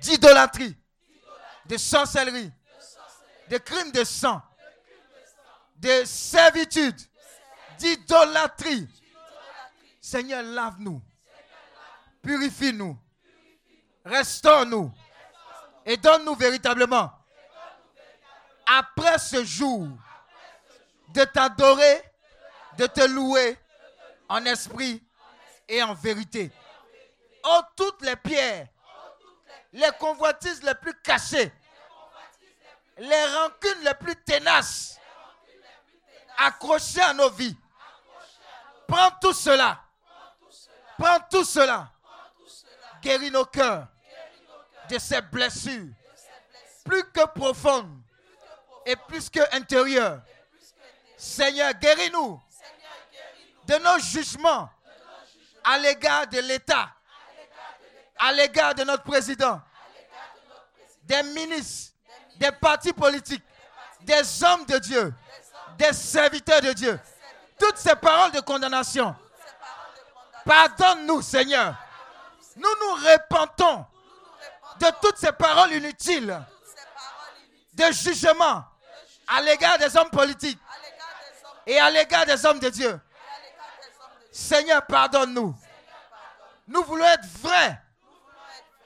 [0.00, 0.76] d'idolâtrie,
[1.66, 2.50] de sorcellerie,
[3.48, 4.40] de crimes de sang,
[5.76, 6.96] de servitude,
[7.78, 8.88] d'idolâtrie.
[10.00, 11.02] Seigneur, lave-nous,
[12.22, 12.96] purifie-nous,
[14.04, 14.92] restaure-nous
[15.84, 17.10] et donne-nous véritablement,
[18.66, 19.88] après ce jour,
[21.08, 22.02] de t'adorer,
[22.76, 23.56] de te louer
[24.28, 25.02] en esprit
[25.68, 26.50] et en vérité.
[27.44, 28.66] Oh, toutes les pierres,
[29.72, 31.52] les convoitises les plus cachées,
[32.98, 34.98] les rancunes les plus ténaces,
[36.38, 37.56] accrochées à nos vies.
[38.88, 39.80] Prends tout cela.
[40.98, 41.90] Prends tout cela.
[43.02, 43.86] Guéris nos cœurs
[44.88, 45.92] de ces blessures,
[46.84, 48.00] plus que profondes
[48.86, 50.20] et plus que intérieures.
[51.18, 52.40] Seigneur, guéris-nous
[53.66, 54.70] de nos jugements
[55.64, 56.88] à l'égard de l'État,
[58.18, 59.60] à l'égard de notre président,
[61.02, 61.92] des ministres,
[62.36, 63.42] des partis politiques,
[64.02, 65.12] des hommes de Dieu,
[65.76, 67.00] des serviteurs de Dieu.
[67.58, 69.16] Toutes ces paroles de condamnation.
[70.44, 71.74] Pardonne-nous, Seigneur.
[72.54, 73.84] Nous nous repentons
[74.78, 76.38] de toutes ces paroles inutiles
[77.74, 78.64] de jugement
[79.26, 80.58] à l'égard des hommes politiques
[81.66, 83.00] et à l'égard des hommes de Dieu.
[84.30, 85.54] Seigneur, pardonne-nous.
[86.68, 87.80] Nous voulons être vrais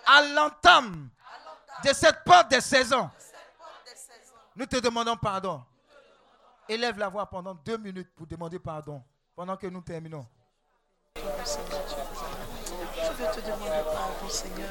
[0.07, 1.09] à l'entame
[1.85, 3.11] de cette porte des saisons.
[4.57, 5.63] Nous te demandons pardon.
[6.69, 9.03] Élève la voix pendant deux minutes pour demander pardon
[9.35, 10.27] pendant que nous terminons.
[11.17, 11.23] Je
[13.13, 14.69] veux te demander pardon, Seigneur.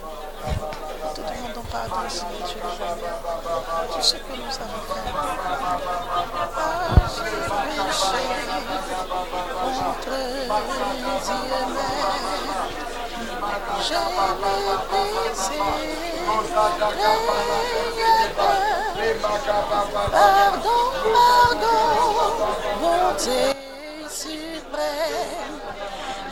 [1.16, 3.14] Te demandons pardon, Seigneur, le jamais.
[3.94, 5.06] Tout ce que nous avons fait.
[6.56, 6.70] Ah,
[7.14, 7.32] j'ai
[7.66, 8.20] péché
[9.60, 10.88] contre
[11.26, 11.76] Dieu même.
[13.88, 14.04] J'ai
[14.70, 15.60] méprisé.
[20.12, 20.82] Pardon,
[21.14, 21.82] pardon,
[22.80, 23.42] bonté
[24.10, 25.58] suprême.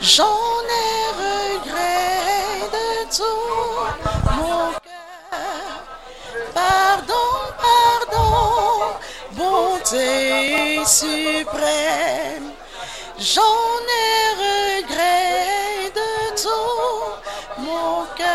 [0.01, 3.66] J'en ai regret de tout
[6.98, 8.98] Pardon, pardon,
[9.34, 12.49] bonté suprême.
[13.19, 14.18] J'en ai
[14.82, 16.11] regret de
[16.41, 18.26] tout mon cœur.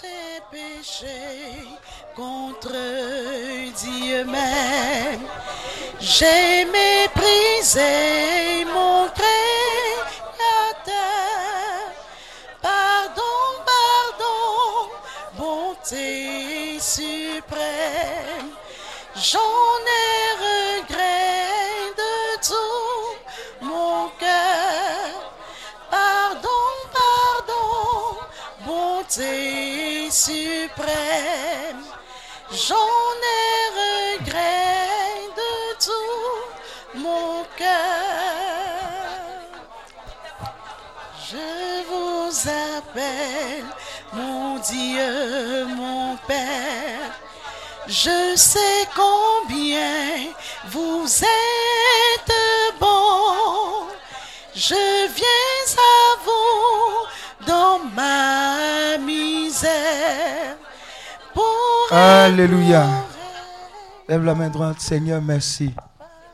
[0.00, 1.20] J'ai péché
[2.14, 2.72] contre
[3.76, 5.26] Dieu même.
[6.00, 9.35] J'ai méprisé mon Créateur.
[19.32, 25.32] J'en ai regret de tout mon cœur.
[25.90, 28.18] Pardon, pardon,
[28.64, 31.82] bonté suprême.
[32.52, 35.54] J'en ai regret de
[35.86, 37.74] tout mon cœur.
[41.28, 43.64] Je vous appelle
[44.12, 47.25] mon Dieu, mon Père.
[47.88, 50.32] Je sais combien
[50.70, 52.32] vous êtes
[52.80, 53.86] bon.
[54.54, 54.74] Je
[55.14, 60.56] viens à vous dans ma misère.
[61.32, 61.44] Pour
[61.96, 62.86] Alléluia.
[64.08, 65.72] Lève la main droite, Seigneur, merci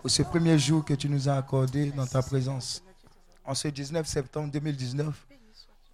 [0.01, 2.83] pour ce premier jour que tu nous as accordé dans ta présence.
[3.45, 5.15] En ce 19 septembre 2019,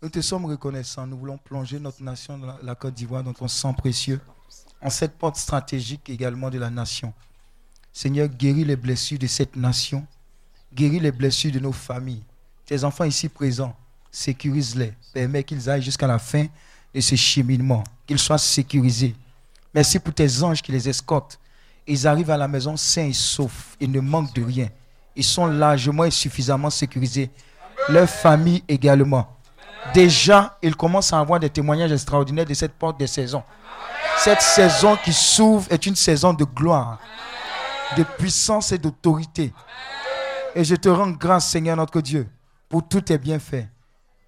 [0.02, 1.06] nous te sommes reconnaissants.
[1.06, 4.20] Nous voulons plonger notre nation, la- la Côte d'Ivoire, dans ton sang précieux,
[4.82, 7.12] en cette porte stratégique également de la nation.
[7.92, 10.06] Seigneur, guéris les blessures de cette nation,
[10.72, 12.22] guéris les blessures de nos familles.
[12.64, 13.74] Tes enfants ici présents,
[14.10, 16.46] sécurise-les, permets qu'ils aillent jusqu'à la fin
[16.94, 19.14] de ce cheminement, qu'ils soient sécurisés.
[19.74, 21.38] Merci pour tes anges qui les escortent.
[21.86, 23.76] Ils arrivent à la maison sains et saufs.
[23.80, 24.68] Ils ne manquent de rien.
[25.16, 27.30] Ils sont largement et suffisamment sécurisés.
[27.88, 29.36] Leur famille également.
[29.94, 33.42] Déjà, ils commencent à avoir des témoignages extraordinaires de cette porte des saisons.
[34.24, 36.98] Cette saison qui s'ouvre est une saison de gloire,
[37.96, 39.52] de puissance et d'autorité.
[40.54, 42.28] Et je te rends grâce, Seigneur notre Dieu,
[42.68, 43.66] pour tous tes bienfaits.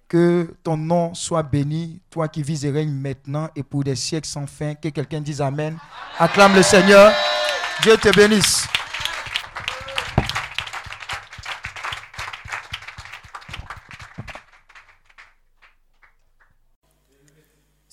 [0.07, 4.27] Que ton nom soit béni, toi qui vis et règnes maintenant et pour des siècles
[4.27, 4.75] sans fin.
[4.75, 5.77] Que quelqu'un dise Amen.
[6.19, 7.11] Acclame le Seigneur.
[7.81, 8.67] Dieu te bénisse.